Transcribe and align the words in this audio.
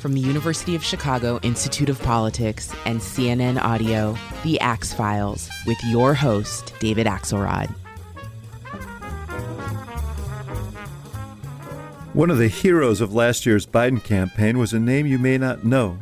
from 0.00 0.14
the 0.14 0.20
University 0.20 0.74
of 0.74 0.82
Chicago 0.82 1.38
Institute 1.42 1.88
of 1.88 2.02
Politics 2.02 2.74
and 2.86 3.00
CNN 3.00 3.60
Audio, 3.60 4.16
The 4.42 4.58
Axe 4.60 4.92
Files, 4.92 5.48
with 5.66 5.78
your 5.84 6.14
host, 6.14 6.72
David 6.80 7.06
Axelrod. 7.06 7.68
One 12.12 12.30
of 12.30 12.38
the 12.38 12.48
heroes 12.48 13.00
of 13.00 13.14
last 13.14 13.46
year's 13.46 13.66
Biden 13.66 14.02
campaign 14.02 14.58
was 14.58 14.72
a 14.72 14.80
name 14.80 15.06
you 15.06 15.18
may 15.18 15.38
not 15.38 15.64
know, 15.64 15.98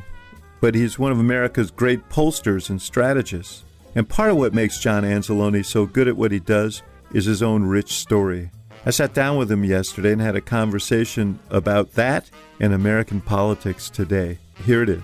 but 0.60 0.74
he's 0.74 0.98
one 0.98 1.12
of 1.12 1.18
America's 1.18 1.70
great 1.70 2.08
pollsters 2.08 2.70
and 2.70 2.80
strategists. 2.80 3.64
And 3.94 4.08
part 4.08 4.30
of 4.30 4.36
what 4.36 4.54
makes 4.54 4.78
John 4.78 5.02
Anzalone 5.02 5.64
so 5.64 5.84
good 5.84 6.08
at 6.08 6.16
what 6.16 6.32
he 6.32 6.38
does 6.38 6.82
is 7.12 7.24
his 7.24 7.42
own 7.42 7.64
rich 7.64 7.92
story. 7.92 8.50
I 8.86 8.90
sat 8.90 9.12
down 9.12 9.36
with 9.36 9.50
him 9.50 9.64
yesterday 9.64 10.12
and 10.12 10.20
had 10.20 10.36
a 10.36 10.40
conversation 10.40 11.38
about 11.50 11.92
that 11.94 12.30
and 12.60 12.72
American 12.72 13.20
politics 13.20 13.90
today. 13.90 14.38
Here 14.64 14.82
it 14.82 14.88
is. 14.88 15.02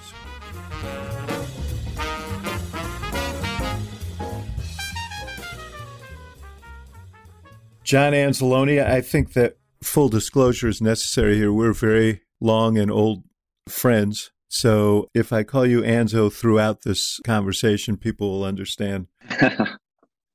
John 7.84 8.14
Anzalone, 8.14 8.82
I 8.82 9.02
think 9.02 9.34
that 9.34 9.58
full 9.82 10.08
disclosure 10.08 10.68
is 10.68 10.80
necessary 10.80 11.36
here. 11.36 11.52
We're 11.52 11.74
very 11.74 12.22
long 12.40 12.78
and 12.78 12.90
old 12.90 13.24
friends. 13.68 14.30
So 14.48 15.08
if 15.14 15.32
I 15.32 15.42
call 15.42 15.66
you 15.66 15.82
Anzo 15.82 16.32
throughout 16.32 16.82
this 16.82 17.18
conversation, 17.24 17.96
people 17.96 18.30
will 18.30 18.44
understand. 18.44 19.08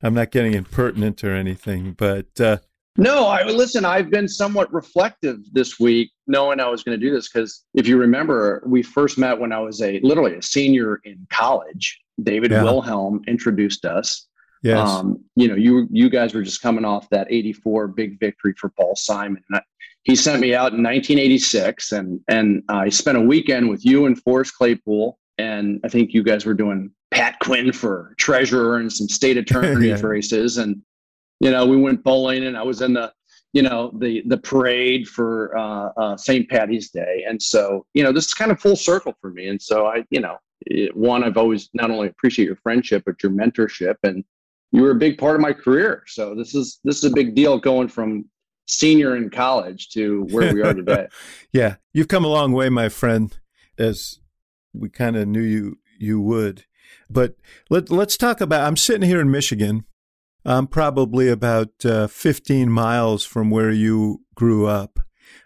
I'm 0.01 0.13
not 0.13 0.31
getting 0.31 0.53
impertinent 0.53 1.23
or 1.23 1.33
anything, 1.33 1.93
but 1.93 2.39
uh, 2.39 2.57
no, 2.97 3.27
I 3.27 3.43
listen. 3.43 3.85
I've 3.85 4.09
been 4.09 4.27
somewhat 4.27 4.71
reflective 4.73 5.37
this 5.53 5.79
week, 5.79 6.11
knowing 6.27 6.59
I 6.59 6.67
was 6.67 6.83
going 6.83 6.99
to 6.99 7.05
do 7.05 7.13
this 7.13 7.29
because 7.31 7.63
if 7.73 7.87
you 7.87 7.97
remember, 7.97 8.63
we 8.65 8.83
first 8.83 9.17
met 9.17 9.39
when 9.39 9.51
I 9.51 9.59
was 9.59 9.81
a 9.81 9.99
literally 10.01 10.35
a 10.35 10.41
senior 10.41 10.99
in 11.05 11.25
college. 11.29 11.99
David 12.21 12.51
yeah. 12.51 12.63
Wilhelm 12.63 13.21
introduced 13.27 13.85
us. 13.85 14.27
Yes. 14.61 14.89
Um, 14.89 15.23
you 15.35 15.47
know, 15.47 15.55
you 15.55 15.87
you 15.91 16.09
guys 16.09 16.33
were 16.33 16.41
just 16.41 16.61
coming 16.61 16.83
off 16.83 17.09
that 17.09 17.27
'84 17.31 17.87
big 17.89 18.19
victory 18.19 18.53
for 18.57 18.69
Paul 18.69 18.95
Simon. 18.95 19.43
I, 19.53 19.61
he 20.03 20.15
sent 20.15 20.41
me 20.41 20.53
out 20.53 20.73
in 20.73 20.83
1986, 20.83 21.91
and 21.93 22.19
and 22.27 22.63
I 22.67 22.89
spent 22.89 23.17
a 23.17 23.21
weekend 23.21 23.69
with 23.69 23.85
you 23.85 24.05
and 24.05 24.21
Forrest 24.21 24.55
Claypool, 24.55 25.17
and 25.37 25.79
I 25.85 25.87
think 25.87 26.13
you 26.13 26.23
guys 26.23 26.45
were 26.45 26.53
doing 26.53 26.91
Pat 27.11 27.39
Quinn 27.39 27.71
for 27.71 28.15
treasurer 28.17 28.77
and 28.77 28.91
some 28.91 29.07
state 29.07 29.37
attorney 29.37 29.87
yeah. 29.89 30.01
races, 30.01 30.57
and 30.57 30.81
you 31.39 31.51
know, 31.51 31.65
we 31.65 31.77
went 31.77 32.03
bowling 32.03 32.45
and 32.45 32.57
I 32.57 32.63
was 32.63 32.81
in 32.81 32.93
the, 32.93 33.11
you 33.53 33.61
know, 33.61 33.91
the 33.99 34.21
the 34.27 34.37
parade 34.37 35.07
for 35.07 35.57
uh, 35.57 35.89
uh, 35.97 36.17
St. 36.17 36.47
Patty's 36.49 36.91
Day, 36.91 37.25
and 37.27 37.41
so 37.41 37.85
you 37.93 38.03
know, 38.03 38.11
this 38.11 38.27
is 38.27 38.33
kind 38.33 38.51
of 38.51 38.59
full 38.59 38.75
circle 38.75 39.15
for 39.19 39.31
me. 39.31 39.47
And 39.47 39.59
so 39.59 39.87
I, 39.87 40.03
you 40.11 40.21
know, 40.21 40.37
it, 40.67 40.95
one, 40.95 41.23
I've 41.23 41.37
always 41.37 41.69
not 41.73 41.89
only 41.89 42.09
appreciate 42.09 42.45
your 42.45 42.57
friendship 42.57 43.03
but 43.05 43.23
your 43.23 43.31
mentorship, 43.31 43.95
and 44.03 44.23
you 44.71 44.83
were 44.83 44.91
a 44.91 44.95
big 44.95 45.17
part 45.17 45.35
of 45.35 45.41
my 45.41 45.53
career. 45.53 46.03
So 46.07 46.35
this 46.35 46.53
is 46.53 46.79
this 46.83 46.97
is 46.97 47.05
a 47.05 47.13
big 47.13 47.33
deal 47.33 47.57
going 47.57 47.87
from 47.87 48.25
senior 48.67 49.15
in 49.15 49.29
college 49.29 49.89
to 49.89 50.27
where 50.29 50.53
we 50.53 50.61
are 50.61 50.73
today. 50.73 51.07
yeah, 51.51 51.75
you've 51.91 52.07
come 52.07 52.23
a 52.23 52.29
long 52.29 52.51
way, 52.51 52.69
my 52.69 52.87
friend, 52.87 53.37
as 53.77 54.19
we 54.73 54.89
kind 54.89 55.15
of 55.15 55.27
knew 55.27 55.41
you 55.41 55.79
you 55.97 56.21
would. 56.21 56.65
But 57.09 57.35
let 57.69 57.89
let's 57.89 58.17
talk 58.17 58.41
about. 58.41 58.67
I'm 58.67 58.77
sitting 58.77 59.07
here 59.07 59.21
in 59.21 59.31
Michigan, 59.31 59.85
I'm 60.45 60.67
probably 60.67 61.27
about 61.27 61.85
uh, 61.85 62.07
15 62.07 62.71
miles 62.71 63.25
from 63.25 63.49
where 63.49 63.71
you 63.71 64.21
grew 64.35 64.67
up 64.67 64.99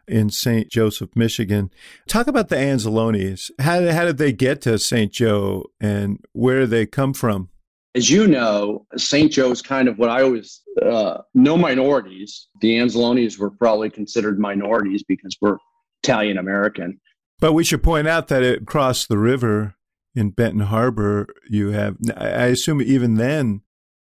in 0.08 0.30
St. 0.30 0.70
Joseph, 0.70 1.10
Michigan. 1.16 1.72
Talk 2.08 2.28
about 2.28 2.50
the 2.50 2.56
Anzalones. 2.56 3.50
How, 3.60 3.90
how 3.92 4.06
did 4.06 4.18
they 4.18 4.32
get 4.32 4.62
to 4.62 4.78
St. 4.78 5.12
Joe 5.12 5.66
and 5.82 6.20
where 6.34 6.62
did 6.62 6.70
they 6.70 6.86
come 6.86 7.14
from? 7.14 7.50
As 7.96 8.10
you 8.10 8.28
know, 8.28 8.86
St. 8.98 9.32
Joe 9.32 9.52
is 9.52 9.62
kind 9.62 9.88
of 9.88 9.98
what 10.00 10.10
I 10.10 10.24
always 10.24 10.64
uh, 10.82 11.20
no 11.34 11.58
minorities. 11.58 12.48
The 12.62 12.78
Anzalones 12.78 13.38
were 13.38 13.52
probably 13.52 13.90
considered 13.90 14.40
minorities 14.40 15.04
because 15.04 15.38
we're 15.40 15.58
Italian 16.04 16.38
American. 16.38 17.00
But 17.40 17.54
we 17.54 17.64
should 17.64 17.84
point 17.84 18.08
out 18.08 18.30
that 18.30 18.44
across 18.44 19.06
the 19.06 19.18
river 19.18 19.76
in 20.16 20.30
Benton 20.32 20.62
Harbor, 20.62 21.28
you 21.50 21.70
have, 21.70 21.98
I 22.16 22.46
assume 22.46 22.82
even 22.82 23.16
then, 23.16 23.62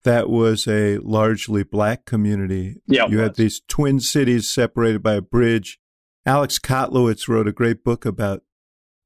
that 0.04 0.30
was 0.30 0.68
a 0.68 0.98
largely 1.00 1.64
black 1.64 2.06
community. 2.06 2.82
Yeah, 2.88 3.08
you 3.08 3.20
had 3.20 3.36
these 3.36 3.62
twin 3.68 4.00
cities 4.00 4.50
separated 4.50 5.04
by 5.04 5.16
a 5.16 5.22
bridge. 5.22 5.80
Alex 6.26 6.60
Kotlowitz 6.60 7.28
wrote 7.28 7.48
a 7.48 7.52
great 7.52 7.84
book 7.84 8.06
about 8.06 8.44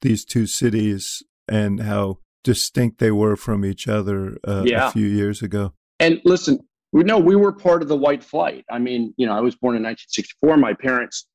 these 0.01 0.25
two 0.25 0.45
cities 0.45 1.23
and 1.47 1.81
how 1.81 2.19
distinct 2.43 2.99
they 2.99 3.11
were 3.11 3.35
from 3.35 3.65
each 3.65 3.87
other 3.87 4.37
uh, 4.47 4.63
yeah. 4.65 4.87
a 4.87 4.91
few 4.91 5.07
years 5.07 5.41
ago. 5.41 5.73
And 5.99 6.21
listen, 6.25 6.59
we 6.91 7.03
know 7.03 7.17
we 7.17 7.35
were 7.35 7.51
part 7.51 7.81
of 7.81 7.87
the 7.87 7.97
white 7.97 8.23
flight. 8.23 8.65
I 8.69 8.79
mean, 8.79 9.13
you 9.17 9.25
know, 9.25 9.33
I 9.33 9.41
was 9.41 9.55
born 9.55 9.75
in 9.75 9.83
1964. 9.83 10.57
My 10.57 10.73
parents 10.73 11.27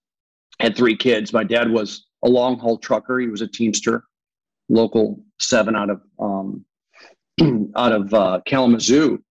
had 0.60 0.76
three 0.76 0.96
kids. 0.96 1.32
My 1.32 1.44
dad 1.44 1.70
was 1.70 2.06
a 2.24 2.28
long 2.28 2.58
haul 2.58 2.78
trucker. 2.78 3.18
He 3.18 3.26
was 3.26 3.40
a 3.40 3.48
Teamster, 3.48 4.04
local 4.68 5.22
seven 5.38 5.74
out 5.74 5.90
of 5.90 6.00
um, 6.18 6.64
out 7.76 7.92
of 7.92 8.14
uh, 8.14 8.40
Kalamazoo. 8.46 9.22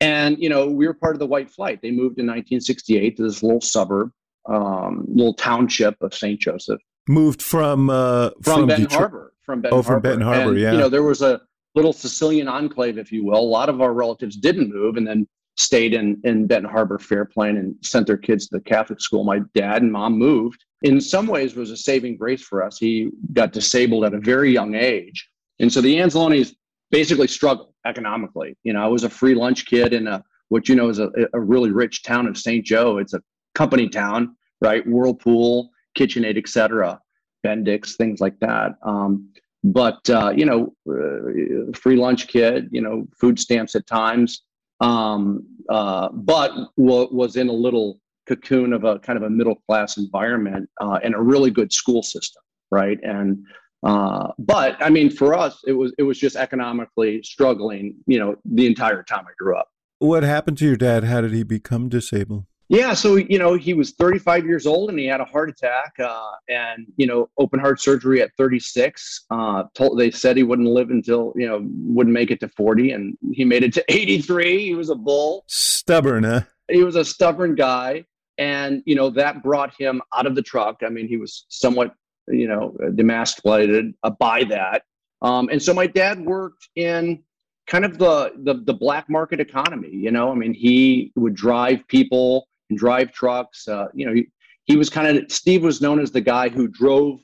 And, 0.00 0.36
you 0.38 0.48
know, 0.48 0.66
we 0.66 0.86
were 0.86 0.94
part 0.94 1.14
of 1.14 1.20
the 1.20 1.26
white 1.26 1.50
flight. 1.50 1.80
They 1.82 1.90
moved 1.90 2.18
in 2.18 2.26
1968 2.26 3.16
to 3.16 3.22
this 3.22 3.42
little 3.42 3.60
suburb, 3.60 4.10
um, 4.46 5.04
little 5.08 5.34
township 5.34 5.96
of 6.02 6.14
St. 6.14 6.38
Joseph. 6.38 6.80
Moved 7.08 7.40
from 7.40 7.88
uh, 7.88 8.30
from, 8.42 8.42
from 8.42 8.66
Benton 8.66 8.84
Detroit. 8.86 9.00
Harbor. 9.00 9.32
From 9.42 9.60
Benton 9.62 9.78
oh, 9.78 9.82
from 9.82 9.92
Harbor. 9.92 10.08
Benton 10.08 10.22
Harbor, 10.22 10.50
and, 10.50 10.60
yeah. 10.60 10.72
You 10.72 10.78
know, 10.78 10.88
there 10.88 11.04
was 11.04 11.22
a 11.22 11.40
little 11.74 11.92
Sicilian 11.92 12.48
enclave, 12.48 12.98
if 12.98 13.12
you 13.12 13.24
will. 13.24 13.38
A 13.38 13.40
lot 13.40 13.68
of 13.68 13.80
our 13.80 13.92
relatives 13.92 14.36
didn't 14.36 14.74
move 14.74 14.96
and 14.96 15.06
then 15.06 15.26
stayed 15.56 15.94
in, 15.94 16.20
in 16.24 16.46
Benton 16.46 16.70
Harbor, 16.70 16.98
Fairplain, 16.98 17.56
and 17.56 17.74
sent 17.82 18.06
their 18.06 18.16
kids 18.16 18.48
to 18.48 18.56
the 18.56 18.64
Catholic 18.64 19.00
school. 19.00 19.24
My 19.24 19.40
dad 19.54 19.82
and 19.82 19.92
mom 19.92 20.18
moved. 20.18 20.64
In 20.82 21.00
some 21.00 21.26
ways, 21.26 21.54
was 21.54 21.70
a 21.70 21.76
saving 21.76 22.16
grace 22.18 22.42
for 22.42 22.62
us. 22.62 22.78
He 22.78 23.10
got 23.32 23.52
disabled 23.52 24.04
at 24.04 24.14
a 24.14 24.20
very 24.20 24.52
young 24.52 24.74
age. 24.74 25.30
And 25.58 25.72
so 25.72 25.80
the 25.80 25.96
Anzalones 25.96 26.54
basically 26.90 27.28
struggled 27.28 27.72
economically. 27.86 28.56
You 28.64 28.72
know, 28.72 28.82
I 28.82 28.88
was 28.88 29.04
a 29.04 29.10
free 29.10 29.34
lunch 29.34 29.66
kid 29.66 29.92
in 29.92 30.06
a 30.06 30.22
what 30.48 30.68
you 30.68 30.74
know 30.74 30.88
is 30.88 30.98
a, 30.98 31.10
a 31.32 31.40
really 31.40 31.70
rich 31.70 32.02
town 32.02 32.26
of 32.26 32.36
St. 32.36 32.64
Joe. 32.64 32.98
It's 32.98 33.14
a 33.14 33.22
company 33.54 33.88
town, 33.88 34.36
right? 34.60 34.86
Whirlpool, 34.86 35.70
KitchenAid, 35.98 36.36
etc. 36.38 37.00
Bendix, 37.44 37.96
things 37.96 38.20
like 38.20 38.38
that. 38.40 38.72
Um, 38.82 39.32
but 39.64 40.08
uh, 40.10 40.32
you 40.36 40.44
know, 40.44 40.74
uh, 40.88 41.72
free 41.74 41.96
lunch 41.96 42.28
kid, 42.28 42.68
you 42.70 42.80
know, 42.80 43.06
food 43.20 43.38
stamps 43.38 43.74
at 43.74 43.86
times. 43.86 44.42
Um, 44.80 45.46
uh, 45.70 46.10
but 46.12 46.52
w- 46.76 47.08
was 47.10 47.36
in 47.36 47.48
a 47.48 47.52
little 47.52 47.98
cocoon 48.28 48.72
of 48.72 48.84
a 48.84 48.98
kind 48.98 49.16
of 49.16 49.22
a 49.22 49.30
middle 49.30 49.56
class 49.68 49.96
environment 49.96 50.68
uh, 50.80 50.98
and 51.02 51.14
a 51.14 51.20
really 51.20 51.50
good 51.50 51.72
school 51.72 52.02
system, 52.02 52.42
right? 52.70 52.98
And 53.02 53.44
uh, 53.86 54.32
but 54.40 54.76
I 54.80 54.90
mean, 54.90 55.10
for 55.10 55.32
us, 55.32 55.62
it 55.64 55.72
was 55.72 55.94
it 55.96 56.02
was 56.02 56.18
just 56.18 56.34
economically 56.34 57.22
struggling, 57.22 57.94
you 58.08 58.18
know, 58.18 58.34
the 58.44 58.66
entire 58.66 59.04
time 59.04 59.24
I 59.28 59.32
grew 59.38 59.56
up. 59.56 59.68
What 60.00 60.24
happened 60.24 60.58
to 60.58 60.64
your 60.64 60.76
dad? 60.76 61.04
How 61.04 61.20
did 61.20 61.32
he 61.32 61.44
become 61.44 61.88
disabled? 61.88 62.46
Yeah, 62.68 62.94
so 62.94 63.14
you 63.14 63.38
know, 63.38 63.54
he 63.54 63.74
was 63.74 63.92
35 63.92 64.44
years 64.44 64.66
old 64.66 64.90
and 64.90 64.98
he 64.98 65.06
had 65.06 65.20
a 65.20 65.24
heart 65.24 65.48
attack, 65.48 65.92
uh, 66.00 66.32
and 66.48 66.86
you 66.96 67.06
know, 67.06 67.30
open 67.38 67.60
heart 67.60 67.80
surgery 67.80 68.20
at 68.20 68.32
36. 68.36 69.26
Uh, 69.30 69.62
told 69.74 70.00
they 70.00 70.10
said 70.10 70.36
he 70.36 70.42
wouldn't 70.42 70.68
live 70.68 70.90
until 70.90 71.32
you 71.36 71.46
know 71.46 71.60
wouldn't 71.62 72.12
make 72.12 72.32
it 72.32 72.40
to 72.40 72.48
40, 72.48 72.90
and 72.90 73.16
he 73.32 73.44
made 73.44 73.62
it 73.62 73.72
to 73.74 73.84
83. 73.92 74.64
He 74.64 74.74
was 74.74 74.90
a 74.90 74.96
bull. 74.96 75.44
Stubborn, 75.46 76.24
huh? 76.24 76.40
He 76.68 76.82
was 76.82 76.96
a 76.96 77.04
stubborn 77.04 77.54
guy, 77.54 78.04
and 78.36 78.82
you 78.84 78.96
know 78.96 79.10
that 79.10 79.44
brought 79.44 79.72
him 79.78 80.02
out 80.12 80.26
of 80.26 80.34
the 80.34 80.42
truck. 80.42 80.78
I 80.84 80.88
mean, 80.88 81.06
he 81.06 81.18
was 81.18 81.46
somewhat 81.48 81.94
you 82.28 82.48
know, 82.48 82.74
demasculated 82.80 83.94
uh, 84.02 84.10
by 84.10 84.44
that. 84.44 84.82
Um, 85.22 85.48
and 85.50 85.62
so 85.62 85.72
my 85.72 85.86
dad 85.86 86.20
worked 86.20 86.68
in 86.76 87.22
kind 87.66 87.84
of 87.84 87.98
the, 87.98 88.32
the 88.44 88.54
the 88.64 88.74
black 88.74 89.08
market 89.08 89.40
economy. 89.40 89.90
You 89.90 90.10
know, 90.10 90.30
I 90.30 90.34
mean, 90.34 90.54
he 90.54 91.12
would 91.16 91.34
drive 91.34 91.86
people 91.88 92.48
and 92.70 92.78
drive 92.78 93.12
trucks. 93.12 93.66
Uh, 93.68 93.86
you 93.94 94.06
know, 94.06 94.14
he, 94.14 94.28
he 94.64 94.76
was 94.76 94.90
kind 94.90 95.16
of 95.16 95.30
Steve 95.30 95.62
was 95.62 95.80
known 95.80 96.00
as 96.00 96.10
the 96.10 96.20
guy 96.20 96.48
who 96.48 96.68
drove, 96.68 97.20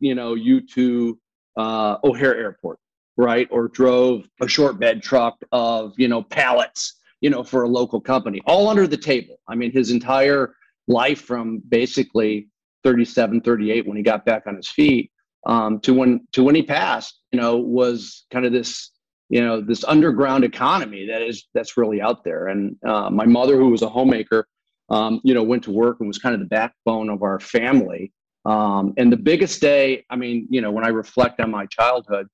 you 0.00 0.14
know, 0.14 0.34
you 0.34 0.60
to 0.68 1.18
uh, 1.56 1.96
O'Hare 2.04 2.36
Airport, 2.36 2.78
right, 3.16 3.48
or 3.50 3.68
drove 3.68 4.26
a 4.40 4.48
short 4.48 4.78
bed 4.78 5.02
truck 5.02 5.36
of 5.52 5.94
you 5.96 6.08
know 6.08 6.22
pallets, 6.22 7.00
you 7.20 7.30
know, 7.30 7.42
for 7.42 7.62
a 7.62 7.68
local 7.68 8.00
company, 8.00 8.40
all 8.46 8.68
under 8.68 8.86
the 8.86 8.96
table. 8.96 9.38
I 9.48 9.54
mean, 9.54 9.72
his 9.72 9.90
entire 9.90 10.54
life 10.86 11.22
from 11.22 11.62
basically 11.68 12.48
37, 12.84 13.40
38 13.40 13.86
when 13.86 13.96
he 13.96 14.02
got 14.02 14.24
back 14.24 14.46
on 14.46 14.56
his 14.56 14.68
feet 14.68 15.10
um, 15.46 15.80
to 15.80 15.92
when 15.92 16.26
to 16.32 16.42
when 16.42 16.54
he 16.54 16.62
passed, 16.62 17.20
you 17.32 17.40
know, 17.40 17.56
was 17.56 18.24
kind 18.30 18.46
of 18.46 18.52
this 18.52 18.90
you 19.28 19.40
know 19.40 19.60
this 19.60 19.84
underground 19.84 20.44
economy 20.44 21.06
that 21.06 21.22
is 21.22 21.46
that's 21.54 21.76
really 21.76 22.00
out 22.00 22.24
there. 22.24 22.48
And 22.48 22.76
uh, 22.86 23.10
my 23.10 23.26
mother, 23.26 23.56
who 23.56 23.68
was 23.68 23.82
a 23.82 23.88
homemaker, 23.88 24.46
um, 24.90 25.20
you 25.24 25.34
know, 25.34 25.42
went 25.42 25.64
to 25.64 25.70
work 25.70 25.98
and 26.00 26.08
was 26.08 26.18
kind 26.18 26.34
of 26.34 26.40
the 26.40 26.46
backbone 26.46 27.08
of 27.08 27.22
our 27.22 27.40
family. 27.40 28.12
Um, 28.46 28.92
and 28.98 29.10
the 29.10 29.16
biggest 29.16 29.60
day, 29.60 30.04
I 30.10 30.16
mean, 30.16 30.46
you 30.50 30.60
know, 30.60 30.70
when 30.70 30.84
I 30.84 30.88
reflect 30.88 31.40
on 31.40 31.50
my 31.50 31.66
childhood, 31.66 32.28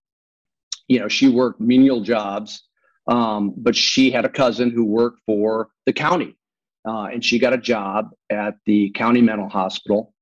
you 0.88 0.98
know, 0.98 1.06
she 1.06 1.28
worked 1.28 1.60
menial 1.60 2.00
jobs, 2.00 2.64
um, 3.06 3.54
but 3.56 3.76
she 3.76 4.10
had 4.10 4.24
a 4.24 4.28
cousin 4.28 4.70
who 4.70 4.84
worked 4.84 5.20
for 5.24 5.68
the 5.86 5.92
county, 5.92 6.36
uh, 6.86 7.04
and 7.12 7.24
she 7.24 7.38
got 7.38 7.52
a 7.52 7.58
job 7.58 8.10
at 8.28 8.56
the 8.66 8.90
county 8.90 9.22
mental 9.22 9.48
hospital 9.48 10.12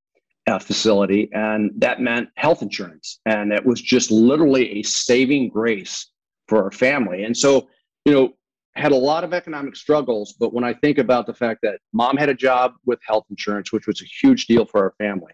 uh, 0.49 0.59
facility, 0.59 1.29
and 1.33 1.71
that 1.77 2.00
meant 2.00 2.29
health 2.37 2.62
insurance, 2.62 3.21
and 3.27 3.53
it 3.53 3.65
was 3.65 3.81
just 3.81 4.11
literally 4.11 4.81
a 4.81 4.83
saving 4.83 5.50
grace 5.50 6.11
for 6.49 6.65
our 6.65 6.71
family. 6.71 7.25
And 7.25 7.37
so, 7.37 7.69
you 8.05 8.12
know, 8.12 8.33
had 8.75 8.93
a 8.93 8.97
lot 8.97 9.25
of 9.25 9.35
economic 9.35 9.77
struggles, 9.77 10.35
but 10.41 10.55
when 10.55 10.65
I 10.65 10.73
think 10.73 10.99
about 10.99 11.27
the 11.27 11.35
fact 11.35 11.61
that 11.62 11.81
mom 11.93 12.17
had 12.17 12.29
a 12.29 12.35
job 12.35 12.75
with 12.87 12.99
health 13.06 13.27
insurance, 13.29 13.73
which 13.73 13.87
was 13.87 14.00
a 14.00 14.06
huge 14.23 14.47
deal 14.47 14.65
for 14.65 14.83
our 14.83 14.95
family, 14.99 15.33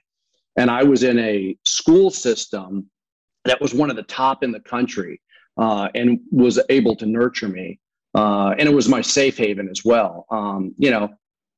and 0.57 0.71
I 0.71 0.83
was 0.83 1.05
in 1.05 1.19
a 1.19 1.57
school 1.65 2.11
system 2.11 2.91
that 3.45 3.61
was 3.61 3.75
one 3.75 3.91
of 3.91 3.97
the 3.97 4.05
top 4.05 4.43
in 4.43 4.51
the 4.51 4.61
country 4.61 5.21
uh, 5.59 5.89
and 5.95 6.21
was 6.31 6.59
able 6.71 6.97
to 6.97 7.07
nurture 7.07 7.49
me. 7.49 7.79
Uh, 8.15 8.55
and 8.59 8.69
it 8.69 8.75
was 8.75 8.89
my 8.89 9.01
safe 9.01 9.37
haven 9.37 9.69
as 9.69 9.85
well. 9.85 10.27
Um, 10.31 10.75
you 10.79 10.91
know, 10.91 11.11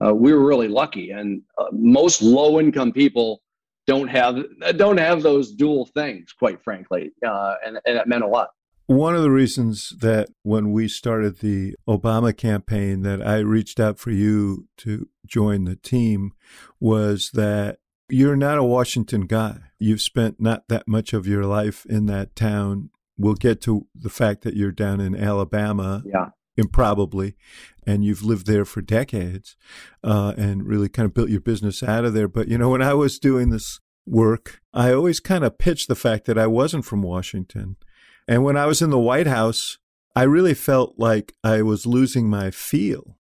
uh, 0.04 0.14
we 0.14 0.32
were 0.32 0.44
really 0.44 0.68
lucky, 0.68 1.10
and 1.10 1.42
uh, 1.58 1.66
most 1.72 2.22
low 2.22 2.58
income 2.58 2.92
people 2.92 3.42
don't 3.86 4.08
have 4.08 4.36
don't 4.76 4.98
have 4.98 5.22
those 5.22 5.52
dual 5.52 5.86
things, 5.86 6.32
quite 6.32 6.62
frankly, 6.62 7.12
uh, 7.26 7.54
and, 7.64 7.80
and 7.86 7.96
that 7.96 8.08
meant 8.08 8.24
a 8.24 8.28
lot. 8.28 8.50
One 8.86 9.16
of 9.16 9.22
the 9.22 9.32
reasons 9.32 9.94
that 10.00 10.28
when 10.42 10.70
we 10.70 10.86
started 10.86 11.40
the 11.40 11.74
Obama 11.88 12.36
campaign 12.36 13.02
that 13.02 13.26
I 13.26 13.38
reached 13.38 13.80
out 13.80 13.98
for 13.98 14.12
you 14.12 14.68
to 14.78 15.08
join 15.26 15.64
the 15.64 15.74
team 15.74 16.32
was 16.78 17.30
that 17.32 17.78
you're 18.08 18.36
not 18.36 18.58
a 18.58 18.64
Washington 18.64 19.22
guy. 19.22 19.58
You've 19.80 20.02
spent 20.02 20.40
not 20.40 20.68
that 20.68 20.86
much 20.86 21.12
of 21.12 21.26
your 21.26 21.44
life 21.44 21.84
in 21.86 22.06
that 22.06 22.36
town. 22.36 22.90
We'll 23.18 23.34
get 23.34 23.60
to 23.62 23.88
the 23.92 24.10
fact 24.10 24.42
that 24.42 24.54
you're 24.54 24.70
down 24.70 25.00
in 25.00 25.16
Alabama. 25.16 26.04
Yeah. 26.06 26.28
Improbably, 26.56 27.36
and 27.86 28.04
you've 28.04 28.22
lived 28.22 28.46
there 28.46 28.64
for 28.64 28.80
decades, 28.80 29.56
uh, 30.02 30.32
and 30.36 30.66
really 30.66 30.88
kind 30.88 31.06
of 31.06 31.14
built 31.14 31.30
your 31.30 31.40
business 31.40 31.82
out 31.82 32.04
of 32.04 32.14
there. 32.14 32.28
But 32.28 32.48
you 32.48 32.58
know, 32.58 32.70
when 32.70 32.82
I 32.82 32.94
was 32.94 33.18
doing 33.18 33.50
this 33.50 33.80
work, 34.06 34.60
I 34.72 34.92
always 34.92 35.20
kind 35.20 35.44
of 35.44 35.58
pitched 35.58 35.88
the 35.88 35.94
fact 35.94 36.24
that 36.26 36.38
I 36.38 36.46
wasn't 36.46 36.84
from 36.84 37.02
Washington, 37.02 37.76
and 38.26 38.42
when 38.42 38.56
I 38.56 38.66
was 38.66 38.80
in 38.80 38.90
the 38.90 38.98
White 38.98 39.26
House, 39.26 39.78
I 40.14 40.22
really 40.22 40.54
felt 40.54 40.94
like 40.96 41.34
I 41.44 41.60
was 41.60 41.84
losing 41.84 42.30
my 42.30 42.50
feel 42.50 43.16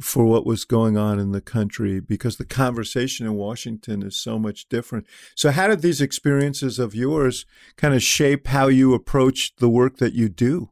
for 0.00 0.24
what 0.24 0.44
was 0.44 0.64
going 0.64 0.96
on 0.96 1.18
in 1.18 1.32
the 1.32 1.40
country 1.40 2.00
because 2.00 2.36
the 2.36 2.44
conversation 2.44 3.26
in 3.26 3.34
Washington 3.34 4.02
is 4.02 4.16
so 4.16 4.38
much 4.38 4.68
different. 4.68 5.06
So, 5.34 5.50
how 5.50 5.68
did 5.68 5.82
these 5.82 6.00
experiences 6.00 6.78
of 6.78 6.94
yours 6.94 7.46
kind 7.76 7.94
of 7.94 8.02
shape 8.02 8.48
how 8.48 8.66
you 8.66 8.92
approach 8.94 9.54
the 9.56 9.68
work 9.68 9.98
that 9.98 10.14
you 10.14 10.28
do? 10.28 10.70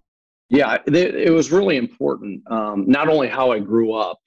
Yeah, 0.53 0.77
it 0.87 1.33
was 1.33 1.51
really 1.51 1.79
important. 1.79 2.43
Um, 2.51 2.85
not 2.87 3.09
only 3.09 3.27
how 3.27 3.53
I 3.53 3.59
grew 3.59 3.95
up, 3.95 4.19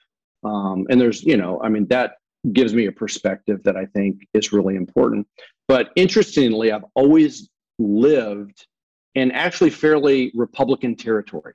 um, 0.43 0.87
and 0.89 0.99
there's, 0.99 1.23
you 1.23 1.37
know, 1.37 1.61
I 1.63 1.69
mean, 1.69 1.85
that 1.87 2.15
gives 2.51 2.73
me 2.73 2.87
a 2.87 2.91
perspective 2.91 3.61
that 3.63 3.77
I 3.77 3.85
think 3.85 4.27
is 4.33 4.51
really 4.51 4.75
important. 4.75 5.27
But 5.67 5.91
interestingly, 5.95 6.71
I've 6.71 6.85
always 6.95 7.49
lived 7.77 8.65
in 9.13 9.31
actually 9.31 9.69
fairly 9.69 10.31
Republican 10.35 10.95
territory. 10.95 11.53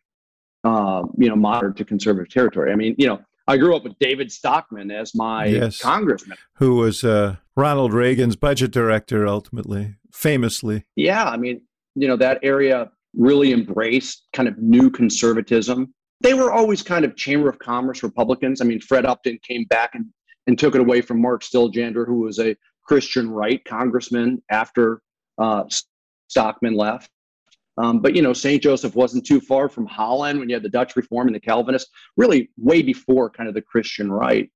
Uh, 0.62 1.02
you 1.16 1.28
know, 1.28 1.36
moderate 1.36 1.74
to 1.76 1.84
conservative 1.84 2.30
territory. 2.30 2.70
I 2.70 2.76
mean, 2.76 2.94
you 2.98 3.06
know, 3.06 3.20
I 3.48 3.56
grew 3.56 3.74
up 3.74 3.82
with 3.82 3.98
David 3.98 4.30
Stockman 4.30 4.92
as 4.92 5.14
my 5.14 5.46
yes. 5.46 5.80
congressman, 5.80 6.38
who 6.56 6.76
was 6.76 7.02
uh, 7.02 7.36
Ronald 7.56 7.92
Reagan's 7.92 8.36
budget 8.36 8.70
director 8.70 9.26
ultimately, 9.26 9.96
famously. 10.12 10.84
Yeah, 10.94 11.24
I 11.24 11.38
mean, 11.38 11.62
you 11.96 12.06
know, 12.06 12.16
that 12.18 12.38
area 12.42 12.90
really 13.14 13.52
embraced 13.52 14.26
kind 14.32 14.48
of 14.48 14.58
new 14.58 14.90
conservatism. 14.90 15.92
They 16.20 16.34
were 16.34 16.52
always 16.52 16.82
kind 16.82 17.04
of 17.04 17.16
Chamber 17.16 17.48
of 17.48 17.58
Commerce 17.58 18.02
Republicans. 18.02 18.60
I 18.60 18.64
mean, 18.64 18.80
Fred 18.80 19.06
Upton 19.06 19.38
came 19.42 19.64
back 19.64 19.94
and, 19.94 20.06
and 20.46 20.58
took 20.58 20.74
it 20.74 20.80
away 20.80 21.00
from 21.00 21.20
Mark 21.20 21.42
Siljander, 21.42 22.06
who 22.06 22.20
was 22.20 22.38
a 22.38 22.56
Christian 22.84 23.30
right 23.30 23.64
congressman 23.64 24.42
after 24.50 25.00
uh, 25.38 25.64
Stockman 26.28 26.74
left. 26.74 27.10
Um, 27.78 28.00
but 28.00 28.14
you 28.14 28.20
know, 28.20 28.32
St. 28.32 28.62
Joseph 28.62 28.94
wasn't 28.94 29.24
too 29.24 29.40
far 29.40 29.68
from 29.68 29.86
Holland 29.86 30.38
when 30.38 30.48
you 30.48 30.54
had 30.54 30.62
the 30.62 30.68
Dutch 30.68 30.96
Reform 30.96 31.28
and 31.28 31.34
the 31.34 31.40
Calvinists, 31.40 31.90
really 32.16 32.50
way 32.58 32.82
before 32.82 33.30
kind 33.30 33.48
of 33.48 33.54
the 33.54 33.62
Christian 33.62 34.12
right. 34.12 34.50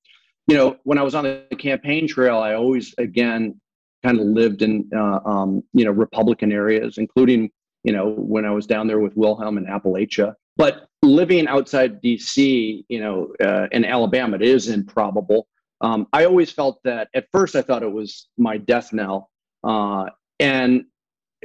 You 0.47 0.57
know, 0.57 0.77
when 0.85 0.99
I 0.99 1.03
was 1.03 1.15
on 1.15 1.25
the 1.25 1.57
campaign 1.59 2.07
trail, 2.07 2.39
I 2.39 2.55
always 2.55 2.95
again 2.99 3.59
kind 4.05 4.21
of 4.21 4.27
lived 4.27 4.61
in 4.61 4.91
uh, 4.95 5.21
um, 5.25 5.62
you 5.73 5.85
know 5.85 5.91
Republican 5.93 6.53
areas, 6.53 6.99
including 6.99 7.50
you 7.85 7.93
know 7.93 8.11
when 8.11 8.45
I 8.45 8.51
was 8.51 8.67
down 8.67 8.89
there 8.89 8.99
with 8.99 9.17
Wilhelm 9.17 9.59
in 9.59 9.67
Appalachia. 9.67 10.35
But 10.57 10.89
living 11.03 11.47
outside 11.47 12.01
D.C., 12.01 12.85
you 12.89 13.01
know, 13.01 13.33
uh, 13.45 13.67
in 13.73 13.85
Alabama, 13.85 14.37
it 14.37 14.43
is 14.43 14.69
improbable. 14.69 15.49
Um, 15.81 16.07
I 16.13 16.25
always 16.25 16.51
felt 16.51 16.81
that 16.85 17.09
at 17.15 17.27
first 17.33 17.57
I 17.57 17.63
thought 17.63 17.83
it 17.83 17.93
was 17.93 18.29
my 18.39 18.57
death 18.57 18.93
knell, 18.93 19.31
uh, 19.63 20.07
and 20.41 20.85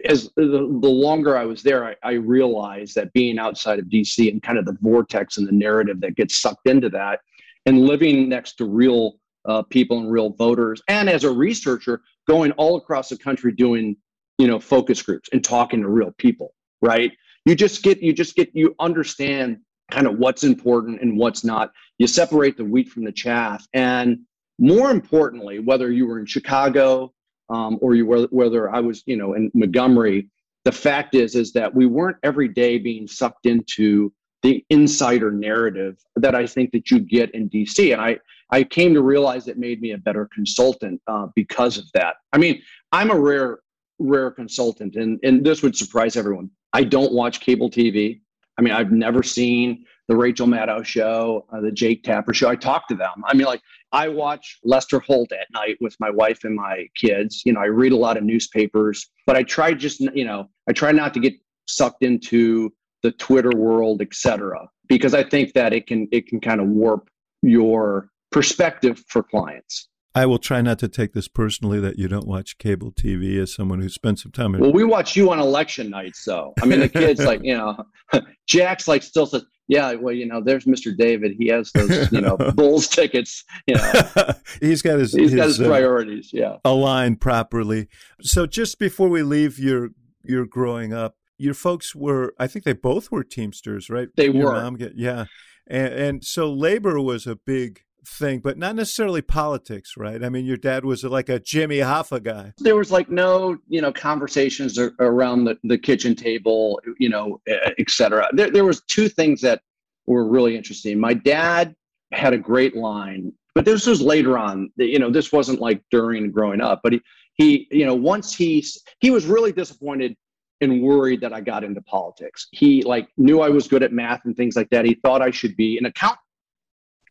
as 0.06 0.30
the, 0.36 0.80
the 0.82 0.90
longer 0.90 1.38
I 1.38 1.46
was 1.46 1.62
there, 1.62 1.86
I, 1.86 1.96
I, 2.04 2.12
realized 2.14 2.96
that 2.96 3.12
being 3.12 3.38
outside 3.38 3.80
of 3.80 3.86
DC 3.86 4.32
and 4.32 4.42
kind 4.42 4.58
of 4.58 4.64
the 4.64 4.78
vortex 4.80 5.38
and 5.38 5.46
the 5.46 5.52
narrative 5.52 6.00
that 6.00 6.16
gets 6.16 6.38
sucked 6.38 6.70
into 6.70 6.90
that, 6.92 7.20
and 7.66 7.86
living 7.86 8.30
next 8.30 8.54
to 8.58 8.66
real 8.66 9.20
uh, 9.46 9.64
people 9.64 10.00
and 10.00 10.12
real 10.12 10.30
voters, 10.30 10.82
and 10.88 11.10
as 11.10 11.26
a 11.26 11.32
researcher, 11.32 12.02
going 12.28 12.52
all 12.54 12.78
across 12.78 13.10
the 13.10 13.18
country 13.18 13.52
doing 13.52 13.98
you 14.40 14.48
know 14.48 14.60
focus 14.60 15.04
groups 15.04 15.30
and 15.32 15.44
talking 15.44 15.82
to 15.82 15.88
real 15.88 16.12
people, 16.18 16.56
right? 16.82 17.12
You 17.46 17.54
just 17.54 17.84
get 17.84 18.02
you 18.02 18.14
just 18.14 18.36
get 18.36 18.50
you 18.54 18.76
understand 18.80 19.60
kind 19.92 20.08
of 20.08 20.18
what's 20.18 20.44
important 20.44 21.02
and 21.02 21.18
what's 21.18 21.44
not. 21.44 21.72
You 22.00 22.08
separate 22.08 22.58
the 22.58 22.66
wheat 22.66 22.90
from 22.90 23.04
the 23.04 23.12
chaff, 23.12 23.68
and 23.74 24.20
more 24.58 24.90
importantly, 24.90 25.60
whether 25.60 25.92
you 25.92 26.08
were 26.08 26.20
in 26.20 26.26
Chicago, 26.26 27.14
um, 27.50 27.80
or 27.82 27.96
you 27.96 28.06
were, 28.06 28.28
whether 28.30 28.74
I 28.74 28.80
was, 28.80 29.04
you 29.06 29.18
know, 29.18 29.34
in 29.34 29.50
Montgomery, 29.54 30.30
the 30.66 30.72
fact 30.72 31.16
is 31.16 31.36
is 31.36 31.54
that 31.54 31.74
we 31.74 31.86
weren't 31.86 32.18
every 32.24 32.48
day 32.48 32.78
being 32.78 33.08
sucked 33.08 33.46
into 33.46 34.14
the 34.44 34.64
insider 34.70 35.32
narrative 35.32 35.98
that 36.16 36.36
I 36.36 36.46
think 36.46 36.72
that 36.72 36.92
you 36.92 37.00
get 37.00 37.34
in 37.34 37.50
DC. 37.50 37.92
And 37.92 38.02
I, 38.02 38.18
I 38.52 38.64
came 38.64 38.94
to 38.94 39.02
realize 39.02 39.48
it 39.48 39.58
made 39.58 39.82
me 39.82 39.92
a 39.92 39.98
better 39.98 40.30
consultant 40.34 41.02
uh, 41.08 41.28
because 41.36 41.78
of 41.78 41.86
that. 41.94 42.16
I 42.32 42.38
mean, 42.38 42.62
I'm 42.92 43.12
a 43.12 43.20
rare, 43.20 43.60
rare 44.00 44.32
consultant, 44.32 44.96
and, 44.96 45.20
and 45.24 45.46
this 45.46 45.62
would 45.62 45.76
surprise 45.76 46.16
everyone. 46.16 46.50
I 46.74 46.84
don't 46.84 47.14
watch 47.14 47.40
cable 47.40 47.70
TV. 47.70 48.22
I 48.58 48.62
mean, 48.62 48.74
I've 48.74 48.92
never 48.92 49.24
seen 49.24 49.86
the 50.08 50.16
Rachel 50.16 50.48
Maddow 50.48 50.84
show, 50.84 51.46
uh, 51.54 51.62
the 51.62 51.72
Jake 51.72 52.04
Tapper 52.04 52.34
show. 52.34 52.50
I 52.50 52.56
talk 52.56 52.88
to 52.88 52.96
them. 52.96 53.24
I 53.26 53.36
mean, 53.36 53.46
like 53.46 53.62
I 53.92 54.08
watch 54.08 54.58
Lester 54.64 55.00
Holt 55.00 55.32
at 55.32 55.48
night 55.54 55.78
with 55.80 55.96
my 56.00 56.10
wife 56.10 56.44
and 56.44 56.56
my 56.56 56.88
kids. 56.96 57.44
You 57.46 57.54
know, 57.54 57.62
I 57.62 57.66
read 57.66 57.92
a 57.92 57.98
lot 57.98 58.18
of 58.18 58.24
newspapers, 58.24 59.08
but 59.26 59.36
I 59.36 59.44
try 59.44 59.74
just, 59.74 60.00
you 60.00 60.26
know, 60.26 60.50
I 60.68 60.74
try 60.74 60.92
not 60.92 61.14
to 61.14 61.20
get 61.20 61.36
sucked 61.68 62.04
into 62.04 62.74
the 63.04 63.12
Twitter 63.14 63.52
world, 63.56 64.02
et 64.02 64.14
cetera, 64.14 64.68
because 64.88 65.14
I 65.14 65.24
think 65.24 65.54
that 65.54 65.74
it 65.74 65.88
can 65.88 66.08
it 66.12 66.28
can 66.28 66.42
kind 66.42 66.60
of 66.60 66.68
warp 66.68 67.10
your 67.42 68.10
perspective 68.32 69.04
for 69.08 69.24
clients. 69.24 69.88
I 70.20 70.26
will 70.26 70.38
try 70.38 70.62
not 70.62 70.80
to 70.80 70.90
take 70.90 71.14
this 71.14 71.30
personally 71.30 71.80
that 71.80 71.98
you 71.98 72.10
don't 72.10 72.28
watch 72.28 72.58
cable 72.58 72.92
TV 72.92 73.42
as 73.42 73.54
someone 73.54 73.80
who 73.80 73.88
spent 73.88 74.20
some 74.20 74.34
time. 74.34 74.54
In- 74.54 74.60
well, 74.60 74.74
we 74.74 74.84
watch 74.84 75.16
you 75.16 75.32
on 75.32 75.40
election 75.40 75.90
nights, 75.90 76.20
so 76.26 76.54
I 76.62 76.66
mean, 76.66 76.82
the 76.82 76.90
kids 77.04 77.22
like 77.22 77.42
you 77.42 77.56
know, 77.56 77.86
Jack's 78.46 78.86
like 78.86 79.02
still 79.02 79.26
says, 79.26 79.46
yeah, 79.70 79.94
well, 79.94 80.14
you 80.14 80.26
know, 80.26 80.44
there's 80.44 80.66
Mr. 80.66 80.96
David. 80.96 81.36
He 81.40 81.48
has 81.48 81.72
those, 81.72 82.12
you 82.12 82.20
know, 82.20 82.36
Bulls 82.36 82.90
tickets. 82.90 83.46
You 83.66 83.76
know, 83.76 84.34
he's 84.60 84.82
got 84.82 85.00
his 85.00 85.14
he's 85.14 85.32
his, 85.32 85.40
got 85.40 85.48
his 85.48 85.62
uh, 85.62 85.68
priorities. 85.68 86.32
Yeah, 86.34 86.58
aligned 86.66 87.22
properly. 87.22 87.88
So 88.22 88.46
just 88.46 88.78
before 88.78 89.08
we 89.08 89.24
leave 89.24 89.58
your 89.58 89.92
your 90.22 90.46
growing 90.46 90.92
up, 90.92 91.16
your 91.38 91.54
folks 91.54 91.96
were, 91.96 92.34
I 92.38 92.48
think 92.48 92.66
they 92.66 92.74
both 92.74 93.10
were 93.10 93.24
Teamsters, 93.24 93.90
right? 93.90 94.10
They 94.18 94.26
your 94.26 94.52
were. 94.52 94.62
Mom 94.62 94.78
yeah. 94.96 95.26
And, 95.66 95.94
and 95.94 96.26
so 96.26 96.52
labor 96.52 97.00
was 97.00 97.26
a 97.26 97.38
big 97.38 97.84
thing, 98.10 98.40
but 98.40 98.58
not 98.58 98.76
necessarily 98.76 99.22
politics, 99.22 99.94
right? 99.98 100.24
I 100.24 100.30
mean, 100.30 100.46
your 100.46 100.58
dad 100.58 100.84
was 100.84 101.04
like 101.04 101.30
a 101.30 101.40
Jimmy 101.40 101.78
Hoffa 101.78 102.22
guy. 102.22 102.54
There 102.58 102.76
was 102.76 102.92
like 102.92 103.10
no, 103.10 103.58
you 103.68 103.82
know, 103.82 103.92
conversations 103.92 104.78
around 105.00 105.46
the, 105.46 105.58
the 105.64 105.78
kitchen 105.78 106.16
table, 106.16 106.82
you 106.98 107.10
know, 107.10 107.42
et 107.48 107.90
cetera. 107.90 108.28
There, 108.34 108.52
there 108.52 108.66
was 108.66 108.82
two 108.88 109.10
things 109.10 109.42
that 109.42 109.62
were 110.08 110.28
really 110.28 110.56
interesting. 110.58 111.00
My 111.00 111.14
dad 111.14 111.76
had 112.12 112.34
a 112.34 112.38
great 112.38 112.76
line, 112.76 113.32
but 113.56 113.66
this 113.66 113.86
was 113.86 114.02
later 114.02 114.38
on. 114.38 114.72
You 114.78 115.00
know, 115.00 115.12
this 115.12 115.32
wasn't 115.32 115.62
like 115.62 115.82
during 115.92 116.32
growing 116.32 116.62
up, 116.62 116.82
but 116.84 116.94
he, 116.94 117.02
he, 117.36 117.68
you 117.72 117.86
know, 117.86 117.96
once 117.96 118.34
he 118.36 118.66
he 119.00 119.12
was 119.12 119.26
really 119.26 119.52
disappointed 119.52 120.16
and 120.62 120.82
worried 120.82 121.22
that 121.22 121.34
I 121.34 121.42
got 121.42 121.64
into 121.64 121.82
politics. 121.82 122.48
He 122.52 122.82
like 122.84 123.08
knew 123.18 123.42
I 123.42 123.50
was 123.50 123.68
good 123.68 123.84
at 123.84 123.94
math 123.94 124.26
and 124.26 124.36
things 124.36 124.56
like 124.56 124.70
that. 124.72 124.86
He 124.86 124.96
thought 124.96 125.22
I 125.22 125.32
should 125.32 125.56
be 125.56 125.78
an 125.78 125.86
accountant, 125.86 126.20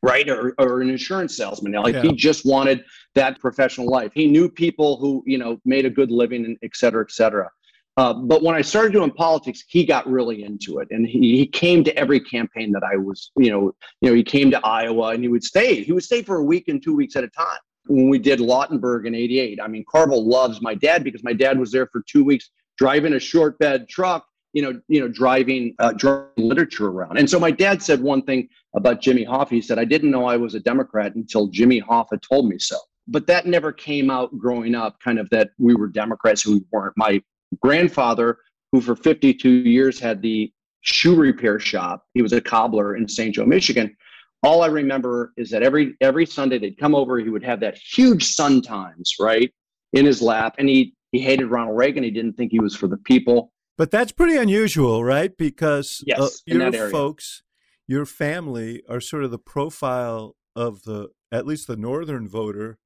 right, 0.03 0.29
or, 0.29 0.55
or 0.59 0.81
an 0.81 0.91
insurance 0.91 1.37
salesman. 1.37 1.73
Like 1.73 1.95
yeah. 1.95 2.03
he 2.03 2.13
just 2.13 2.45
wanted 2.45 2.85
that 3.15 3.39
professional 3.41 3.89
life. 3.89 4.13
He 4.15 4.27
knew 4.27 4.49
people 4.49 4.97
who 4.99 5.23
you 5.27 5.39
know 5.39 5.61
made 5.65 5.87
a 5.87 5.91
good 5.91 6.11
living 6.11 6.45
and 6.45 6.57
et 6.63 6.75
cetera, 6.75 7.03
et 7.03 7.11
cetera. 7.11 7.51
Uh, 7.97 8.15
but 8.15 8.45
when 8.45 8.55
I 8.55 8.63
started 8.63 8.93
doing 8.93 9.11
politics, 9.11 9.65
he 9.67 9.85
got 9.85 10.09
really 10.09 10.45
into 10.45 10.79
it, 10.79 10.87
and 10.93 11.05
he, 11.05 11.37
he 11.37 11.47
came 11.47 11.83
to 11.83 11.97
every 11.97 12.21
campaign 12.21 12.71
that 12.71 12.85
I 12.85 12.97
was, 12.97 13.33
you 13.37 13.51
know, 13.51 13.75
you 14.01 14.11
know, 14.11 14.15
he 14.15 14.23
came 14.23 14.53
to 14.53 14.65
Iowa, 14.65 15.09
and 15.09 15.23
he 15.23 15.29
would 15.29 15.43
stay. 15.43 15.83
He 15.83 15.91
would 15.91 16.05
stay 16.05 16.23
for 16.23 16.37
a 16.37 16.45
week 16.45 16.69
and 16.69 16.81
two 16.81 16.95
weeks 16.95 17.17
at 17.17 17.25
a 17.25 17.29
time. 17.29 17.59
When 17.87 18.09
we 18.09 18.21
did 18.21 18.39
Lautenberg 18.39 19.07
in 19.07 19.17
'88, 19.17 19.61
I 19.61 19.67
mean, 19.67 19.85
Carville 19.91 20.25
loves 20.25 20.63
my 20.63 20.75
dad 20.75 21.03
because 21.03 21.25
my 21.25 21.33
dad 21.33 21.59
was 21.59 21.73
there 21.73 21.89
for 21.89 22.05
two 22.07 22.23
weeks 22.23 22.51
driving 22.77 23.15
a 23.15 23.19
short 23.19 23.59
bed 23.59 23.89
truck, 23.89 24.25
you 24.59 24.65
know, 24.65 24.81
you 24.89 25.01
know, 25.01 25.07
driving, 25.07 25.73
uh, 25.79 25.93
driving 25.93 26.33
literature 26.37 26.89
around. 26.89 27.17
And 27.17 27.31
so 27.31 27.39
my 27.39 27.53
dad 27.53 27.81
said 27.81 28.03
one 28.03 28.23
thing 28.23 28.49
about 28.75 29.01
Jimmy 29.01 29.25
Hoffa. 29.25 29.51
He 29.51 29.63
said, 29.63 29.79
"I 29.79 29.85
didn't 29.85 30.11
know 30.11 30.25
I 30.25 30.37
was 30.37 30.57
a 30.57 30.59
Democrat 30.59 31.15
until 31.15 31.47
Jimmy 31.47 31.81
Hoffa 31.81 32.21
told 32.21 32.49
me 32.49 32.59
so." 32.59 32.77
But 33.07 33.29
that 33.29 33.47
never 33.47 33.71
came 33.71 34.11
out 34.11 34.37
growing 34.37 34.75
up. 34.75 34.99
Kind 34.99 35.21
of 35.21 35.31
that 35.31 35.51
we 35.59 35.77
were 35.77 35.87
Democrats 35.87 36.43
who 36.43 36.61
weren't. 36.73 36.95
My 36.97 37.23
grandfather, 37.63 38.39
who 38.73 38.81
for 38.81 38.97
52 38.97 39.49
years 39.49 40.01
had 40.01 40.23
the 40.23 40.53
shoe 40.81 41.15
repair 41.15 41.61
shop, 41.61 42.05
he 42.15 42.23
was 42.23 42.33
a 42.33 42.41
cobbler 42.41 42.97
in 42.97 43.07
St. 43.07 43.33
Joe, 43.37 43.47
Michigan. 43.47 43.97
All 44.43 44.63
I 44.63 44.67
remember 44.67 45.35
is 45.37 45.51
that 45.51 45.63
every 45.63 45.95
every 46.01 46.27
Sunday 46.27 46.59
they'd 46.59 46.79
come 46.79 46.97
over. 46.97 47.21
He 47.21 47.31
would 47.31 47.45
have 47.45 47.61
that 47.61 47.79
huge 47.79 48.25
Sun 48.25 48.63
Times 48.63 49.15
right 49.21 49.55
in 49.93 50.05
his 50.05 50.21
lap, 50.21 50.57
and 50.59 50.69
he 50.69 50.95
he 51.13 51.21
hated 51.21 51.47
Ronald 51.47 51.79
Reagan. 51.79 52.03
He 52.03 52.11
didn't 52.11 52.33
think 52.33 52.51
he 52.51 52.59
was 52.59 52.75
for 52.75 52.89
the 52.89 52.99
people. 52.99 53.53
But 53.79 53.93
that's 53.93 54.11
pretty 54.13 54.37
unusual, 54.37 55.05
right? 55.05 55.35
Because 55.35 56.03
yes, 56.05 56.21
uh, 56.21 56.29
your 56.45 56.91
folks, 56.91 57.45
your 57.87 58.05
family 58.05 58.83
are 58.89 59.01
sort 59.01 59.23
of 59.25 59.31
the 59.31 59.39
profile 59.39 60.35
of 60.57 60.83
the 60.83 61.11
at 61.31 61.47
least 61.47 61.69
the 61.69 61.77
northern 61.77 62.29
voter 62.29 62.79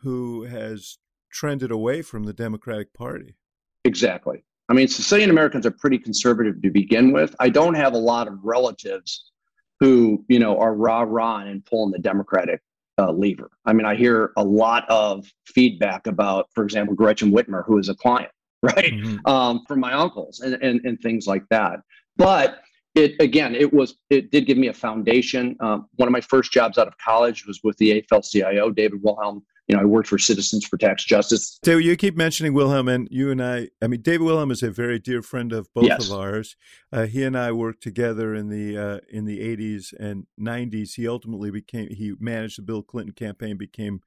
who 0.00 0.44
has 0.44 0.98
trended 1.32 1.70
away 1.70 2.02
from 2.02 2.24
the 2.24 2.34
Democratic 2.34 2.92
Party. 2.92 3.36
Exactly. 3.84 4.44
I 4.68 4.74
mean, 4.74 4.86
Sicilian 4.88 5.30
Americans 5.30 5.64
are 5.64 5.70
pretty 5.70 5.98
conservative 5.98 6.60
to 6.60 6.70
begin 6.70 7.12
with. 7.12 7.34
I 7.40 7.48
don't 7.48 7.74
have 7.74 7.94
a 7.94 7.98
lot 7.98 8.28
of 8.28 8.38
relatives 8.42 9.32
who, 9.80 10.24
you 10.28 10.38
know, 10.38 10.58
are 10.58 10.74
rah 10.74 11.04
rah 11.08 11.38
and 11.38 11.64
pulling 11.64 11.92
the 11.92 11.98
Democratic 11.98 12.60
uh, 12.98 13.12
lever. 13.12 13.50
I 13.64 13.72
mean, 13.72 13.86
I 13.86 13.94
hear 13.94 14.32
a 14.36 14.44
lot 14.44 14.84
of 14.90 15.32
feedback 15.46 16.06
about, 16.06 16.48
for 16.54 16.64
example, 16.64 16.94
Gretchen 16.94 17.32
Whitmer, 17.32 17.64
who 17.64 17.78
is 17.78 17.88
a 17.88 17.94
client, 17.94 18.30
right, 18.62 18.92
mm-hmm. 18.92 19.26
um, 19.26 19.64
from 19.68 19.80
my 19.80 19.92
uncles 19.92 20.40
and, 20.40 20.54
and, 20.54 20.80
and 20.84 21.00
things 21.00 21.26
like 21.26 21.44
that. 21.50 21.80
But 22.16 22.60
it 22.94 23.14
again, 23.20 23.54
it 23.54 23.72
was 23.72 23.96
it 24.10 24.30
did 24.32 24.46
give 24.46 24.58
me 24.58 24.68
a 24.68 24.72
foundation. 24.72 25.56
Um, 25.60 25.86
one 25.96 26.08
of 26.08 26.12
my 26.12 26.20
first 26.20 26.52
jobs 26.52 26.78
out 26.78 26.88
of 26.88 26.94
college 26.98 27.46
was 27.46 27.60
with 27.62 27.76
the 27.76 28.02
AFL-CIO, 28.02 28.70
David 28.70 29.00
Wilhelm 29.02 29.44
you 29.68 29.76
know, 29.76 29.82
I 29.82 29.84
worked 29.84 30.08
for 30.08 30.18
Citizens 30.18 30.64
for 30.64 30.78
Tax 30.78 31.04
Justice. 31.04 31.58
So 31.62 31.76
you 31.76 31.94
keep 31.94 32.16
mentioning 32.16 32.54
Wilhelm, 32.54 32.88
and 32.88 33.06
you 33.10 33.30
and 33.30 33.42
I, 33.42 33.68
I 33.82 33.86
mean, 33.86 34.00
David 34.00 34.22
Wilhelm 34.22 34.50
is 34.50 34.62
a 34.62 34.70
very 34.70 34.98
dear 34.98 35.20
friend 35.20 35.52
of 35.52 35.72
both 35.74 35.84
yes. 35.84 36.08
of 36.08 36.18
ours. 36.18 36.56
Uh, 36.90 37.04
he 37.04 37.22
and 37.22 37.36
I 37.36 37.52
worked 37.52 37.82
together 37.82 38.34
in 38.34 38.48
the 38.48 38.78
uh, 38.78 38.98
in 39.10 39.26
the 39.26 39.40
80s 39.40 39.92
and 39.98 40.26
90s. 40.40 40.94
He 40.94 41.06
ultimately 41.06 41.50
became 41.50 41.90
he 41.90 42.14
managed 42.18 42.56
the 42.56 42.62
Bill 42.62 42.82
Clinton 42.82 43.12
campaign, 43.12 43.58
became 43.58 44.00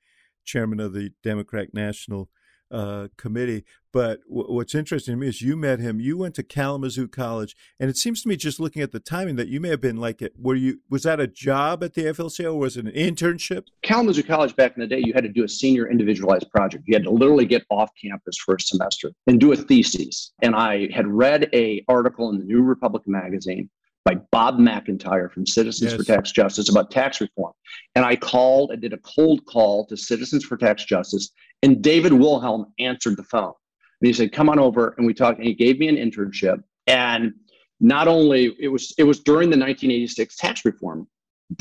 chairman 0.43 0.79
of 0.79 0.93
the 0.93 1.11
Democratic 1.21 1.75
National 1.75 2.29
uh, 2.71 3.07
committee. 3.17 3.63
But 3.91 4.21
w- 4.29 4.53
what's 4.53 4.73
interesting 4.73 5.13
to 5.13 5.17
me 5.17 5.27
is 5.27 5.41
you 5.41 5.57
met 5.57 5.79
him. 5.79 5.99
You 5.99 6.17
went 6.17 6.35
to 6.35 6.43
Kalamazoo 6.43 7.07
College, 7.07 7.55
and 7.79 7.89
it 7.89 7.97
seems 7.97 8.21
to 8.23 8.29
me, 8.29 8.35
just 8.35 8.59
looking 8.59 8.81
at 8.81 8.91
the 8.91 8.99
timing, 8.99 9.35
that 9.35 9.49
you 9.49 9.59
may 9.59 9.69
have 9.69 9.81
been 9.81 9.97
like, 9.97 10.21
it. 10.21 10.33
Were 10.39 10.55
you? 10.55 10.79
Was 10.89 11.03
that 11.03 11.19
a 11.19 11.27
job 11.27 11.83
at 11.83 11.93
the 11.93 12.05
AFL-CIO? 12.05 12.55
Was 12.55 12.77
it 12.77 12.85
an 12.85 12.91
internship? 12.91 13.67
Kalamazoo 13.83 14.23
College 14.23 14.55
back 14.55 14.73
in 14.75 14.81
the 14.81 14.87
day, 14.87 15.01
you 15.03 15.13
had 15.13 15.23
to 15.23 15.29
do 15.29 15.43
a 15.43 15.49
senior 15.49 15.89
individualized 15.89 16.49
project. 16.51 16.85
You 16.87 16.95
had 16.95 17.03
to 17.03 17.11
literally 17.11 17.45
get 17.45 17.63
off 17.69 17.91
campus 18.01 18.37
for 18.37 18.55
a 18.55 18.61
semester 18.61 19.11
and 19.27 19.39
do 19.39 19.51
a 19.51 19.55
thesis. 19.55 20.31
And 20.41 20.55
I 20.55 20.89
had 20.93 21.07
read 21.07 21.49
a 21.53 21.83
article 21.87 22.29
in 22.29 22.37
the 22.37 22.45
New 22.45 22.61
Republican 22.61 23.11
magazine 23.11 23.69
by 24.03 24.15
Bob 24.31 24.57
McIntyre 24.57 25.31
from 25.31 25.45
Citizens 25.45 25.91
yes. 25.91 25.99
for 25.99 26.03
Tax 26.03 26.31
Justice 26.31 26.69
about 26.69 26.89
tax 26.91 27.21
reform. 27.21 27.53
And 27.95 28.03
I 28.03 28.15
called, 28.15 28.71
I 28.71 28.75
did 28.75 28.93
a 28.93 28.97
cold 28.99 29.45
call 29.45 29.85
to 29.87 29.97
Citizens 29.97 30.43
for 30.43 30.57
Tax 30.57 30.85
Justice, 30.85 31.31
and 31.61 31.81
David 31.81 32.13
Wilhelm 32.13 32.73
answered 32.79 33.17
the 33.17 33.23
phone. 33.23 33.53
And 34.01 34.07
he 34.07 34.13
said, 34.13 34.31
Come 34.31 34.49
on 34.49 34.59
over. 34.59 34.95
And 34.97 35.05
we 35.05 35.13
talked, 35.13 35.37
and 35.37 35.47
he 35.47 35.53
gave 35.53 35.79
me 35.79 35.87
an 35.87 35.97
internship. 35.97 36.63
And 36.87 37.33
not 37.79 38.07
only 38.07 38.55
it 38.59 38.67
was 38.67 38.93
it 38.97 39.03
was 39.03 39.19
during 39.19 39.49
the 39.49 39.57
1986 39.57 40.35
tax 40.37 40.65
reform 40.65 41.07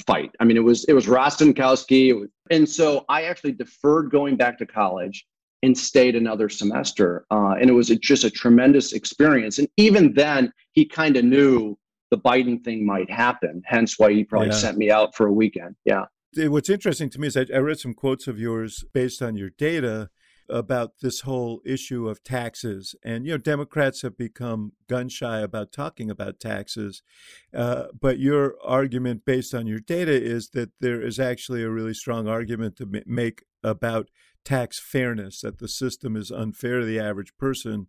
fight. 0.07 0.31
I 0.41 0.45
mean, 0.45 0.57
it 0.57 0.65
was 0.65 0.85
it 0.85 0.93
was 0.93 1.07
Rostenkowski, 1.07 2.27
and 2.51 2.69
so 2.69 3.05
I 3.09 3.25
actually 3.25 3.53
deferred 3.53 4.11
going 4.11 4.37
back 4.37 4.59
to 4.59 4.67
college 4.67 5.27
and 5.63 5.77
stayed 5.77 6.17
another 6.17 6.49
semester. 6.49 7.27
Uh, 7.31 7.55
and 7.61 7.69
it 7.69 7.75
was 7.75 7.91
a, 7.91 7.97
just 7.97 8.25
a 8.25 8.31
tremendous 8.31 8.95
experience. 8.95 9.59
And 9.59 9.69
even 9.77 10.15
then, 10.15 10.53
he 10.73 10.87
kind 10.87 11.17
of 11.17 11.25
knew 11.25 11.77
the 12.11 12.19
Biden 12.19 12.63
thing 12.65 12.85
might 12.85 13.11
happen. 13.11 13.63
Hence 13.65 13.99
why 13.99 14.13
he 14.13 14.25
probably 14.25 14.49
yeah. 14.49 14.55
sent 14.55 14.79
me 14.79 14.91
out 14.91 15.15
for 15.15 15.27
a 15.27 15.33
weekend. 15.33 15.77
Yeah. 15.85 16.07
What's 16.37 16.71
interesting 16.71 17.11
to 17.11 17.21
me 17.21 17.27
is 17.27 17.37
I, 17.37 17.47
I 17.53 17.59
read 17.59 17.81
some 17.81 17.95
quotes 17.95 18.27
of 18.27 18.39
yours 18.39 18.85
based 18.93 19.21
on 19.23 19.37
your 19.37 19.51
data 19.51 20.11
about 20.49 20.95
this 21.01 21.21
whole 21.21 21.61
issue 21.65 22.09
of 22.09 22.23
taxes. 22.25 22.95
And, 23.05 23.25
you 23.25 23.33
know, 23.33 23.39
Democrats 23.39 24.03
have 24.03 24.17
become 24.17 24.73
gun 24.89 25.09
shy 25.09 25.41
about 25.41 25.73
talking 25.73 26.11
about 26.11 26.41
taxes. 26.41 27.03
Uh, 27.55 27.85
but 27.99 28.19
your 28.19 28.57
argument 28.65 29.25
based 29.25 29.55
on 29.55 29.67
your 29.67 29.79
data 29.79 30.13
is 30.13 30.51
that 30.51 30.71
there 30.81 31.01
is 31.01 31.21
actually 31.21 31.63
a 31.63 31.71
really 31.71 31.95
strong 31.95 32.27
argument 32.27 32.77
to 32.77 33.03
make 33.07 33.45
about 33.63 34.09
tax 34.45 34.81
fairness, 34.81 35.41
that 35.43 35.59
the 35.59 35.69
system 35.69 36.17
is 36.17 36.31
unfair 36.31 36.81
to 36.81 36.87
the 36.87 36.99
average 36.99 37.37
person 37.39 37.87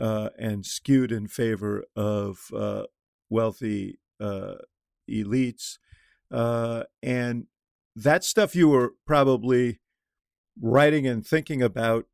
uh, 0.00 0.30
and 0.38 0.64
skewed 0.64 1.12
in 1.12 1.26
favor 1.26 1.84
of 1.96 2.48
uh, 2.56 2.84
wealthy 3.30 3.98
uh, 4.20 4.54
elites. 5.10 5.78
Uh, 6.30 6.84
and 7.02 7.46
that 7.96 8.24
stuff 8.24 8.54
you 8.54 8.68
were 8.68 8.94
probably 9.06 9.80
writing 10.60 11.06
and 11.06 11.26
thinking 11.26 11.62
about 11.62 12.06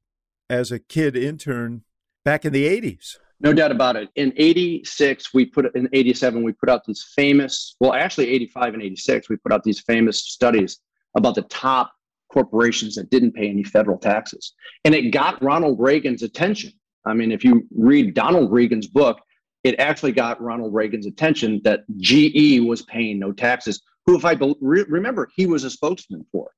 as 0.49 0.71
a 0.71 0.79
kid 0.79 1.17
intern 1.17 1.83
back 2.25 2.45
in 2.45 2.53
the 2.53 2.67
80s. 2.67 3.17
No 3.41 3.53
doubt 3.53 3.73
about 3.73 3.97
it. 3.97 4.09
In 4.15 4.33
86, 4.37 5.35
we 5.35 5.45
put 5.45 5.75
in 5.75 5.89
87, 5.93 6.43
we 6.43 6.53
put 6.53 6.69
out 6.69 6.85
these 6.85 7.05
famous, 7.15 7.77
well, 7.81 7.93
actually 7.93 8.29
85 8.31 8.75
and 8.75 8.83
86, 8.83 9.29
we 9.29 9.37
put 9.37 9.53
out 9.53 9.65
these 9.65 9.81
famous 9.81 10.23
studies 10.23 10.79
about 11.17 11.35
the 11.35 11.43
top 11.43 11.93
corporations 12.33 12.95
that 12.95 13.11
didn't 13.11 13.33
pay 13.33 13.49
any 13.49 13.63
federal 13.63 13.99
taxes. 13.99 14.55
And 14.85 14.95
it 14.95 15.11
got 15.11 15.43
Ronald 15.43 15.79
Reagan's 15.81 16.23
attention. 16.23 16.73
I 17.05 17.13
mean, 17.13 17.33
if 17.33 17.45
you 17.45 17.67
read 17.71 18.15
Donald 18.15 18.51
Regan's 18.51 18.87
book, 18.87 19.21
it 19.65 19.75
actually 19.81 20.13
got 20.13 20.41
Ronald 20.41 20.75
Reagan's 20.75 21.07
attention 21.07 21.61
that 21.65 21.81
GE 21.99 22.61
was 22.61 22.83
paying 22.83 23.19
no 23.19 23.33
taxes, 23.33 23.83
who, 24.07 24.17
if 24.17 24.25
I 24.25 24.35
be- 24.35 24.55
remember, 24.61 25.29
he 25.35 25.47
was 25.47 25.65
a 25.65 25.71
spokesman 25.71 26.25
for. 26.31 26.51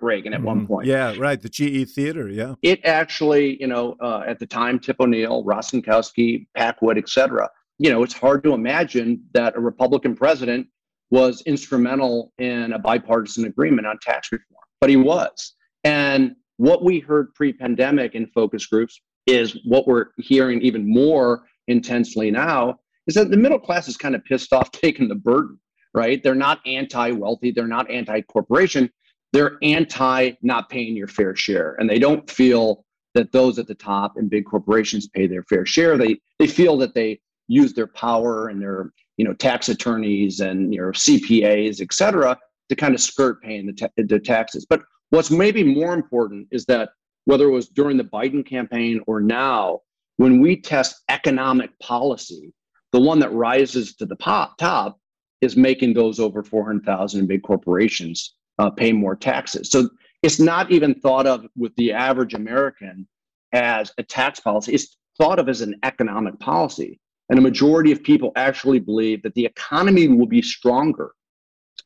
Reagan 0.00 0.32
at 0.32 0.38
mm-hmm. 0.38 0.46
one 0.46 0.66
point. 0.68 0.86
Yeah, 0.86 1.12
right. 1.18 1.40
The 1.42 1.48
GE 1.48 1.90
Theater. 1.90 2.28
Yeah. 2.28 2.54
It 2.62 2.80
actually, 2.84 3.60
you 3.60 3.66
know, 3.66 3.96
uh, 4.00 4.22
at 4.24 4.38
the 4.38 4.46
time, 4.46 4.78
Tip 4.78 5.00
O'Neill, 5.00 5.42
Rostenkowski, 5.44 6.46
Packwood, 6.56 6.98
et 6.98 7.08
cetera. 7.08 7.50
You 7.78 7.90
know, 7.90 8.04
it's 8.04 8.14
hard 8.14 8.44
to 8.44 8.54
imagine 8.54 9.24
that 9.34 9.56
a 9.56 9.60
Republican 9.60 10.14
president 10.14 10.68
was 11.10 11.42
instrumental 11.46 12.32
in 12.38 12.74
a 12.74 12.78
bipartisan 12.78 13.46
agreement 13.46 13.88
on 13.88 13.98
tax 14.00 14.30
reform, 14.30 14.64
but 14.80 14.88
he 14.88 14.94
was. 14.94 15.54
And 15.82 16.36
what 16.58 16.84
we 16.84 17.00
heard 17.00 17.34
pre-pandemic 17.34 18.14
in 18.14 18.28
focus 18.28 18.66
groups 18.66 19.00
is 19.26 19.58
what 19.64 19.88
we're 19.88 20.06
hearing 20.18 20.62
even 20.62 20.88
more 20.88 21.42
intensely 21.68 22.30
now 22.30 22.78
is 23.06 23.14
that 23.14 23.30
the 23.30 23.36
middle 23.36 23.58
class 23.58 23.88
is 23.88 23.96
kind 23.96 24.14
of 24.14 24.24
pissed 24.24 24.52
off 24.52 24.70
taking 24.72 25.08
the 25.08 25.14
burden, 25.14 25.58
right? 25.94 26.22
They're 26.22 26.34
not 26.34 26.60
anti-wealthy, 26.66 27.50
they're 27.52 27.66
not 27.66 27.90
anti-corporation, 27.90 28.90
they're 29.32 29.58
anti 29.62 30.32
not 30.42 30.68
paying 30.68 30.96
your 30.96 31.08
fair 31.08 31.34
share. 31.34 31.76
And 31.78 31.88
they 31.88 31.98
don't 31.98 32.28
feel 32.30 32.84
that 33.14 33.32
those 33.32 33.58
at 33.58 33.66
the 33.66 33.74
top 33.74 34.16
and 34.16 34.30
big 34.30 34.44
corporations 34.46 35.08
pay 35.08 35.26
their 35.26 35.42
fair 35.44 35.66
share. 35.66 35.98
They 35.98 36.18
they 36.38 36.46
feel 36.46 36.76
that 36.78 36.94
they 36.94 37.20
use 37.48 37.74
their 37.74 37.86
power 37.86 38.48
and 38.48 38.60
their 38.60 38.92
you 39.16 39.24
know 39.24 39.34
tax 39.34 39.68
attorneys 39.68 40.40
and 40.40 40.72
your 40.72 40.92
CPAs, 40.92 41.80
et 41.80 41.92
cetera, 41.92 42.38
to 42.68 42.76
kind 42.76 42.94
of 42.94 43.00
skirt 43.00 43.42
paying 43.42 43.66
the, 43.66 43.72
ta- 43.72 43.88
the 43.96 44.18
taxes. 44.18 44.66
But 44.68 44.82
what's 45.10 45.30
maybe 45.30 45.62
more 45.62 45.94
important 45.94 46.48
is 46.50 46.64
that 46.66 46.90
whether 47.24 47.46
it 47.46 47.52
was 47.52 47.68
during 47.68 47.96
the 47.96 48.04
Biden 48.04 48.44
campaign 48.44 49.00
or 49.06 49.20
now, 49.20 49.80
when 50.16 50.40
we 50.40 50.60
test 50.60 51.02
economic 51.08 51.76
policy, 51.78 52.52
the 52.92 53.00
one 53.00 53.18
that 53.20 53.32
rises 53.32 53.94
to 53.96 54.06
the 54.06 54.16
top, 54.16 54.56
top 54.58 54.98
is 55.40 55.56
making 55.56 55.94
those 55.94 56.20
over 56.20 56.42
400,000 56.42 57.26
big 57.26 57.42
corporations 57.42 58.34
uh, 58.58 58.70
pay 58.70 58.92
more 58.92 59.16
taxes. 59.16 59.70
So 59.70 59.88
it's 60.22 60.38
not 60.38 60.70
even 60.70 60.94
thought 60.94 61.26
of 61.26 61.46
with 61.56 61.74
the 61.76 61.92
average 61.92 62.34
American 62.34 63.08
as 63.52 63.92
a 63.98 64.02
tax 64.02 64.40
policy. 64.40 64.72
It's 64.72 64.96
thought 65.18 65.38
of 65.38 65.48
as 65.48 65.60
an 65.60 65.74
economic 65.82 66.38
policy. 66.38 67.00
And 67.28 67.38
a 67.38 67.42
majority 67.42 67.92
of 67.92 68.02
people 68.02 68.32
actually 68.36 68.78
believe 68.78 69.22
that 69.22 69.34
the 69.34 69.46
economy 69.46 70.08
will 70.08 70.26
be 70.26 70.42
stronger 70.42 71.12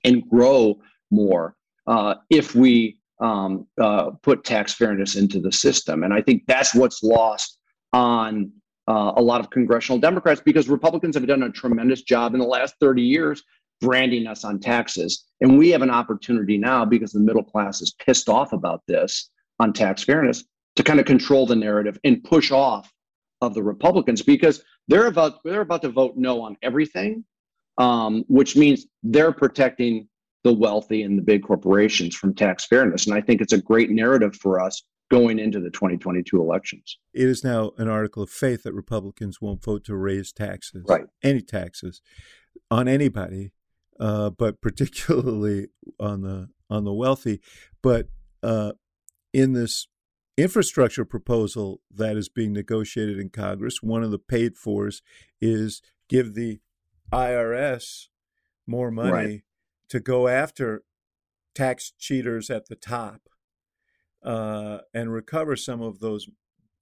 and 0.04 0.28
grow 0.28 0.80
more 1.10 1.56
uh, 1.86 2.16
if 2.30 2.54
we 2.54 2.98
um, 3.20 3.66
uh, 3.80 4.10
put 4.22 4.44
tax 4.44 4.74
fairness 4.74 5.16
into 5.16 5.40
the 5.40 5.52
system. 5.52 6.02
And 6.02 6.12
I 6.12 6.20
think 6.20 6.42
that's 6.46 6.74
what's 6.74 7.02
lost 7.02 7.55
on 7.92 8.52
uh, 8.88 9.12
a 9.16 9.22
lot 9.22 9.40
of 9.40 9.50
congressional 9.50 9.98
Democrats 9.98 10.40
because 10.44 10.68
Republicans 10.68 11.16
have 11.16 11.26
done 11.26 11.42
a 11.42 11.50
tremendous 11.50 12.02
job 12.02 12.34
in 12.34 12.40
the 12.40 12.46
last 12.46 12.74
30 12.80 13.02
years 13.02 13.42
branding 13.80 14.26
us 14.26 14.44
on 14.44 14.58
taxes. 14.58 15.24
And 15.40 15.58
we 15.58 15.70
have 15.70 15.82
an 15.82 15.90
opportunity 15.90 16.56
now 16.56 16.84
because 16.84 17.12
the 17.12 17.20
middle 17.20 17.42
class 17.44 17.82
is 17.82 17.94
pissed 18.04 18.28
off 18.28 18.52
about 18.52 18.82
this 18.86 19.30
on 19.58 19.72
tax 19.72 20.02
fairness 20.02 20.44
to 20.76 20.82
kind 20.82 21.00
of 21.00 21.06
control 21.06 21.46
the 21.46 21.56
narrative 21.56 21.98
and 22.04 22.22
push 22.22 22.50
off 22.50 22.90
of 23.42 23.54
the 23.54 23.62
Republicans 23.62 24.22
because 24.22 24.62
they're 24.88 25.06
about 25.06 25.42
they're 25.44 25.60
about 25.60 25.82
to 25.82 25.88
vote 25.88 26.14
no 26.16 26.42
on 26.42 26.56
everything, 26.62 27.24
um, 27.78 28.24
which 28.28 28.56
means 28.56 28.86
they're 29.02 29.32
protecting 29.32 30.08
the 30.44 30.52
wealthy 30.52 31.02
and 31.02 31.18
the 31.18 31.22
big 31.22 31.42
corporations 31.42 32.14
from 32.14 32.34
tax 32.34 32.64
fairness. 32.66 33.06
And 33.06 33.14
I 33.14 33.20
think 33.20 33.40
it's 33.40 33.52
a 33.52 33.60
great 33.60 33.90
narrative 33.90 34.36
for 34.36 34.60
us 34.60 34.82
going 35.10 35.38
into 35.38 35.60
the 35.60 35.70
2022 35.70 36.40
elections. 36.40 36.98
It 37.14 37.28
is 37.28 37.44
now 37.44 37.72
an 37.78 37.88
article 37.88 38.22
of 38.22 38.30
faith 38.30 38.64
that 38.64 38.74
Republicans 38.74 39.40
won't 39.40 39.62
vote 39.62 39.84
to 39.84 39.96
raise 39.96 40.32
taxes, 40.32 40.84
right? 40.88 41.04
Any 41.22 41.42
taxes 41.42 42.00
on 42.70 42.88
anybody, 42.88 43.52
uh, 44.00 44.30
but 44.30 44.60
particularly 44.60 45.68
on 46.00 46.22
the 46.22 46.48
on 46.68 46.84
the 46.84 46.92
wealthy. 46.92 47.40
But 47.82 48.08
uh, 48.42 48.72
in 49.32 49.52
this 49.52 49.86
infrastructure 50.36 51.04
proposal 51.04 51.80
that 51.94 52.16
is 52.16 52.28
being 52.28 52.52
negotiated 52.52 53.18
in 53.18 53.30
Congress, 53.30 53.82
one 53.82 54.02
of 54.02 54.10
the 54.10 54.18
paid 54.18 54.56
fors 54.56 55.02
is 55.40 55.82
give 56.08 56.34
the 56.34 56.60
IRS 57.12 58.08
more 58.66 58.90
money 58.90 59.10
right. 59.10 59.42
to 59.88 60.00
go 60.00 60.28
after 60.28 60.82
tax 61.54 61.92
cheaters 61.98 62.50
at 62.50 62.66
the 62.66 62.74
top 62.74 63.22
uh, 64.26 64.78
and 64.92 65.12
recover 65.12 65.54
some 65.56 65.80
of 65.80 66.00
those 66.00 66.28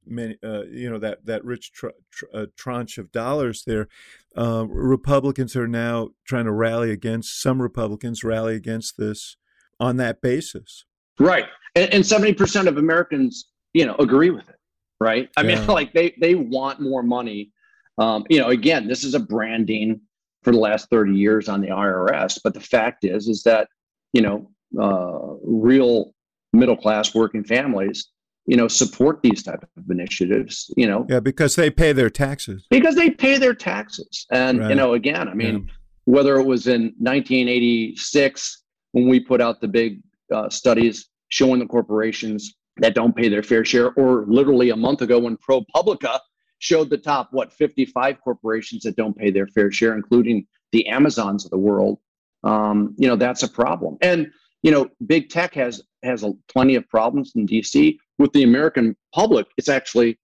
many, 0.06 0.36
uh, 0.42 0.62
you 0.62 0.90
know, 0.90 0.98
that 0.98 1.26
that 1.26 1.44
rich 1.44 1.72
tr- 1.72 1.88
tr- 2.10 2.24
uh, 2.32 2.46
tranche 2.56 2.98
of 2.98 3.12
dollars 3.12 3.64
there. 3.66 3.88
Uh, 4.36 4.66
Republicans 4.66 5.54
are 5.54 5.68
now 5.68 6.08
trying 6.24 6.46
to 6.46 6.52
rally 6.52 6.90
against 6.90 7.40
some 7.40 7.60
Republicans 7.60 8.24
rally 8.24 8.56
against 8.56 8.96
this 8.96 9.36
on 9.78 9.98
that 9.98 10.22
basis. 10.22 10.86
Right, 11.18 11.46
and 11.76 12.04
seventy 12.04 12.32
percent 12.32 12.66
of 12.66 12.78
Americans, 12.78 13.50
you 13.74 13.84
know, 13.84 13.94
agree 13.98 14.30
with 14.30 14.48
it. 14.48 14.56
Right. 15.00 15.28
I 15.36 15.42
yeah. 15.42 15.58
mean, 15.58 15.66
like 15.68 15.92
they 15.92 16.14
they 16.20 16.34
want 16.34 16.80
more 16.80 17.02
money. 17.02 17.50
Um, 17.98 18.24
you 18.28 18.40
know, 18.40 18.48
again, 18.48 18.88
this 18.88 19.04
is 19.04 19.14
a 19.14 19.20
branding 19.20 20.00
for 20.42 20.52
the 20.52 20.58
last 20.58 20.88
thirty 20.88 21.14
years 21.14 21.48
on 21.48 21.60
the 21.60 21.68
IRS, 21.68 22.40
but 22.42 22.54
the 22.54 22.60
fact 22.60 23.04
is, 23.04 23.28
is 23.28 23.42
that 23.42 23.68
you 24.14 24.22
know, 24.22 24.50
uh, 24.80 25.36
real 25.44 26.14
middle 26.54 26.76
class 26.76 27.14
working 27.14 27.44
families 27.44 28.08
you 28.46 28.56
know 28.56 28.68
support 28.68 29.20
these 29.22 29.42
type 29.42 29.62
of 29.62 29.90
initiatives 29.90 30.72
you 30.76 30.86
know 30.86 31.06
yeah 31.08 31.20
because 31.20 31.56
they 31.56 31.70
pay 31.70 31.92
their 31.92 32.10
taxes 32.10 32.66
because 32.70 32.94
they 32.94 33.10
pay 33.10 33.38
their 33.38 33.54
taxes 33.54 34.26
and 34.30 34.60
right. 34.60 34.70
you 34.70 34.74
know 34.74 34.94
again 34.94 35.28
i 35.28 35.34
mean 35.34 35.66
yeah. 35.66 35.72
whether 36.04 36.38
it 36.38 36.44
was 36.44 36.66
in 36.66 36.92
1986 36.98 38.62
when 38.92 39.08
we 39.08 39.18
put 39.18 39.40
out 39.40 39.60
the 39.60 39.68
big 39.68 40.00
uh, 40.32 40.48
studies 40.48 41.08
showing 41.28 41.58
the 41.58 41.66
corporations 41.66 42.54
that 42.78 42.94
don't 42.94 43.16
pay 43.16 43.28
their 43.28 43.42
fair 43.42 43.64
share 43.64 43.92
or 43.92 44.24
literally 44.26 44.70
a 44.70 44.76
month 44.76 45.00
ago 45.00 45.18
when 45.18 45.36
propublica 45.36 46.18
showed 46.58 46.90
the 46.90 46.98
top 46.98 47.28
what 47.32 47.52
55 47.52 48.20
corporations 48.20 48.82
that 48.82 48.96
don't 48.96 49.16
pay 49.16 49.30
their 49.30 49.46
fair 49.46 49.70
share 49.70 49.94
including 49.94 50.46
the 50.72 50.86
amazons 50.88 51.44
of 51.44 51.50
the 51.50 51.58
world 51.58 51.98
um, 52.42 52.94
you 52.98 53.08
know 53.08 53.16
that's 53.16 53.42
a 53.42 53.48
problem 53.48 53.96
and 54.02 54.30
you 54.62 54.70
know 54.70 54.88
big 55.06 55.30
tech 55.30 55.54
has 55.54 55.82
has 56.04 56.22
a, 56.22 56.32
plenty 56.48 56.74
of 56.74 56.88
problems 56.88 57.32
in 57.34 57.46
dc 57.46 57.96
with 58.18 58.32
the 58.32 58.42
American 58.42 58.96
public, 59.14 59.46
it's 59.56 59.68
actually 59.68 60.18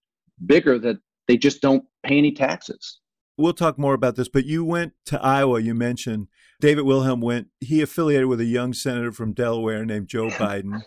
bigger 0.44 0.78
that 0.78 0.96
they 1.28 1.36
just 1.36 1.60
don't 1.60 1.84
pay 2.04 2.18
any 2.18 2.32
taxes. 2.32 3.00
We'll 3.36 3.52
talk 3.54 3.78
more 3.78 3.94
about 3.94 4.16
this, 4.16 4.28
but 4.28 4.44
you 4.44 4.64
went 4.64 4.92
to 5.06 5.22
Iowa. 5.22 5.60
You 5.60 5.74
mentioned 5.74 6.28
David 6.60 6.82
Wilhelm 6.82 7.20
went, 7.20 7.48
he 7.60 7.80
affiliated 7.80 8.26
with 8.26 8.40
a 8.40 8.44
young 8.44 8.72
senator 8.72 9.12
from 9.12 9.32
Delaware 9.32 9.84
named 9.84 10.08
Joe 10.08 10.28
Biden. 10.30 10.82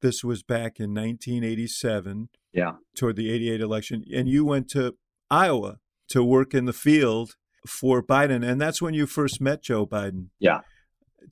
This 0.00 0.24
was 0.24 0.42
back 0.42 0.80
in 0.80 0.94
1987. 0.94 2.28
Yeah. 2.52 2.72
Toward 2.96 3.16
the 3.16 3.30
88 3.30 3.60
election. 3.60 4.04
And 4.12 4.28
you 4.28 4.44
went 4.44 4.68
to 4.70 4.94
Iowa 5.30 5.78
to 6.08 6.24
work 6.24 6.54
in 6.54 6.64
the 6.64 6.72
field 6.72 7.36
for 7.66 8.02
Biden. 8.02 8.48
And 8.48 8.60
that's 8.60 8.80
when 8.80 8.94
you 8.94 9.06
first 9.06 9.40
met 9.40 9.62
Joe 9.62 9.86
Biden. 9.86 10.28
Yeah. 10.38 10.60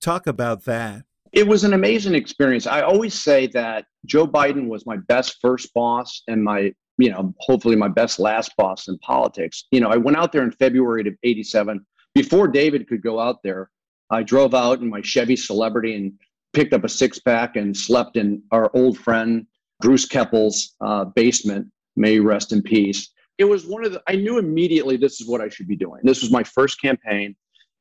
Talk 0.01 0.27
about 0.27 0.65
that. 0.65 1.05
It 1.33 1.47
was 1.47 1.65
an 1.65 1.75
amazing 1.75 2.15
experience. 2.15 2.67
I 2.67 2.83
always 2.83 3.15
say 3.15 3.47
that 3.49 3.87
Joe 4.07 4.27
Biden 4.27 4.69
was 4.69 4.87
my 4.87 4.97
best 4.97 5.37
first 5.41 5.73
boss 5.75 6.23
and 6.29 6.43
my, 6.43 6.73
you 6.99 7.11
know, 7.11 7.35
hopefully 7.39 7.77
my 7.77 7.89
best 7.89 8.19
last 8.19 8.53
boss 8.57 8.89
in 8.89 8.99
politics. 8.99 9.65
You 9.71 9.81
know, 9.81 9.89
I 9.89 9.97
went 9.97 10.17
out 10.17 10.33
there 10.33 10.43
in 10.43 10.53
February 10.53 11.07
of 11.07 11.15
87. 11.23 11.85
Before 12.15 12.49
David 12.49 12.89
could 12.89 13.03
go 13.03 13.21
out 13.21 13.43
there, 13.43 13.71
I 14.11 14.23
drove 14.23 14.55
out 14.55 14.81
in 14.81 14.89
my 14.89 15.03
Chevy 15.03 15.37
Celebrity 15.37 15.95
and 15.95 16.13
picked 16.53 16.73
up 16.73 16.85
a 16.85 16.89
six 16.89 17.19
pack 17.19 17.57
and 17.57 17.77
slept 17.77 18.17
in 18.17 18.43
our 18.51 18.71
old 18.75 18.97
friend 18.99 19.47
Bruce 19.81 20.07
Keppel's 20.07 20.75
uh, 20.81 21.05
basement. 21.05 21.67
May 21.97 22.19
rest 22.19 22.53
in 22.53 22.63
peace. 22.63 23.11
It 23.39 23.45
was 23.45 23.67
one 23.67 23.85
of 23.85 23.93
the, 23.93 24.03
I 24.07 24.17
knew 24.17 24.39
immediately 24.39 24.97
this 24.97 25.21
is 25.21 25.29
what 25.29 25.41
I 25.41 25.49
should 25.49 25.67
be 25.67 25.77
doing. 25.77 26.01
This 26.05 26.21
was 26.23 26.31
my 26.31 26.43
first 26.43 26.81
campaign. 26.81 27.35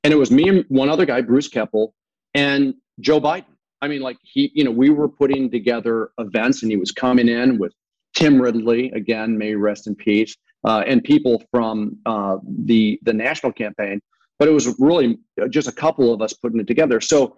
And 0.04 0.14
it 0.14 0.18
was 0.18 0.32
me 0.32 0.48
and 0.48 0.66
one 0.68 0.90
other 0.90 1.06
guy, 1.06 1.22
Bruce 1.22 1.48
Keppel, 1.48 1.94
and 2.34 2.76
Joe 3.00 3.20
Biden. 3.20 3.46
I 3.82 3.88
mean, 3.88 4.02
like 4.02 4.18
he, 4.24 4.52
you 4.54 4.64
know, 4.64 4.72
we 4.72 4.90
were 4.90 5.08
putting 5.08 5.52
together 5.52 6.12
events 6.18 6.64
and 6.64 6.72
he 6.72 6.78
was 6.78 6.92
coming 6.92 7.28
in 7.28 7.58
with 7.58 7.74
Tim 8.16 8.42
Ridley, 8.42 8.90
again, 8.92 9.38
may 9.38 9.54
rest 9.54 9.88
in 9.88 9.96
peace, 9.96 10.36
uh, 10.64 10.84
and 10.88 11.04
people 11.04 11.44
from 11.52 11.98
uh, 12.06 12.38
the 12.66 13.00
the 13.04 13.14
national 13.14 13.52
campaign. 13.52 14.02
But 14.40 14.48
it 14.48 14.52
was 14.52 14.76
really 14.80 15.20
just 15.50 15.68
a 15.68 15.72
couple 15.72 16.14
of 16.14 16.22
us 16.22 16.34
putting 16.34 16.60
it 16.60 16.68
together. 16.68 17.00
So, 17.00 17.38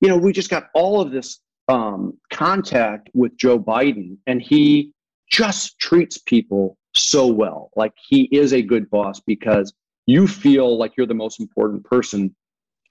you 0.00 0.08
know, 0.08 0.16
we 0.16 0.32
just 0.32 0.50
got 0.50 0.68
all 0.74 1.00
of 1.00 1.12
this 1.12 1.40
um, 1.68 2.18
contact 2.30 3.10
with 3.14 3.36
Joe 3.36 3.58
Biden, 3.58 4.16
and 4.26 4.40
he 4.40 4.92
just 5.30 5.78
treats 5.78 6.18
people 6.18 6.76
so 6.94 7.26
well. 7.26 7.70
Like 7.76 7.92
he 7.96 8.24
is 8.32 8.52
a 8.52 8.62
good 8.62 8.90
boss 8.90 9.20
because 9.20 9.72
you 10.06 10.26
feel 10.26 10.76
like 10.78 10.92
you're 10.96 11.06
the 11.06 11.14
most 11.14 11.40
important 11.40 11.84
person 11.84 12.34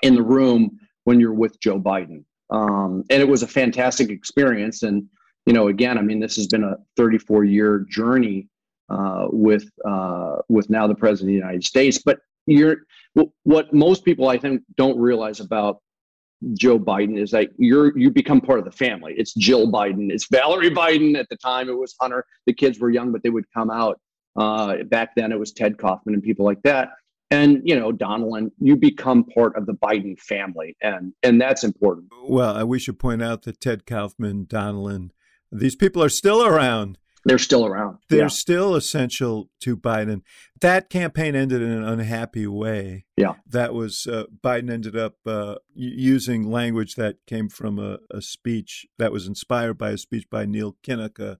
in 0.01 0.15
the 0.15 0.23
room 0.23 0.79
when 1.03 1.19
you're 1.19 1.33
with 1.33 1.59
Joe 1.59 1.79
Biden. 1.79 2.23
Um, 2.49 3.03
and 3.09 3.21
it 3.21 3.27
was 3.27 3.43
a 3.43 3.47
fantastic 3.47 4.09
experience. 4.09 4.83
And, 4.83 5.05
you 5.45 5.53
know, 5.53 5.69
again, 5.69 5.97
I 5.97 6.01
mean, 6.01 6.19
this 6.19 6.35
has 6.35 6.47
been 6.47 6.63
a 6.63 6.75
34 6.97 7.45
year 7.45 7.85
journey 7.89 8.47
uh, 8.89 9.27
with 9.31 9.69
uh, 9.85 10.37
with 10.49 10.69
now 10.69 10.85
the 10.85 10.95
president 10.95 11.29
of 11.29 11.31
the 11.31 11.45
United 11.45 11.63
States. 11.63 11.99
But 12.03 12.19
you're 12.45 12.77
what 13.43 13.73
most 13.73 14.03
people 14.03 14.27
I 14.27 14.37
think 14.37 14.61
don't 14.75 14.97
realize 14.97 15.39
about 15.39 15.77
Joe 16.53 16.79
Biden 16.79 17.17
is 17.17 17.31
that 17.31 17.49
you're 17.57 17.97
you 17.97 18.09
become 18.09 18.41
part 18.41 18.59
of 18.59 18.65
the 18.65 18.71
family. 18.71 19.13
It's 19.15 19.33
Jill 19.33 19.71
Biden, 19.71 20.11
it's 20.11 20.27
Valerie 20.29 20.71
Biden. 20.71 21.17
At 21.17 21.29
the 21.29 21.37
time, 21.37 21.69
it 21.69 21.77
was 21.77 21.95
Hunter. 22.01 22.25
The 22.47 22.53
kids 22.53 22.79
were 22.79 22.89
young, 22.89 23.11
but 23.11 23.23
they 23.23 23.29
would 23.29 23.45
come 23.53 23.71
out. 23.71 23.99
Uh, 24.35 24.83
back 24.83 25.15
then, 25.15 25.31
it 25.31 25.39
was 25.39 25.51
Ted 25.51 25.77
Kaufman 25.77 26.15
and 26.15 26.23
people 26.23 26.45
like 26.45 26.61
that 26.63 26.89
and 27.31 27.61
you 27.63 27.79
know 27.79 27.91
Donilon, 27.91 28.51
you 28.59 28.75
become 28.75 29.23
part 29.23 29.55
of 29.55 29.65
the 29.65 29.73
Biden 29.73 30.19
family, 30.19 30.75
and 30.81 31.13
and 31.23 31.41
that's 31.41 31.63
important. 31.63 32.09
Well, 32.27 32.67
we 32.67 32.77
should 32.77 32.99
point 32.99 33.23
out 33.23 33.43
that 33.43 33.61
Ted 33.61 33.85
Kaufman, 33.87 34.45
Donilon, 34.45 35.09
these 35.51 35.75
people 35.75 36.03
are 36.03 36.09
still 36.09 36.45
around. 36.45 36.99
They're 37.23 37.37
still 37.37 37.67
around. 37.67 37.99
They're 38.09 38.21
yeah. 38.21 38.27
still 38.27 38.75
essential 38.75 39.49
to 39.61 39.77
Biden. 39.77 40.21
That 40.59 40.89
campaign 40.89 41.35
ended 41.35 41.61
in 41.61 41.69
an 41.69 41.83
unhappy 41.83 42.47
way. 42.47 43.05
Yeah, 43.15 43.35
that 43.47 43.73
was 43.73 44.07
uh, 44.07 44.25
Biden 44.43 44.69
ended 44.69 44.97
up 44.97 45.15
uh, 45.25 45.55
using 45.73 46.51
language 46.51 46.95
that 46.95 47.17
came 47.25 47.47
from 47.47 47.79
a, 47.79 47.99
a 48.09 48.21
speech 48.21 48.85
that 48.97 49.11
was 49.11 49.25
inspired 49.25 49.77
by 49.77 49.91
a 49.91 49.97
speech 49.97 50.29
by 50.29 50.45
Neil 50.45 50.75
Kinnock, 50.83 51.19
a 51.19 51.39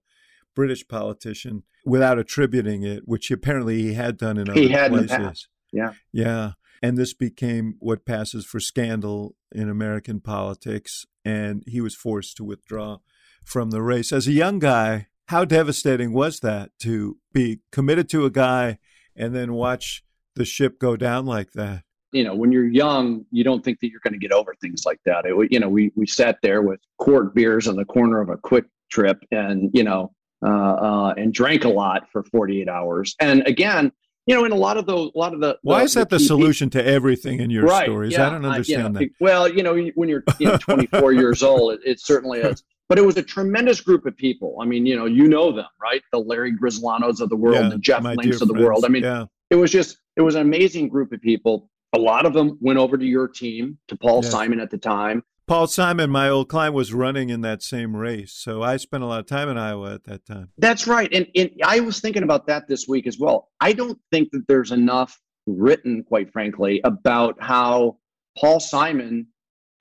British 0.55 0.87
politician, 0.87 1.63
without 1.85 2.19
attributing 2.19 2.83
it, 2.83 3.07
which 3.07 3.29
apparently 3.31 3.81
he 3.81 3.93
had 3.95 4.17
done 4.17 4.37
in 4.37 4.49
other 4.49 4.59
he 4.59 4.69
had 4.69 4.91
places 4.91 5.47
Yeah. 5.71 5.93
Yeah. 6.11 6.51
And 6.81 6.97
this 6.97 7.13
became 7.13 7.75
what 7.79 8.05
passes 8.05 8.45
for 8.45 8.59
scandal 8.59 9.35
in 9.51 9.69
American 9.69 10.19
politics. 10.19 11.05
And 11.23 11.63
he 11.67 11.79
was 11.79 11.95
forced 11.95 12.37
to 12.37 12.43
withdraw 12.43 12.97
from 13.45 13.69
the 13.69 13.81
race. 13.81 14.11
As 14.11 14.27
a 14.27 14.31
young 14.31 14.59
guy, 14.59 15.07
how 15.27 15.45
devastating 15.45 16.13
was 16.13 16.39
that 16.39 16.71
to 16.79 17.17
be 17.31 17.61
committed 17.71 18.09
to 18.09 18.25
a 18.25 18.29
guy 18.29 18.79
and 19.15 19.35
then 19.35 19.53
watch 19.53 20.03
the 20.35 20.45
ship 20.45 20.79
go 20.79 20.95
down 20.95 21.25
like 21.25 21.51
that? 21.53 21.83
You 22.11 22.23
know, 22.25 22.35
when 22.35 22.51
you're 22.51 22.67
young, 22.67 23.25
you 23.31 23.43
don't 23.43 23.63
think 23.63 23.79
that 23.79 23.89
you're 23.89 24.01
going 24.03 24.13
to 24.13 24.19
get 24.19 24.33
over 24.33 24.53
things 24.59 24.83
like 24.85 24.99
that. 25.05 25.25
It, 25.25 25.33
you 25.49 25.59
know, 25.59 25.69
we 25.69 25.91
we 25.95 26.05
sat 26.05 26.39
there 26.43 26.61
with 26.61 26.81
quart 26.97 27.33
beers 27.33 27.69
on 27.69 27.77
the 27.77 27.85
corner 27.85 28.19
of 28.19 28.27
a 28.27 28.35
quick 28.35 28.65
trip, 28.91 29.23
and 29.31 29.69
you 29.73 29.83
know, 29.83 30.11
uh, 30.45 30.49
uh, 30.49 31.13
and 31.15 31.33
drank 31.33 31.63
a 31.63 31.69
lot 31.69 32.09
for 32.11 32.23
48 32.23 32.67
hours. 32.67 33.15
And 33.21 33.47
again, 33.47 33.93
you 34.31 34.37
know, 34.37 34.45
in 34.45 34.53
a 34.53 34.55
lot 34.55 34.77
of 34.77 34.85
those, 34.85 35.11
a 35.13 35.19
lot 35.19 35.33
of 35.33 35.41
the. 35.41 35.57
Why 35.61 35.79
the, 35.79 35.83
is 35.83 35.93
that 35.95 36.09
the, 36.09 36.17
solution 36.17 36.69
to 36.69 36.85
everything 36.85 37.41
in 37.41 37.49
your 37.49 37.65
right, 37.65 37.83
stories? 37.83 38.13
Yeah, 38.13 38.27
I 38.27 38.29
don't 38.29 38.45
understand 38.45 38.97
I, 38.97 39.01
you 39.01 39.07
that. 39.07 39.15
Well, 39.19 39.45
you 39.45 39.61
know, 39.61 39.75
when 39.95 40.07
you're 40.07 40.23
you 40.39 40.47
know, 40.47 40.57
24 40.57 41.11
years 41.11 41.43
old, 41.43 41.73
it, 41.73 41.81
it, 41.83 41.99
certainly 41.99 42.39
is. 42.39 42.63
But 42.87 42.97
it 42.97 43.01
was 43.01 43.17
a 43.17 43.23
tremendous 43.23 43.81
group 43.81 44.05
of 44.05 44.15
people. 44.15 44.55
I 44.61 44.65
mean, 44.65 44.85
you 44.85 44.95
know, 44.95 45.05
you 45.05 45.27
know 45.27 45.51
them, 45.51 45.65
right? 45.81 46.01
The 46.13 46.19
Larry 46.19 46.53
Grisolanos 46.53 47.19
of 47.19 47.27
the 47.27 47.35
world, 47.35 47.57
Yeah, 47.57 47.69
the 47.69 47.77
Jeff 47.77 48.03
Links 48.03 48.39
of 48.39 48.47
the 48.47 48.53
friends. 48.53 48.65
world. 48.65 48.85
I 48.85 48.87
mean, 48.87 49.03
yeah. 49.03 49.25
it 49.49 49.55
was 49.55 49.69
just, 49.69 49.97
it 50.15 50.21
was 50.21 50.35
an 50.35 50.41
amazing 50.41 50.87
group 50.87 51.11
of 51.11 51.21
people. 51.21 51.69
A 51.91 51.99
lot 51.99 52.25
of 52.25 52.31
them 52.31 52.57
went 52.61 52.79
over 52.79 52.97
to 52.97 53.05
your 53.05 53.27
team, 53.27 53.77
to 53.89 53.97
Paul 53.97 54.21
Yes. 54.23 54.31
Simon 54.31 54.61
at 54.61 54.71
the 54.71 54.77
time. 54.77 55.23
Paul 55.51 55.67
Simon, 55.67 56.09
my 56.09 56.29
old 56.29 56.47
client, 56.47 56.73
was 56.73 56.93
running 56.93 57.29
in 57.29 57.41
that 57.41 57.61
same 57.61 57.93
race. 57.93 58.31
So 58.31 58.63
I 58.63 58.77
spent 58.77 59.03
a 59.03 59.05
lot 59.05 59.19
of 59.19 59.25
time 59.25 59.49
in 59.49 59.57
Iowa 59.57 59.95
at 59.95 60.05
that 60.05 60.25
time. 60.25 60.47
That's 60.57 60.87
right. 60.87 61.11
And, 61.11 61.27
and 61.35 61.51
I 61.65 61.81
was 61.81 61.99
thinking 61.99 62.23
about 62.23 62.47
that 62.47 62.69
this 62.69 62.87
week 62.87 63.05
as 63.05 63.19
well. 63.19 63.49
I 63.59 63.73
don't 63.73 63.99
think 64.13 64.31
that 64.31 64.47
there's 64.47 64.71
enough 64.71 65.19
written, 65.45 66.05
quite 66.07 66.31
frankly, 66.31 66.79
about 66.85 67.35
how 67.43 67.97
Paul 68.37 68.61
Simon 68.61 69.27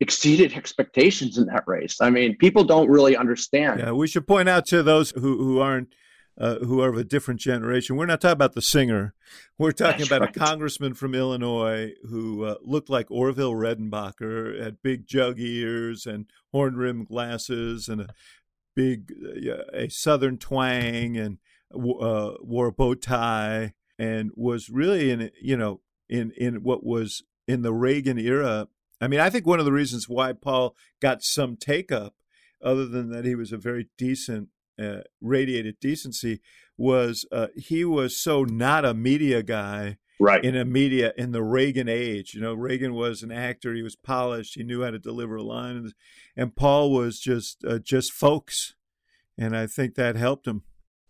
exceeded 0.00 0.54
expectations 0.54 1.38
in 1.38 1.46
that 1.46 1.62
race. 1.68 1.98
I 2.00 2.10
mean, 2.10 2.36
people 2.38 2.64
don't 2.64 2.88
really 2.88 3.16
understand. 3.16 3.78
Yeah, 3.78 3.92
we 3.92 4.08
should 4.08 4.26
point 4.26 4.48
out 4.48 4.66
to 4.66 4.82
those 4.82 5.12
who, 5.12 5.38
who 5.38 5.60
aren't 5.60 5.94
uh, 6.40 6.56
who 6.60 6.80
are 6.80 6.88
of 6.88 6.96
a 6.96 7.04
different 7.04 7.38
generation. 7.38 7.96
We're 7.96 8.06
not 8.06 8.22
talking 8.22 8.32
about 8.32 8.54
the 8.54 8.62
singer. 8.62 9.14
We're 9.58 9.72
talking 9.72 9.98
That's 9.98 10.08
about 10.08 10.20
right. 10.22 10.36
a 10.36 10.38
congressman 10.38 10.94
from 10.94 11.14
Illinois 11.14 11.92
who 12.08 12.44
uh, 12.44 12.54
looked 12.62 12.88
like 12.88 13.10
Orville 13.10 13.52
Redenbacher, 13.52 14.60
had 14.60 14.82
big 14.82 15.06
jug 15.06 15.38
ears 15.38 16.06
and 16.06 16.26
horn 16.50 16.76
rimmed 16.76 17.08
glasses 17.08 17.88
and 17.88 18.00
a 18.00 18.08
big 18.74 19.12
uh, 19.22 19.64
a 19.74 19.90
southern 19.90 20.38
twang 20.38 21.16
and 21.16 21.38
uh, 21.74 22.32
wore 22.40 22.68
a 22.68 22.72
bow 22.72 22.94
tie 22.94 23.74
and 23.98 24.30
was 24.34 24.70
really 24.70 25.10
in 25.10 25.30
you 25.40 25.56
know 25.56 25.80
in 26.08 26.32
in 26.38 26.62
what 26.62 26.82
was 26.82 27.22
in 27.46 27.60
the 27.60 27.74
Reagan 27.74 28.18
era. 28.18 28.68
I 28.98 29.08
mean, 29.08 29.20
I 29.20 29.28
think 29.28 29.46
one 29.46 29.58
of 29.58 29.66
the 29.66 29.72
reasons 29.72 30.08
why 30.08 30.32
Paul 30.32 30.74
got 31.00 31.22
some 31.22 31.56
take 31.56 31.92
up, 31.92 32.14
other 32.62 32.86
than 32.86 33.10
that 33.10 33.24
he 33.24 33.34
was 33.34 33.52
a 33.52 33.58
very 33.58 33.88
decent, 33.98 34.48
uh, 34.80 35.02
radiated 35.20 35.78
decency, 35.80 36.40
was 36.76 37.26
uh, 37.30 37.48
he 37.56 37.84
was 37.84 38.16
so 38.16 38.44
not 38.44 38.84
a 38.84 38.94
media 38.94 39.42
guy 39.42 39.98
Right. 40.22 40.44
in 40.44 40.54
a 40.54 40.66
media 40.66 41.14
in 41.16 41.32
the 41.32 41.42
Reagan 41.42 41.88
age. 41.88 42.34
You 42.34 42.42
know, 42.42 42.52
Reagan 42.52 42.92
was 42.92 43.22
an 43.22 43.32
actor; 43.32 43.74
he 43.74 43.82
was 43.82 43.96
polished, 43.96 44.54
he 44.54 44.62
knew 44.62 44.82
how 44.82 44.90
to 44.90 44.98
deliver 44.98 45.36
a 45.36 45.42
line, 45.42 45.76
and, 45.76 45.94
and 46.36 46.54
Paul 46.54 46.92
was 46.92 47.18
just 47.18 47.64
uh, 47.66 47.78
just 47.78 48.12
folks, 48.12 48.74
and 49.38 49.56
I 49.56 49.66
think 49.66 49.94
that 49.94 50.16
helped 50.16 50.46
him. 50.46 50.62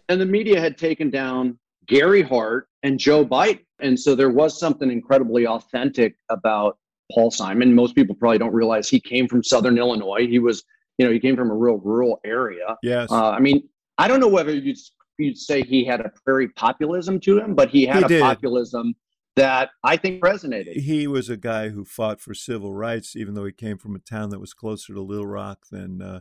and 0.09 0.21
the 0.21 0.27
media 0.27 0.61
had 0.61 0.79
taken 0.79 1.11
down 1.11 1.59
Gary 1.87 2.23
Hart 2.23 2.69
and 2.85 2.99
Joe 3.01 3.25
Biden. 3.27 3.65
And 3.81 3.99
so 3.99 4.15
there 4.15 4.31
was 4.31 4.59
something 4.61 4.91
incredibly 4.91 5.47
authentic 5.47 6.15
about 6.29 6.79
Paul 7.13 7.31
Simon. 7.33 7.75
Most 7.75 7.95
people 7.97 8.15
probably 8.15 8.39
don't 8.39 8.53
realize 8.55 8.89
he 8.89 9.01
came 9.01 9.27
from 9.27 9.43
Southern 9.43 9.77
Illinois. 9.79 10.27
He 10.29 10.39
was, 10.39 10.63
you 10.99 11.07
know, 11.07 11.13
he 11.13 11.19
came 11.21 11.37
from 11.37 11.51
a 11.51 11.55
real 11.55 11.79
rural 11.79 12.21
area. 12.25 12.77
Yes, 12.83 13.11
Uh, 13.11 13.31
I 13.31 13.41
mean, 13.41 13.69
I 13.99 14.09
don't 14.09 14.21
know 14.21 14.29
whether 14.29 14.55
you'd, 14.55 14.79
you'd 15.19 15.39
say 15.39 15.63
he 15.63 15.85
had 15.85 16.01
a 16.01 16.11
prairie 16.25 16.49
populism 16.49 17.21
to 17.21 17.39
him, 17.41 17.55
but 17.55 17.71
he 17.71 17.87
had 17.87 17.99
He 17.99 18.05
a 18.05 18.09
did. 18.09 18.23
populism 18.23 18.95
that 19.37 19.71
I 19.85 19.97
think 19.97 20.23
resonated. 20.23 20.77
he 20.77 21.07
was 21.07 21.31
a 21.31 21.37
guy 21.37 21.69
who 21.69 21.85
fought 21.85 22.21
for 22.21 22.35
civil 22.35 22.73
rights, 22.75 23.15
even 23.17 23.35
though 23.35 23.45
he 23.45 23.53
came 23.53 23.79
from 23.79 23.95
a 23.95 24.01
town 24.01 24.31
that 24.31 24.41
was 24.41 24.53
closer 24.53 24.93
to 24.95 25.01
Little 25.01 25.27
Rock 25.27 25.67
than 25.71 26.03
uh, 26.03 26.21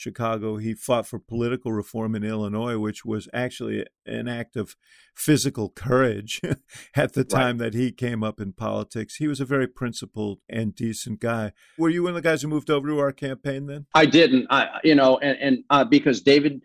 Chicago. 0.00 0.56
He 0.56 0.74
fought 0.74 1.06
for 1.06 1.18
political 1.18 1.72
reform 1.72 2.14
in 2.14 2.24
Illinois, 2.24 2.78
which 2.78 3.04
was 3.04 3.28
actually 3.34 3.86
an 4.06 4.28
act 4.28 4.56
of 4.56 4.76
physical 5.14 5.68
courage 5.68 6.40
at 6.96 7.12
the 7.12 7.24
time 7.24 7.58
that 7.58 7.74
he 7.74 7.92
came 7.92 8.24
up 8.24 8.40
in 8.40 8.52
politics. 8.52 9.16
He 9.16 9.28
was 9.28 9.40
a 9.40 9.44
very 9.44 9.68
principled 9.68 10.40
and 10.48 10.74
decent 10.74 11.20
guy. 11.20 11.52
Were 11.78 11.90
you 11.90 12.04
one 12.04 12.10
of 12.10 12.14
the 12.16 12.28
guys 12.28 12.42
who 12.42 12.48
moved 12.48 12.70
over 12.70 12.88
to 12.88 12.98
our 12.98 13.12
campaign 13.12 13.66
then? 13.66 13.86
I 13.94 14.06
didn't, 14.06 14.46
I, 14.50 14.80
you 14.82 14.94
know, 14.94 15.18
and, 15.18 15.38
and 15.38 15.64
uh, 15.70 15.84
because 15.84 16.22
David 16.22 16.62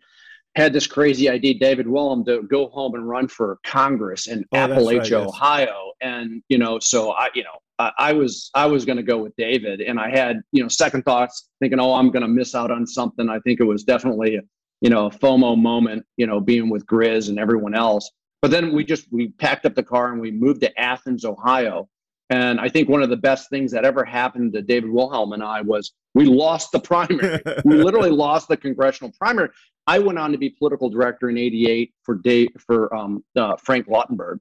had 0.56 0.72
this 0.72 0.88
crazy 0.88 1.30
idea, 1.30 1.56
David 1.56 1.88
Wilhelm, 1.88 2.24
to 2.26 2.44
go 2.44 2.70
home 2.70 2.96
and 2.96 3.08
run 3.08 3.28
for 3.28 3.60
Congress 3.66 4.28
in 4.28 4.46
Oh, 4.54 4.68
that's 4.68 4.72
right, 4.72 4.80
Appalachia, 4.80 5.10
yes. 5.10 5.28
Ohio, 5.28 5.92
and 6.02 6.42
you 6.48 6.58
know, 6.58 6.80
so 6.80 7.12
I, 7.12 7.30
you 7.34 7.44
know, 7.44 7.60
I, 7.80 7.92
I 7.98 8.14
was 8.14 8.50
I 8.54 8.66
was 8.66 8.86
going 8.86 8.98
to 8.98 9.04
go 9.04 9.18
with 9.18 9.36
David, 9.38 9.82
and 9.82 10.00
I 10.00 10.10
had 10.10 10.42
you 10.52 10.62
know 10.62 10.70
second 10.70 11.04
thoughts, 11.04 11.50
thinking, 11.60 11.80
oh, 11.80 11.94
I'm 11.94 12.12
going 12.12 12.22
to 12.22 12.28
miss 12.28 12.56
out 12.56 12.72
on 12.72 12.86
something. 12.88 13.30
I 13.30 13.40
think 13.40 13.60
it 13.60 13.66
was 13.66 13.84
definitely 13.84 14.40
you 14.82 14.90
know 14.90 15.08
a 15.08 15.10
FOMO 15.10 15.58
moment, 15.58 16.06
you 16.18 16.28
know, 16.28 16.40
being 16.40 16.70
with 16.70 16.86
Grizz 16.86 17.30
and 17.30 17.40
everyone 17.40 17.76
else. 17.76 18.10
But 18.42 18.52
then 18.52 18.74
we 18.74 18.84
just 18.84 19.12
we 19.12 19.30
packed 19.30 19.66
up 19.66 19.76
the 19.76 19.84
car 19.84 20.12
and 20.12 20.22
we 20.22 20.32
moved 20.32 20.62
to 20.62 20.80
Athens, 20.80 21.26
Ohio. 21.26 21.90
And 22.32 22.60
I 22.60 22.70
think 22.70 22.90
one 22.90 23.04
of 23.04 23.12
the 23.12 23.18
best 23.18 23.52
things 23.52 23.72
that 23.72 23.86
ever 23.86 24.04
happened 24.04 24.54
to 24.54 24.62
David 24.64 24.90
Wilhelm 24.90 25.34
and 25.34 25.44
I 25.44 25.62
was 25.62 25.94
we 26.16 26.26
lost 26.26 26.72
the 26.72 26.80
primary. 26.80 27.40
we 27.66 27.76
literally 27.76 28.10
lost 28.10 28.48
the 28.48 28.58
congressional 28.58 29.12
primary. 29.20 29.50
I 29.86 30.00
went 30.00 30.18
on 30.18 30.32
to 30.32 30.38
be 30.38 30.50
political 30.50 30.90
director 30.90 31.30
in 31.30 31.38
'88 31.38 31.94
for 32.04 32.16
Dave 32.16 32.50
for 32.58 32.94
um, 32.96 33.24
uh, 33.36 33.56
Frank 33.58 33.88
Lautenberg, 33.88 34.40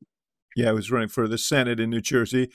yeah, 0.55 0.69
I 0.69 0.73
was 0.73 0.91
running 0.91 1.09
for 1.09 1.27
the 1.27 1.39
Senate 1.39 1.81
in 1.81 1.91
New 1.91 2.01
Jersey. 2.01 2.51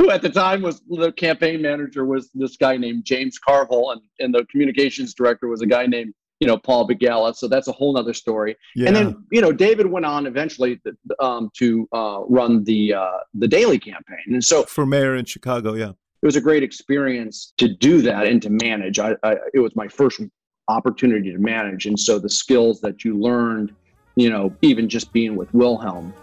Who 0.00 0.10
at 0.10 0.22
the 0.22 0.30
time 0.30 0.62
was 0.62 0.80
the 0.88 1.12
campaign 1.12 1.60
manager 1.60 2.06
was 2.06 2.30
this 2.32 2.56
guy 2.56 2.78
named 2.78 3.04
James 3.04 3.38
Carville, 3.38 3.90
and 3.90 4.00
and 4.18 4.34
the 4.34 4.46
communications 4.46 5.12
director 5.12 5.46
was 5.46 5.60
a 5.60 5.66
guy 5.66 5.84
named 5.84 6.14
you 6.40 6.46
know 6.46 6.56
Paul 6.56 6.88
Begala. 6.88 7.36
So 7.36 7.48
that's 7.48 7.68
a 7.68 7.72
whole 7.72 7.92
nother 7.92 8.14
story. 8.14 8.56
Yeah. 8.74 8.86
And 8.86 8.96
then 8.96 9.24
you 9.30 9.42
know 9.42 9.52
David 9.52 9.86
went 9.86 10.06
on 10.06 10.26
eventually 10.26 10.80
um, 11.18 11.50
to 11.58 11.86
uh, 11.92 12.20
run 12.26 12.64
the 12.64 12.94
uh, 12.94 13.18
the 13.34 13.46
Daley 13.46 13.78
campaign, 13.78 14.24
and 14.28 14.42
so 14.42 14.62
for 14.62 14.86
mayor 14.86 15.16
in 15.16 15.26
Chicago, 15.26 15.74
yeah. 15.74 15.90
it 15.90 16.26
was 16.26 16.36
a 16.36 16.40
great 16.40 16.62
experience 16.62 17.52
to 17.58 17.68
do 17.68 18.00
that 18.00 18.26
and 18.26 18.40
to 18.40 18.48
manage. 18.48 18.98
I, 18.98 19.16
I 19.22 19.36
it 19.52 19.60
was 19.60 19.76
my 19.76 19.86
first 19.86 20.22
opportunity 20.68 21.30
to 21.30 21.38
manage, 21.38 21.84
and 21.84 22.00
so 22.00 22.18
the 22.18 22.30
skills 22.30 22.80
that 22.80 23.04
you 23.04 23.20
learned, 23.20 23.74
you 24.16 24.30
know, 24.30 24.56
even 24.62 24.88
just 24.88 25.12
being 25.12 25.36
with 25.36 25.52
Wilhelm, 25.52 26.14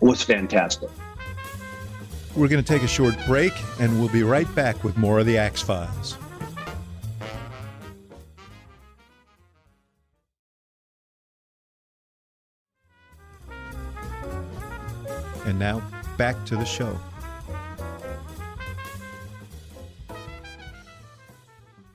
was 0.00 0.22
fantastic. 0.22 0.90
We're 2.36 2.48
going 2.48 2.62
to 2.62 2.68
take 2.68 2.82
a 2.82 2.88
short 2.88 3.14
break, 3.26 3.52
and 3.78 4.00
we'll 4.00 4.08
be 4.08 4.24
right 4.24 4.52
back 4.56 4.82
with 4.82 4.96
more 4.96 5.20
of 5.20 5.26
the 5.26 5.38
Axe 5.38 5.62
Files. 5.62 6.18
And 15.46 15.58
now, 15.60 15.80
back 16.16 16.44
to 16.46 16.56
the 16.56 16.64
show. 16.64 16.98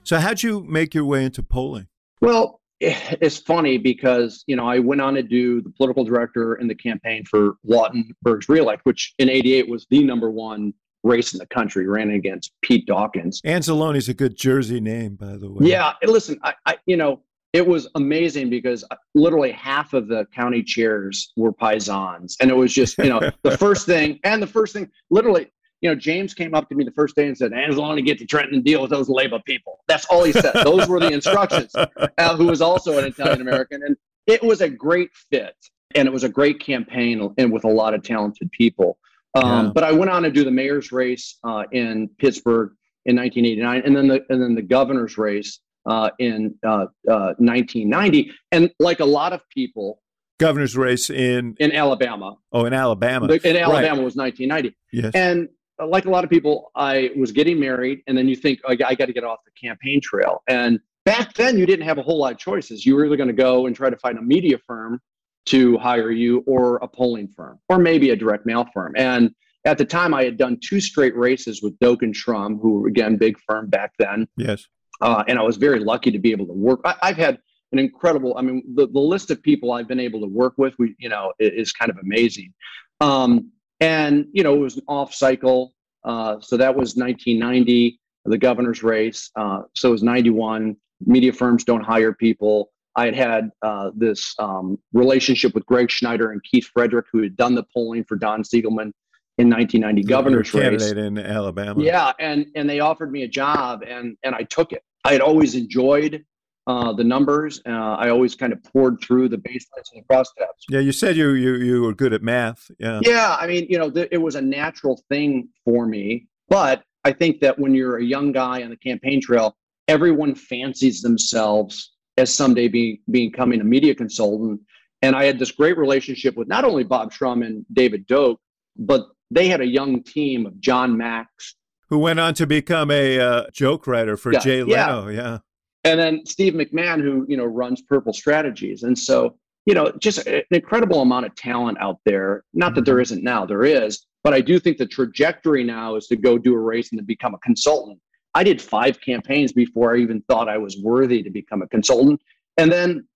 So, 0.04 0.18
how'd 0.18 0.42
you 0.42 0.62
make 0.62 0.94
your 0.94 1.04
way 1.04 1.24
into 1.24 1.42
polling? 1.42 1.88
Well, 2.22 2.59
it's 2.80 3.38
funny 3.38 3.76
because 3.78 4.42
you 4.46 4.56
know 4.56 4.66
I 4.66 4.78
went 4.78 5.00
on 5.00 5.14
to 5.14 5.22
do 5.22 5.60
the 5.60 5.70
political 5.70 6.04
director 6.04 6.54
in 6.56 6.66
the 6.66 6.74
campaign 6.74 7.24
for 7.24 7.56
Lautenberg's 7.66 8.48
reelect, 8.48 8.82
which 8.84 9.14
in 9.18 9.28
'88 9.28 9.68
was 9.68 9.86
the 9.90 10.02
number 10.02 10.30
one 10.30 10.72
race 11.02 11.32
in 11.34 11.38
the 11.38 11.46
country. 11.46 11.86
Ran 11.86 12.10
against 12.10 12.52
Pete 12.62 12.86
Dawkins. 12.86 13.42
Anzalone's 13.42 14.08
a 14.08 14.14
good 14.14 14.36
Jersey 14.36 14.80
name, 14.80 15.16
by 15.16 15.36
the 15.36 15.50
way. 15.50 15.66
Yeah, 15.66 15.92
listen, 16.02 16.38
I, 16.42 16.54
I 16.64 16.78
you 16.86 16.96
know 16.96 17.22
it 17.52 17.66
was 17.66 17.88
amazing 17.96 18.48
because 18.48 18.84
uh, 18.90 18.96
literally 19.14 19.52
half 19.52 19.92
of 19.92 20.08
the 20.08 20.26
county 20.34 20.62
chairs 20.62 21.32
were 21.36 21.52
paisans, 21.52 22.36
and 22.40 22.50
it 22.50 22.54
was 22.54 22.72
just 22.72 22.96
you 22.98 23.10
know 23.10 23.20
the 23.42 23.58
first 23.58 23.84
thing 23.86 24.20
and 24.24 24.42
the 24.42 24.46
first 24.46 24.72
thing 24.72 24.90
literally. 25.10 25.50
You 25.80 25.90
know, 25.90 25.94
James 25.94 26.34
came 26.34 26.54
up 26.54 26.68
to 26.68 26.74
me 26.74 26.84
the 26.84 26.92
first 26.92 27.16
day 27.16 27.26
and 27.26 27.36
said, 27.36 27.52
"Anzalone, 27.52 28.04
get 28.04 28.18
to 28.18 28.26
Trenton 28.26 28.56
and 28.56 28.64
deal 28.64 28.82
with 28.82 28.90
those 28.90 29.08
Labour 29.08 29.40
people." 29.44 29.80
That's 29.88 30.04
all 30.06 30.24
he 30.24 30.32
said. 30.32 30.52
Those 30.64 30.88
were 30.88 31.00
the 31.00 31.12
instructions. 31.12 31.74
Al, 32.18 32.36
who 32.36 32.46
was 32.46 32.60
also 32.60 32.98
an 32.98 33.04
Italian 33.04 33.40
American, 33.40 33.82
and 33.82 33.96
it 34.26 34.42
was 34.42 34.60
a 34.60 34.68
great 34.68 35.10
fit, 35.30 35.56
and 35.94 36.06
it 36.06 36.12
was 36.12 36.24
a 36.24 36.28
great 36.28 36.60
campaign, 36.60 37.32
and 37.38 37.52
with 37.52 37.64
a 37.64 37.70
lot 37.70 37.94
of 37.94 38.02
talented 38.02 38.50
people. 38.52 38.98
Um, 39.34 39.66
Yeah. 39.66 39.72
But 39.74 39.84
I 39.84 39.92
went 39.92 40.10
on 40.10 40.22
to 40.24 40.30
do 40.30 40.44
the 40.44 40.50
mayor's 40.50 40.92
race 40.92 41.38
uh, 41.44 41.64
in 41.72 42.08
Pittsburgh 42.18 42.72
in 43.06 43.16
1989, 43.16 43.82
and 43.84 43.96
then 43.96 44.08
the 44.08 44.24
and 44.28 44.42
then 44.42 44.54
the 44.54 44.62
governor's 44.62 45.16
race 45.16 45.60
uh, 45.86 46.10
in 46.18 46.54
uh, 46.64 46.86
uh, 47.08 47.34
1990. 47.38 48.32
And 48.52 48.70
like 48.78 49.00
a 49.00 49.04
lot 49.04 49.32
of 49.32 49.40
people, 49.48 50.02
governor's 50.38 50.76
race 50.76 51.10
in 51.10 51.56
in 51.58 51.72
Alabama. 51.72 52.36
Oh, 52.52 52.64
in 52.64 52.72
Alabama. 52.72 53.26
in 53.26 53.56
Alabama 53.56 53.96
right. 53.96 54.04
was 54.04 54.16
1990. 54.16 54.76
Yes. 54.92 55.12
And 55.14 55.48
uh, 55.48 55.52
like 55.86 56.04
a 56.04 56.10
lot 56.10 56.24
of 56.24 56.30
people, 56.30 56.70
I 56.74 57.10
was 57.16 57.32
getting 57.32 57.58
married, 57.58 58.02
and 58.06 58.16
then 58.16 58.28
you 58.28 58.36
think, 58.36 58.60
oh, 58.64 58.72
I 58.72 58.94
got 58.94 59.06
to 59.06 59.12
get 59.12 59.24
off 59.24 59.38
the 59.44 59.52
campaign 59.52 60.00
trail. 60.00 60.42
And 60.48 60.80
back 61.04 61.34
then, 61.34 61.58
you 61.58 61.66
didn't 61.66 61.86
have 61.86 61.98
a 61.98 62.02
whole 62.02 62.18
lot 62.18 62.32
of 62.32 62.38
choices. 62.38 62.84
You 62.84 62.96
were 62.96 63.06
either 63.06 63.16
going 63.16 63.28
to 63.28 63.32
go 63.34 63.66
and 63.66 63.74
try 63.74 63.90
to 63.90 63.96
find 63.96 64.18
a 64.18 64.22
media 64.22 64.58
firm 64.66 65.00
to 65.46 65.78
hire 65.78 66.10
you, 66.10 66.44
or 66.46 66.76
a 66.76 66.88
polling 66.88 67.28
firm, 67.34 67.58
or 67.68 67.78
maybe 67.78 68.10
a 68.10 68.16
direct 68.16 68.46
mail 68.46 68.66
firm. 68.72 68.92
And 68.96 69.30
at 69.64 69.78
the 69.78 69.84
time, 69.84 70.14
I 70.14 70.24
had 70.24 70.36
done 70.36 70.58
two 70.62 70.80
straight 70.80 71.16
races 71.16 71.62
with 71.62 71.78
Doak 71.80 72.02
and 72.02 72.14
Shrum, 72.14 72.60
who 72.60 72.80
were 72.80 72.88
again 72.88 73.16
big 73.16 73.38
firm 73.46 73.68
back 73.68 73.92
then. 73.98 74.28
Yes. 74.36 74.66
Uh, 75.00 75.24
and 75.28 75.38
I 75.38 75.42
was 75.42 75.56
very 75.56 75.80
lucky 75.80 76.10
to 76.10 76.18
be 76.18 76.30
able 76.30 76.46
to 76.46 76.52
work. 76.52 76.80
I, 76.84 77.08
have 77.08 77.16
had 77.16 77.38
an 77.72 77.78
incredible. 77.78 78.36
I 78.36 78.42
mean, 78.42 78.62
the, 78.74 78.86
the 78.86 79.00
list 79.00 79.30
of 79.30 79.42
people 79.42 79.72
I've 79.72 79.88
been 79.88 80.00
able 80.00 80.20
to 80.20 80.26
work 80.26 80.54
with, 80.56 80.74
we 80.78 80.94
you 80.98 81.08
know, 81.08 81.32
is, 81.38 81.72
kind 81.72 81.90
of 81.90 81.96
amazing. 82.02 82.52
Um, 83.00 83.50
and 83.80 84.26
you 84.32 84.42
know, 84.42 84.54
it 84.54 84.58
was 84.58 84.76
an 84.76 84.82
off 84.88 85.14
cycle. 85.14 85.74
Uh, 86.04 86.40
so 86.40 86.56
that 86.56 86.74
was 86.74 86.96
1990, 86.96 88.00
the 88.24 88.38
governor's 88.38 88.82
race. 88.82 89.30
Uh, 89.36 89.62
so 89.74 89.88
it 89.88 89.92
was 89.92 90.02
91. 90.02 90.76
Media 91.06 91.32
firms 91.32 91.64
don't 91.64 91.82
hire 91.82 92.12
people. 92.12 92.70
I 92.96 93.06
had 93.06 93.14
had 93.14 93.50
uh, 93.62 93.90
this 93.94 94.34
um, 94.38 94.78
relationship 94.92 95.54
with 95.54 95.64
Greg 95.66 95.90
Schneider 95.90 96.32
and 96.32 96.42
Keith 96.42 96.68
Frederick, 96.72 97.06
who 97.12 97.22
had 97.22 97.36
done 97.36 97.54
the 97.54 97.64
polling 97.72 98.04
for 98.04 98.16
Don 98.16 98.42
Siegelman 98.42 98.92
in 99.38 99.48
1990 99.48 100.02
governor's 100.02 100.50
candidate 100.50 100.96
race 100.96 101.06
in 101.06 101.18
Alabama. 101.18 101.82
Yeah, 101.82 102.12
and 102.18 102.46
and 102.54 102.68
they 102.68 102.80
offered 102.80 103.12
me 103.12 103.22
a 103.22 103.28
job, 103.28 103.82
and 103.86 104.16
and 104.22 104.34
I 104.34 104.42
took 104.42 104.72
it. 104.72 104.82
I 105.04 105.12
had 105.12 105.20
always 105.20 105.54
enjoyed 105.54 106.24
uh, 106.70 106.92
the 106.92 107.02
numbers. 107.02 107.60
Uh, 107.66 107.70
I 107.70 108.10
always 108.10 108.36
kind 108.36 108.52
of 108.52 108.62
poured 108.62 109.00
through 109.02 109.28
the 109.28 109.38
baselines 109.38 109.88
and 109.92 110.02
the 110.02 110.06
cross 110.08 110.32
tabs. 110.38 110.64
Yeah, 110.68 110.78
you 110.78 110.92
said 110.92 111.16
you 111.16 111.30
you 111.30 111.56
you 111.56 111.82
were 111.82 111.94
good 111.94 112.12
at 112.12 112.22
math. 112.22 112.70
Yeah. 112.78 113.00
Yeah, 113.02 113.36
I 113.38 113.46
mean, 113.48 113.66
you 113.68 113.76
know, 113.76 113.90
th- 113.90 114.08
it 114.12 114.18
was 114.18 114.36
a 114.36 114.40
natural 114.40 115.02
thing 115.08 115.48
for 115.64 115.86
me, 115.86 116.28
but 116.48 116.84
I 117.04 117.12
think 117.12 117.40
that 117.40 117.58
when 117.58 117.74
you're 117.74 117.98
a 117.98 118.04
young 118.04 118.30
guy 118.30 118.62
on 118.62 118.70
the 118.70 118.76
campaign 118.76 119.20
trail, 119.20 119.56
everyone 119.88 120.34
fancies 120.34 121.02
themselves 121.02 121.92
as 122.16 122.32
someday 122.32 122.68
being 122.68 122.98
becoming 123.10 123.60
a 123.60 123.64
media 123.64 123.94
consultant. 123.94 124.60
And 125.02 125.16
I 125.16 125.24
had 125.24 125.38
this 125.38 125.50
great 125.50 125.76
relationship 125.76 126.36
with 126.36 126.46
not 126.46 126.64
only 126.64 126.84
Bob 126.84 127.12
Shrum 127.12 127.44
and 127.44 127.64
David 127.72 128.06
Doak, 128.06 128.38
but 128.76 129.08
they 129.30 129.48
had 129.48 129.60
a 129.60 129.66
young 129.66 130.02
team 130.04 130.46
of 130.46 130.60
Jon 130.60 130.96
Macks, 130.96 131.56
who 131.88 131.98
went 131.98 132.20
on 132.20 132.34
to 132.34 132.46
become 132.46 132.90
a 132.90 133.18
uh, 133.18 133.44
joke 133.52 133.88
writer 133.88 134.16
for 134.16 134.32
yeah, 134.32 134.38
Jay 134.38 134.62
Leno. 134.62 135.08
Yeah. 135.08 135.22
yeah. 135.22 135.38
And 135.84 135.98
then 135.98 136.26
Steve 136.26 136.54
McMahon, 136.54 137.00
who 137.00 137.24
you 137.28 137.36
know 137.36 137.44
runs 137.44 137.82
Purple 137.82 138.12
Strategies, 138.12 138.82
and 138.82 138.98
so 138.98 139.36
you 139.66 139.74
know 139.74 139.92
just 139.98 140.26
an 140.26 140.42
incredible 140.50 141.00
amount 141.00 141.26
of 141.26 141.34
talent 141.34 141.78
out 141.80 141.98
there. 142.04 142.44
Not 142.52 142.74
that 142.74 142.84
there 142.84 142.96
mm-hmm. 142.96 143.02
isn't 143.02 143.24
now, 143.24 143.46
there 143.46 143.64
is, 143.64 144.06
but 144.22 144.34
I 144.34 144.40
do 144.40 144.58
think 144.58 144.78
the 144.78 144.86
trajectory 144.86 145.64
now 145.64 145.96
is 145.96 146.06
to 146.08 146.16
go 146.16 146.38
do 146.38 146.54
a 146.54 146.58
race 146.58 146.90
and 146.92 146.98
to 146.98 147.04
become 147.04 147.34
a 147.34 147.38
consultant. 147.38 147.98
I 148.34 148.44
did 148.44 148.62
five 148.62 149.00
campaigns 149.00 149.52
before 149.52 149.94
I 149.94 149.98
even 149.98 150.22
thought 150.22 150.48
I 150.48 150.58
was 150.58 150.78
worthy 150.82 151.22
to 151.22 151.30
become 151.30 151.62
a 151.62 151.68
consultant, 151.68 152.20
and 152.58 152.70
then 152.70 153.06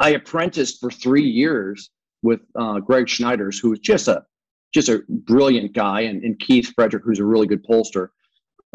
I 0.00 0.10
apprenticed 0.10 0.80
for 0.80 0.90
three 0.90 1.24
years 1.24 1.90
with 2.22 2.40
uh, 2.58 2.80
Greg 2.80 3.06
Schneiders, 3.06 3.60
who 3.60 3.70
was 3.70 3.78
just 3.80 4.08
a 4.08 4.24
just 4.74 4.88
a 4.88 5.02
brilliant 5.08 5.72
guy, 5.72 6.02
and, 6.02 6.22
and 6.22 6.38
Keith 6.38 6.72
Frederick, 6.74 7.02
who's 7.04 7.20
a 7.20 7.24
really 7.24 7.46
good 7.46 7.64
pollster. 7.64 8.08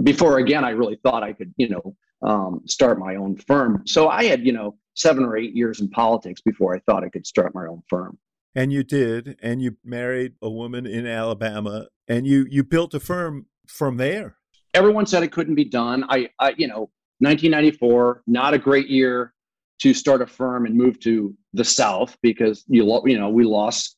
Before 0.01 0.37
again, 0.37 0.63
I 0.63 0.71
really 0.71 0.99
thought 1.03 1.21
I 1.21 1.33
could, 1.33 1.53
you 1.57 1.69
know, 1.69 1.95
um, 2.21 2.61
start 2.67 2.99
my 2.99 3.15
own 3.15 3.37
firm. 3.37 3.83
So 3.85 4.09
I 4.09 4.25
had, 4.25 4.45
you 4.45 4.51
know, 4.51 4.77
seven 4.95 5.23
or 5.23 5.37
eight 5.37 5.55
years 5.55 5.81
in 5.81 5.89
politics 5.89 6.41
before 6.41 6.75
I 6.75 6.79
thought 6.79 7.03
I 7.03 7.09
could 7.09 7.25
start 7.25 7.55
my 7.55 7.65
own 7.65 7.81
firm. 7.89 8.17
And 8.53 8.73
you 8.73 8.83
did, 8.83 9.37
and 9.41 9.61
you 9.61 9.77
married 9.83 10.33
a 10.41 10.49
woman 10.49 10.85
in 10.85 11.07
Alabama, 11.07 11.87
and 12.09 12.27
you 12.27 12.45
you 12.49 12.63
built 12.65 12.93
a 12.93 12.99
firm 12.99 13.45
from 13.67 13.95
there. 13.95 14.35
Everyone 14.73 15.05
said 15.05 15.23
it 15.23 15.31
couldn't 15.31 15.55
be 15.55 15.63
done. 15.63 16.03
I, 16.09 16.29
I 16.37 16.53
you 16.57 16.67
know, 16.67 16.91
1994, 17.19 18.23
not 18.27 18.53
a 18.53 18.57
great 18.57 18.89
year 18.89 19.33
to 19.79 19.93
start 19.93 20.21
a 20.21 20.27
firm 20.27 20.65
and 20.65 20.75
move 20.75 20.99
to 20.99 21.33
the 21.53 21.63
South 21.63 22.17
because 22.21 22.65
you 22.67 22.85
lo- 22.85 23.03
you 23.05 23.17
know 23.17 23.29
we 23.29 23.45
lost 23.45 23.95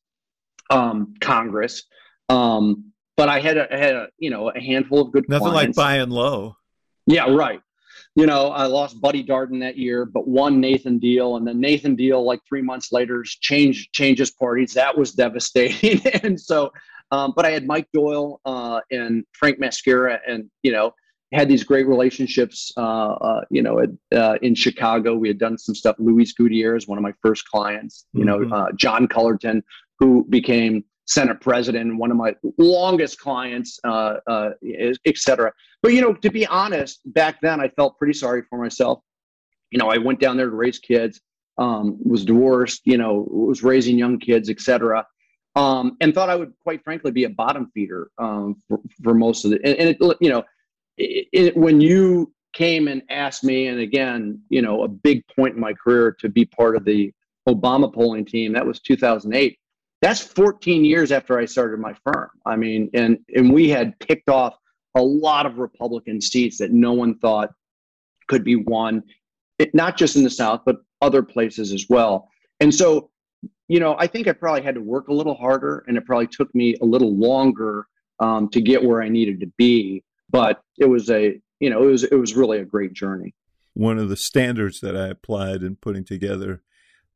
um, 0.69 1.15
Congress. 1.19 1.83
Um, 2.29 2.91
but 3.17 3.29
I 3.29 3.39
had 3.39 3.57
a, 3.57 3.67
had 3.71 3.95
a, 3.95 4.07
you 4.19 4.29
know 4.29 4.49
a 4.49 4.59
handful 4.59 5.01
of 5.01 5.11
good 5.11 5.27
nothing 5.27 5.49
clients. 5.49 5.77
like 5.77 5.83
buying 5.83 6.09
low. 6.09 6.57
Yeah, 7.07 7.29
right. 7.29 7.59
You 8.15 8.27
know, 8.27 8.49
I 8.49 8.67
lost 8.67 9.01
Buddy 9.01 9.23
Darden 9.23 9.59
that 9.61 9.75
year, 9.75 10.05
but 10.05 10.27
won 10.27 10.59
Nathan 10.59 10.99
Deal, 10.99 11.35
and 11.35 11.47
then 11.47 11.59
Nathan 11.59 11.95
Deal, 11.95 12.23
like 12.23 12.39
three 12.47 12.61
months 12.61 12.91
later, 12.91 13.23
changed 13.23 13.91
changes 13.91 14.29
parties. 14.29 14.73
That 14.73 14.95
was 14.95 15.13
devastating. 15.13 15.99
and 16.23 16.39
so, 16.39 16.71
um, 17.11 17.33
but 17.35 17.45
I 17.45 17.49
had 17.49 17.65
Mike 17.65 17.87
Doyle 17.91 18.39
uh, 18.45 18.81
and 18.91 19.25
Frank 19.33 19.59
Mascara, 19.59 20.19
and 20.27 20.49
you 20.61 20.71
know, 20.71 20.93
had 21.33 21.49
these 21.49 21.63
great 21.63 21.87
relationships. 21.87 22.71
Uh, 22.77 23.13
uh, 23.13 23.41
you 23.49 23.63
know, 23.63 23.79
at, 23.79 23.89
uh, 24.15 24.37
in 24.43 24.53
Chicago, 24.53 25.15
we 25.15 25.27
had 25.27 25.39
done 25.39 25.57
some 25.57 25.73
stuff. 25.73 25.95
Luis 25.97 26.33
Gutierrez, 26.33 26.87
one 26.87 26.99
of 26.99 27.01
my 27.01 27.13
first 27.21 27.47
clients. 27.49 28.05
You 28.13 28.25
mm-hmm. 28.25 28.49
know, 28.49 28.55
uh, 28.55 28.71
John 28.73 29.07
Cullerton, 29.07 29.63
who 29.99 30.25
became 30.29 30.83
Senate 31.05 31.41
president, 31.41 31.97
one 31.97 32.11
of 32.11 32.17
my 32.17 32.33
longest 32.57 33.19
clients, 33.19 33.79
uh, 33.83 34.15
uh, 34.27 34.51
et 35.05 35.17
cetera. 35.17 35.51
But, 35.81 35.93
you 35.93 36.01
know, 36.01 36.13
to 36.13 36.31
be 36.31 36.45
honest, 36.47 37.01
back 37.13 37.39
then 37.41 37.59
I 37.59 37.69
felt 37.69 37.97
pretty 37.97 38.13
sorry 38.13 38.43
for 38.49 38.57
myself. 38.57 38.99
You 39.71 39.79
know, 39.79 39.89
I 39.89 39.97
went 39.97 40.19
down 40.19 40.37
there 40.37 40.49
to 40.49 40.55
raise 40.55 40.79
kids, 40.79 41.19
um, 41.57 41.97
was 42.03 42.23
divorced, 42.23 42.81
you 42.85 42.97
know, 42.97 43.27
was 43.29 43.63
raising 43.63 43.97
young 43.97 44.17
kids, 44.17 44.49
et 44.49 44.61
cetera. 44.61 45.05
Um, 45.55 45.97
and 45.99 46.15
thought 46.15 46.29
I 46.29 46.35
would, 46.35 46.53
quite 46.63 46.83
frankly, 46.83 47.11
be 47.11 47.25
a 47.25 47.29
bottom 47.29 47.69
feeder 47.73 48.09
um, 48.17 48.55
for, 48.67 48.79
for, 49.03 49.13
most 49.13 49.45
of 49.45 49.51
it. 49.51 49.61
And, 49.63 49.75
and 49.75 49.89
it, 49.89 50.17
you 50.19 50.29
know, 50.29 50.43
it, 50.97 51.27
it, 51.31 51.57
when 51.57 51.79
you 51.79 52.33
came 52.53 52.87
and 52.87 53.03
asked 53.09 53.43
me, 53.43 53.67
and 53.67 53.79
again, 53.79 54.39
you 54.49 54.61
know, 54.61 54.83
a 54.83 54.87
big 54.87 55.23
point 55.35 55.53
in 55.53 55.61
my 55.61 55.73
career 55.73 56.15
to 56.19 56.29
be 56.29 56.45
part 56.45 56.75
of 56.75 56.85
the 56.85 57.11
Obama 57.47 57.93
polling 57.93 58.25
team, 58.25 58.53
that 58.53 58.65
was 58.65 58.79
2008 58.79 59.59
that's 60.03 60.19
14 60.19 60.83
years 60.83 61.13
after 61.13 61.39
I 61.39 61.45
started 61.45 61.79
my 61.79 61.93
firm. 62.03 62.29
I 62.45 62.57
mean, 62.57 62.89
and 62.93 63.19
and 63.33 63.53
we 63.53 63.69
had 63.69 63.97
picked 63.99 64.29
off 64.29 64.55
a 64.95 65.01
lot 65.01 65.45
of 65.45 65.57
Republican 65.57 66.19
seats 66.19 66.57
that 66.57 66.71
no 66.71 66.91
one 66.91 67.17
thought 67.19 67.51
could 68.27 68.43
be 68.43 68.57
won, 68.57 69.03
it, 69.59 69.73
not 69.73 69.97
just 69.97 70.15
in 70.15 70.23
the 70.23 70.29
South, 70.29 70.61
but 70.65 70.77
other 71.01 71.23
places 71.23 71.71
as 71.71 71.85
well. 71.89 72.29
And 72.59 72.73
so, 72.73 73.11
you 73.67 73.79
know, 73.79 73.95
I 73.97 74.07
think 74.07 74.27
I 74.27 74.33
probably 74.33 74.61
had 74.61 74.75
to 74.75 74.81
work 74.81 75.07
a 75.07 75.13
little 75.13 75.35
harder, 75.35 75.83
and 75.87 75.97
it 75.97 76.05
probably 76.05 76.27
took 76.27 76.53
me 76.53 76.75
a 76.81 76.85
little 76.85 77.15
longer 77.15 77.87
um, 78.19 78.49
to 78.49 78.61
get 78.61 78.83
where 78.83 79.01
I 79.01 79.09
needed 79.09 79.39
to 79.39 79.47
be. 79.57 80.03
But 80.29 80.61
it 80.77 80.85
was 80.85 81.09
a, 81.09 81.39
you 81.59 81.69
know, 81.69 81.81
it 81.81 81.91
was 81.91 82.03
it 82.03 82.15
was 82.15 82.35
really 82.35 82.59
a 82.59 82.65
great 82.65 82.91
journey. 82.91 83.33
One 83.73 83.97
of 83.97 84.09
the 84.09 84.17
standards 84.17 84.81
that 84.81 84.97
I 84.97 85.07
applied 85.07 85.63
in 85.63 85.77
putting 85.77 86.03
together 86.03 86.61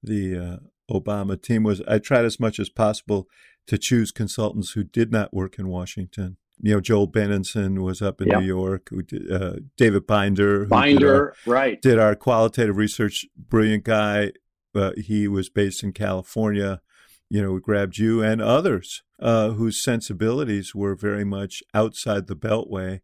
the 0.02 0.38
uh, 0.38 0.58
Obama 0.90 1.42
team 1.42 1.64
was 1.64 1.82
I 1.88 2.00
tried 2.00 2.26
as 2.26 2.40
much 2.40 2.60
as 2.60 2.70
possible 2.70 3.28
to 3.68 3.78
choose 3.78 4.12
consultants 4.12 4.72
who 4.72 4.84
did 4.84 5.12
not 5.12 5.34
work 5.34 5.60
in 5.60 5.68
Washington. 5.68 6.38
You 6.60 6.74
know, 6.74 6.82
Joel 6.82 7.08
Benenson 7.08 7.84
was 7.84 8.02
up 8.02 8.20
in 8.20 8.30
New 8.30 8.46
York. 8.46 8.90
Did, 9.08 9.32
uh, 9.32 9.54
David 9.76 10.08
Binder, 10.08 10.66
Binder, 10.66 11.00
did 11.00 11.08
our, 11.08 11.34
right, 11.46 11.82
did 11.82 12.00
our 12.00 12.16
qualitative 12.16 12.78
research. 12.78 13.26
Brilliant 13.38 13.84
guy. 13.84 14.32
Uh, 14.74 14.92
he 14.98 15.28
was 15.28 15.50
based 15.50 15.84
in 15.84 15.92
California. 15.92 16.82
You 17.30 17.44
know, 17.44 17.52
we 17.52 17.60
grabbed 17.60 17.98
you 17.98 18.24
and 18.24 18.42
others 18.42 19.04
uh, 19.20 19.50
whose 19.50 19.84
sensibilities 19.84 20.74
were 20.74 20.96
very 20.96 21.26
much 21.26 21.62
outside 21.74 22.28
the 22.28 22.36
Beltway, 22.36 23.02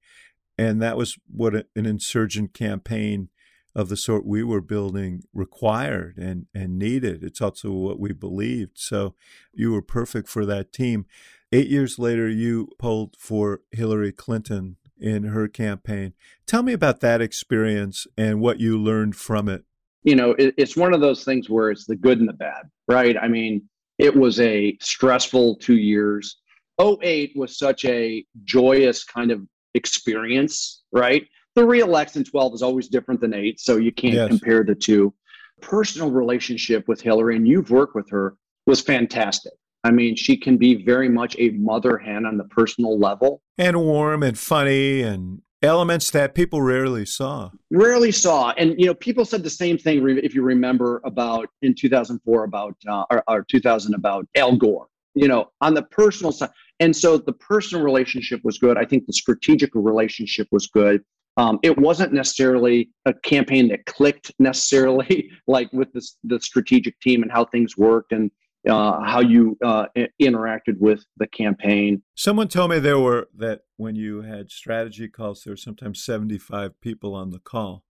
and 0.57 0.81
that 0.81 0.97
was 0.97 1.17
what 1.27 1.53
an 1.53 1.85
insurgent 1.85 2.53
campaign 2.53 3.29
of 3.75 3.89
the 3.89 3.97
sort 3.97 4.25
we 4.25 4.43
were 4.43 4.61
building 4.61 5.23
required 5.33 6.17
and, 6.17 6.45
and 6.53 6.77
needed. 6.77 7.23
It's 7.23 7.41
also 7.41 7.71
what 7.71 7.99
we 7.99 8.13
believed. 8.13 8.73
So 8.75 9.15
you 9.53 9.71
were 9.71 9.81
perfect 9.81 10.29
for 10.29 10.45
that 10.45 10.71
team. 10.71 11.05
Eight 11.51 11.67
years 11.67 11.99
later, 11.99 12.29
you 12.29 12.69
polled 12.79 13.15
for 13.19 13.61
Hillary 13.71 14.11
Clinton 14.11 14.77
in 14.99 15.23
her 15.25 15.47
campaign. 15.47 16.13
Tell 16.47 16.63
me 16.63 16.73
about 16.73 16.99
that 17.01 17.21
experience 17.21 18.07
and 18.17 18.39
what 18.39 18.59
you 18.59 18.77
learned 18.77 19.15
from 19.15 19.49
it. 19.49 19.63
You 20.03 20.15
know, 20.15 20.31
it, 20.31 20.53
it's 20.57 20.75
one 20.75 20.93
of 20.93 21.01
those 21.01 21.23
things 21.23 21.49
where 21.49 21.71
it's 21.71 21.85
the 21.85 21.95
good 21.95 22.19
and 22.19 22.27
the 22.27 22.33
bad, 22.33 22.63
right? 22.87 23.15
I 23.21 23.27
mean, 23.27 23.69
it 23.97 24.15
was 24.15 24.39
a 24.39 24.77
stressful 24.81 25.57
two 25.57 25.77
years. 25.77 26.37
08 26.81 27.33
was 27.35 27.57
such 27.57 27.85
a 27.85 28.25
joyous 28.43 29.03
kind 29.03 29.31
of 29.31 29.41
experience, 29.73 30.83
right? 30.91 31.27
The 31.55 31.65
reelection 31.65 32.23
12 32.23 32.55
is 32.55 32.61
always 32.61 32.87
different 32.87 33.21
than 33.21 33.33
8 33.33 33.59
so 33.59 33.77
you 33.77 33.91
can't 33.91 34.13
yes. 34.13 34.27
compare 34.27 34.63
the 34.63 34.75
two 34.75 35.13
personal 35.61 36.11
relationship 36.11 36.87
with 36.87 37.01
hillary 37.01 37.35
and 37.35 37.47
you've 37.47 37.69
worked 37.69 37.95
with 37.95 38.09
her 38.09 38.35
was 38.65 38.81
fantastic 38.81 39.53
i 39.83 39.91
mean 39.91 40.15
she 40.15 40.35
can 40.37 40.57
be 40.57 40.83
very 40.83 41.09
much 41.09 41.35
a 41.39 41.49
mother 41.51 41.97
hen 41.97 42.25
on 42.25 42.37
the 42.37 42.45
personal 42.45 42.99
level 42.99 43.41
and 43.57 43.79
warm 43.79 44.23
and 44.23 44.37
funny 44.37 45.01
and 45.01 45.41
elements 45.63 46.11
that 46.11 46.35
people 46.35 46.61
rarely 46.61 47.05
saw. 47.05 47.49
Rarely 47.71 48.11
saw, 48.11 48.51
and 48.57 48.75
you 48.77 48.85
know, 48.85 48.93
people 48.93 49.25
said 49.25 49.43
the 49.43 49.49
same 49.49 49.77
thing. 49.77 50.07
If 50.21 50.35
you 50.35 50.43
remember 50.43 51.01
about 51.05 51.49
in 51.61 51.73
2004 51.73 52.43
about 52.43 52.75
uh, 52.87 53.05
or, 53.09 53.23
or 53.27 53.43
2000 53.43 53.95
about 53.95 54.27
Al 54.35 54.55
Gore. 54.55 54.87
You 55.15 55.27
know, 55.27 55.51
on 55.61 55.73
the 55.73 55.83
personal 55.83 56.31
side, 56.31 56.49
and 56.79 56.95
so 56.95 57.17
the 57.17 57.33
personal 57.33 57.83
relationship 57.83 58.41
was 58.43 58.57
good. 58.57 58.77
I 58.77 58.85
think 58.85 59.05
the 59.05 59.13
strategic 59.13 59.71
relationship 59.73 60.47
was 60.51 60.67
good. 60.67 61.03
Um, 61.37 61.59
it 61.63 61.77
wasn't 61.77 62.13
necessarily 62.13 62.89
a 63.05 63.13
campaign 63.13 63.67
that 63.69 63.85
clicked 63.85 64.31
necessarily, 64.39 65.31
like 65.47 65.71
with 65.73 65.91
the, 65.93 66.07
the 66.23 66.39
strategic 66.39 66.99
team 66.99 67.23
and 67.23 67.31
how 67.31 67.45
things 67.45 67.77
worked 67.77 68.11
and 68.11 68.29
uh, 68.69 69.01
how 69.03 69.19
you 69.19 69.57
uh, 69.63 69.85
interacted 70.21 70.77
with 70.79 71.05
the 71.17 71.27
campaign. 71.27 72.01
Someone 72.15 72.47
told 72.47 72.71
me 72.71 72.79
there 72.79 72.99
were 72.99 73.27
that 73.35 73.61
when 73.77 73.95
you 73.95 74.21
had 74.21 74.49
strategy 74.51 75.07
calls, 75.07 75.43
there 75.43 75.51
were 75.51 75.57
sometimes 75.57 76.03
75 76.03 76.79
people 76.79 77.13
on 77.13 77.31
the 77.31 77.39
call. 77.39 77.83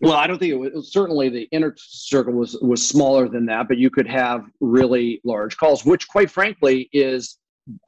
Well, 0.00 0.12
I 0.12 0.26
don't 0.26 0.38
think 0.38 0.52
it 0.52 0.74
was 0.74 0.92
certainly 0.92 1.28
the 1.30 1.48
inner 1.52 1.74
circle 1.78 2.34
was 2.34 2.58
was 2.60 2.86
smaller 2.86 3.28
than 3.28 3.46
that, 3.46 3.66
but 3.66 3.78
you 3.78 3.88
could 3.88 4.06
have 4.06 4.44
really 4.60 5.20
large 5.24 5.56
calls, 5.56 5.86
which 5.86 6.06
quite 6.06 6.30
frankly 6.30 6.90
is 6.92 7.38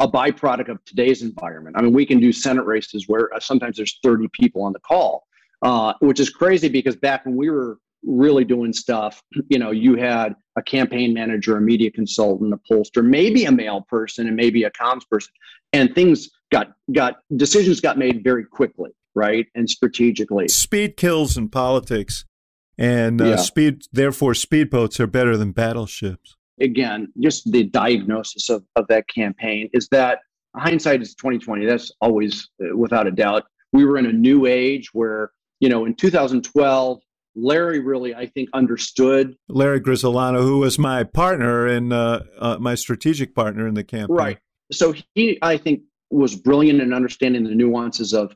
a 0.00 0.08
byproduct 0.08 0.68
of 0.68 0.84
today's 0.84 1.22
environment. 1.22 1.76
I 1.78 1.82
mean, 1.82 1.92
we 1.92 2.06
can 2.06 2.20
do 2.20 2.32
Senate 2.32 2.64
races 2.64 3.08
where 3.08 3.32
uh, 3.34 3.40
sometimes 3.40 3.76
there's 3.76 3.98
30 4.02 4.28
people 4.32 4.62
on 4.62 4.72
the 4.72 4.80
call, 4.80 5.26
uh, 5.62 5.94
which 6.00 6.20
is 6.20 6.30
crazy 6.30 6.68
because 6.68 6.96
back 6.96 7.24
when 7.24 7.36
we 7.36 7.50
were 7.50 7.78
really 8.04 8.44
doing 8.44 8.72
stuff, 8.72 9.22
you 9.48 9.58
know, 9.58 9.70
you 9.70 9.96
had 9.96 10.34
a 10.56 10.62
campaign 10.62 11.14
manager, 11.14 11.56
a 11.56 11.60
media 11.60 11.90
consultant, 11.90 12.52
a 12.52 12.58
pollster, 12.72 13.04
maybe 13.04 13.44
a 13.44 13.52
mail 13.52 13.84
person, 13.88 14.26
and 14.26 14.36
maybe 14.36 14.64
a 14.64 14.70
comms 14.70 15.08
person, 15.08 15.32
and 15.72 15.94
things 15.94 16.28
got 16.50 16.72
got 16.92 17.18
decisions 17.36 17.80
got 17.80 17.98
made 17.98 18.24
very 18.24 18.44
quickly, 18.44 18.90
right, 19.14 19.46
and 19.54 19.68
strategically. 19.68 20.48
Speed 20.48 20.96
kills 20.96 21.36
in 21.36 21.48
politics, 21.48 22.24
and 22.76 23.20
uh, 23.20 23.24
yeah. 23.24 23.36
speed. 23.36 23.82
Therefore, 23.92 24.32
speedboats 24.32 24.98
are 24.98 25.06
better 25.06 25.36
than 25.36 25.52
battleships 25.52 26.37
again, 26.60 27.12
just 27.20 27.50
the 27.50 27.64
diagnosis 27.64 28.48
of, 28.48 28.64
of 28.76 28.86
that 28.88 29.08
campaign 29.08 29.68
is 29.72 29.88
that 29.90 30.20
hindsight 30.56 31.02
is 31.02 31.14
2020. 31.14 31.66
That's 31.66 31.90
always 32.00 32.48
uh, 32.62 32.76
without 32.76 33.06
a 33.06 33.10
doubt. 33.10 33.44
We 33.72 33.84
were 33.84 33.98
in 33.98 34.06
a 34.06 34.12
new 34.12 34.46
age 34.46 34.90
where, 34.92 35.32
you 35.60 35.68
know, 35.68 35.84
in 35.84 35.94
2012, 35.94 37.00
Larry 37.36 37.80
really, 37.80 38.14
I 38.14 38.26
think, 38.26 38.48
understood. 38.52 39.36
Larry 39.48 39.80
Grisolano, 39.80 40.42
who 40.42 40.58
was 40.58 40.78
my 40.78 41.04
partner 41.04 41.66
and 41.66 41.92
uh, 41.92 42.20
uh, 42.38 42.56
my 42.58 42.74
strategic 42.74 43.34
partner 43.34 43.66
in 43.68 43.74
the 43.74 43.84
campaign. 43.84 44.16
Right. 44.16 44.38
So 44.72 44.94
he, 45.14 45.38
I 45.42 45.56
think, 45.56 45.82
was 46.10 46.34
brilliant 46.34 46.80
in 46.80 46.92
understanding 46.92 47.44
the 47.44 47.54
nuances 47.54 48.12
of 48.12 48.34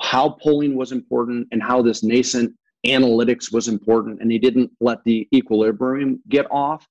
how 0.00 0.30
polling 0.42 0.76
was 0.76 0.92
important 0.92 1.48
and 1.52 1.62
how 1.62 1.80
this 1.80 2.02
nascent 2.02 2.52
analytics 2.86 3.52
was 3.52 3.68
important. 3.68 4.20
And 4.20 4.30
he 4.30 4.38
didn't 4.38 4.70
let 4.80 4.98
the 5.04 5.28
equilibrium 5.32 6.20
get 6.28 6.46
off. 6.50 6.86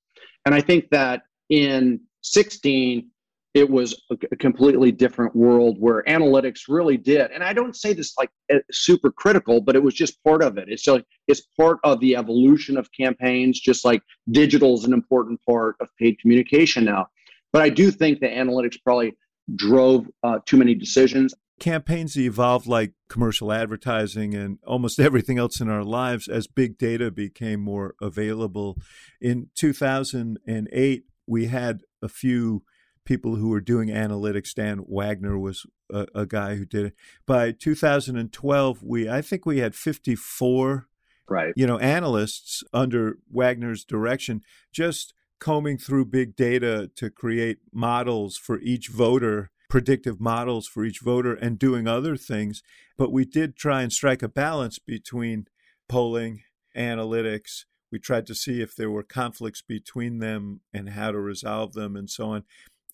And 0.45 0.56
I 0.56 0.62
think 0.62 0.89
that 0.91 1.23
in 1.49 2.01
16, 2.21 3.08
it 3.54 3.69
was 3.69 4.01
a 4.10 4.36
completely 4.38 4.91
different 4.91 5.36
world 5.36 5.75
where 5.77 6.04
analytics 6.04 6.62
really 6.69 6.95
did. 6.95 7.32
And 7.32 7.43
I 7.43 7.51
don't 7.51 7.75
say 7.75 7.91
this 7.91 8.13
like 8.17 8.30
eh, 8.49 8.60
super 8.71 9.12
critical, 9.12 9.60
but 9.60 9.75
it 9.75 9.84
was 9.84 9.93
just 9.93 10.23
part 10.23 10.41
of 10.41 10.58
it. 10.58 10.69
It's 10.69 10.88
like 10.88 11.06
it's 11.27 11.41
part 11.60 11.80
of 11.84 11.99
the 11.99 12.15
evolution 12.15 12.77
of 12.77 12.89
campaigns, 12.93 13.60
just 13.60 13.84
like 13.84 14.01
digital 14.32 14.75
is 14.75 14.86
an 14.86 14.93
important 14.93 15.39
part 15.45 15.75
of 15.82 15.89
paid 15.97 16.17
communication 16.19 16.86
now. 16.86 17.08
But 17.51 17.62
I 17.62 17.69
do 17.69 17.91
think 17.91 18.21
that 18.21 18.32
analytics 18.32 18.77
probably 18.82 19.17
drove 19.56 20.08
uh, 20.23 20.39
too 20.45 20.56
many 20.56 20.73
decisions 20.73 21.34
campaigns 21.62 22.17
evolved 22.17 22.65
like 22.65 22.93
commercial 23.08 23.54
advertising 23.54 24.34
and 24.34 24.58
almost 24.65 25.00
everything 25.08 25.38
else 25.38 25.62
in 25.62 25.69
our 25.69 25.84
lives 25.84 26.28
as 26.28 26.47
big 26.47 26.78
data 26.78 27.10
became 27.10 27.62
more 27.62 27.95
available. 28.02 28.78
In 29.21 29.50
2008, 29.56 31.04
we 31.28 31.45
had 31.45 31.82
a 32.02 32.10
few 32.10 32.63
people 33.06 33.36
who 33.36 33.50
were 33.50 33.62
doing 33.62 33.89
analytics. 33.89 34.54
Dan 34.54 34.84
Wagner 34.88 35.38
was 35.38 35.65
a, 35.91 36.08
a 36.13 36.26
guy 36.26 36.56
who 36.56 36.65
did 36.65 36.88
it. 36.88 36.93
By 37.26 37.52
2012, 37.52 38.84
we 38.84 39.08
I 39.08 39.21
think 39.21 39.45
we 39.45 39.60
had 39.60 39.76
54 39.76 40.88
right. 41.30 41.54
you 41.56 41.67
know 41.67 41.78
analysts 41.78 42.63
under 42.74 43.17
Wagner's 43.30 43.86
direction 43.86 44.41
just 44.71 45.13
combing 45.39 45.78
through 45.78 46.06
big 46.06 46.36
data 46.36 46.89
to 46.95 47.10
create 47.10 47.60
models 47.71 48.38
for 48.38 48.60
each 48.60 48.89
voter 48.89 49.52
predictive 49.72 50.20
models 50.20 50.68
for 50.68 50.84
each 50.84 51.00
voter 51.00 51.34
and 51.34 51.58
doing 51.58 51.88
other 51.88 52.18
things. 52.18 52.62
But 52.98 53.12
we 53.12 53.24
did 53.24 53.56
try 53.56 53.82
and 53.82 53.92
strike 53.92 54.22
a 54.22 54.28
balance 54.28 54.78
between 54.80 55.48
polling, 55.88 56.42
analytics. 56.76 57.64
We 57.90 57.98
tried 57.98 58.28
to 58.28 58.36
see 58.36 58.62
if 58.62 58.76
there 58.76 58.92
were 58.92 59.02
conflicts 59.02 59.62
between 59.62 60.20
them 60.20 60.60
and 60.74 60.90
how 60.90 61.12
to 61.12 61.20
resolve 61.20 61.72
them 61.72 61.96
and 61.96 62.10
so 62.10 62.32
on. 62.32 62.44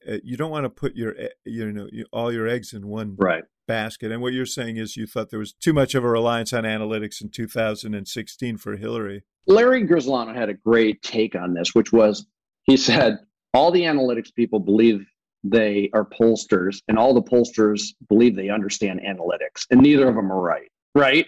Uh, 0.07 0.17
you 0.23 0.37
don't 0.37 0.51
want 0.51 0.65
to 0.65 0.69
put 0.69 0.95
your 0.95 1.15
you 1.43 1.71
know 1.71 1.87
all 2.13 2.31
your 2.31 2.47
eggs 2.47 2.73
in 2.73 2.87
one 2.87 3.15
right. 3.17 3.43
basket. 3.67 4.11
And 4.11 4.21
what 4.21 4.33
you're 4.33 4.45
saying 4.45 4.77
is 4.77 4.95
you 4.95 5.07
thought 5.07 5.31
there 5.31 5.39
was 5.39 5.53
too 5.53 5.73
much 5.73 5.95
of 5.95 6.03
a 6.03 6.09
reliance 6.09 6.53
on 6.53 6.63
analytics 6.63 7.21
in 7.21 7.29
2016 7.29 8.57
for 8.57 8.77
Hillary. 8.77 9.23
Larry 9.47 9.83
Grisolano 9.87 10.35
had 10.35 10.49
a 10.49 10.53
great 10.53 11.01
take 11.01 11.33
on 11.33 11.55
this, 11.55 11.73
which 11.73 11.91
was 11.91 12.27
he 12.65 12.77
said 12.77 13.17
all 13.55 13.71
the 13.71 13.81
analytics 13.81 14.31
people 14.33 14.59
believe 14.59 15.07
they 15.43 15.89
are 15.93 16.05
pollsters, 16.05 16.81
and 16.87 16.97
all 16.97 17.13
the 17.13 17.21
pollsters 17.21 17.93
believe 18.09 18.35
they 18.35 18.49
understand 18.49 19.01
analytics, 19.01 19.65
and 19.71 19.81
neither 19.81 20.07
of 20.07 20.15
them 20.15 20.31
are 20.31 20.41
right, 20.41 20.71
right? 20.95 21.25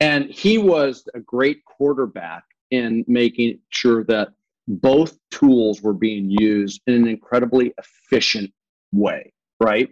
And 0.00 0.26
he 0.26 0.58
was 0.58 1.04
a 1.14 1.20
great 1.20 1.64
quarterback 1.64 2.44
in 2.70 3.04
making 3.06 3.60
sure 3.68 4.04
that 4.04 4.30
both 4.66 5.18
tools 5.30 5.82
were 5.82 5.92
being 5.92 6.30
used 6.30 6.80
in 6.86 6.94
an 6.94 7.06
incredibly 7.06 7.72
efficient 7.78 8.52
way, 8.92 9.32
right? 9.60 9.90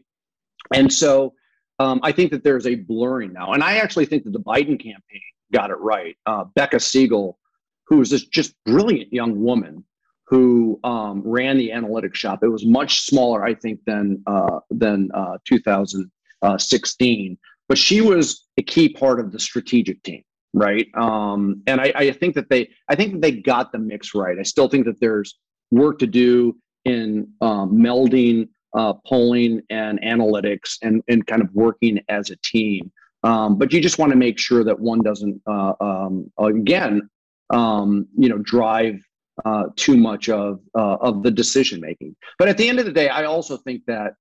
And 0.72 0.92
so 0.92 1.34
um, 1.78 2.00
I 2.02 2.12
think 2.12 2.30
that 2.32 2.44
there's 2.44 2.66
a 2.66 2.74
blurring 2.74 3.32
now. 3.32 3.52
And 3.52 3.62
I 3.62 3.76
actually 3.76 4.06
think 4.06 4.24
that 4.24 4.32
the 4.32 4.40
Biden 4.40 4.78
campaign 4.80 5.22
got 5.52 5.70
it 5.70 5.78
right. 5.78 6.16
Uh, 6.26 6.44
Becca 6.54 6.80
Siegel, 6.80 7.38
who 7.86 8.00
is 8.00 8.10
this 8.10 8.24
just 8.24 8.54
brilliant 8.64 9.12
young 9.12 9.40
woman 9.40 9.84
who 10.30 10.78
um, 10.84 11.22
ran 11.24 11.58
the 11.58 11.70
analytics 11.70 12.14
shop. 12.14 12.44
It 12.44 12.48
was 12.48 12.64
much 12.64 13.00
smaller, 13.00 13.44
I 13.44 13.52
think, 13.52 13.80
than 13.84 14.22
uh, 14.28 14.60
than 14.70 15.10
uh, 15.12 15.38
2016, 15.44 17.38
but 17.68 17.76
she 17.76 18.00
was 18.00 18.46
a 18.56 18.62
key 18.62 18.88
part 18.88 19.18
of 19.18 19.32
the 19.32 19.40
strategic 19.40 20.00
team, 20.04 20.22
right? 20.54 20.86
Um, 20.94 21.62
and 21.66 21.80
I, 21.80 21.92
I, 21.96 22.12
think 22.12 22.36
that 22.36 22.48
they, 22.48 22.70
I 22.88 22.94
think 22.94 23.14
that 23.14 23.22
they 23.22 23.32
got 23.32 23.72
the 23.72 23.78
mix 23.78 24.14
right. 24.14 24.38
I 24.38 24.44
still 24.44 24.68
think 24.68 24.86
that 24.86 25.00
there's 25.00 25.36
work 25.72 25.98
to 25.98 26.06
do 26.06 26.56
in 26.84 27.28
um, 27.40 27.72
melding 27.72 28.48
uh, 28.76 28.92
polling 29.04 29.60
and 29.68 30.00
analytics 30.00 30.78
and 30.80 31.02
and 31.08 31.26
kind 31.26 31.42
of 31.42 31.52
working 31.54 32.00
as 32.08 32.30
a 32.30 32.36
team. 32.36 32.92
Um, 33.24 33.58
but 33.58 33.72
you 33.72 33.80
just 33.80 33.98
want 33.98 34.12
to 34.12 34.16
make 34.16 34.38
sure 34.38 34.62
that 34.64 34.78
one 34.78 35.02
doesn't, 35.02 35.42
uh, 35.46 35.74
um, 35.80 36.32
again, 36.38 37.10
um, 37.50 38.06
you 38.16 38.30
know, 38.30 38.38
drive 38.38 39.04
uh, 39.44 39.64
too 39.76 39.96
much 39.96 40.28
of 40.28 40.60
uh, 40.74 40.96
of 41.00 41.22
the 41.22 41.30
decision 41.30 41.80
making. 41.80 42.14
But 42.38 42.48
at 42.48 42.56
the 42.56 42.68
end 42.68 42.78
of 42.78 42.86
the 42.86 42.92
day, 42.92 43.08
I 43.08 43.24
also 43.24 43.56
think 43.56 43.82
that 43.86 44.14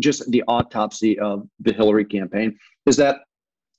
just 0.00 0.30
the 0.30 0.44
autopsy 0.48 1.18
of 1.18 1.48
the 1.60 1.72
Hillary 1.72 2.04
campaign 2.04 2.56
is 2.86 2.96
that 2.96 3.20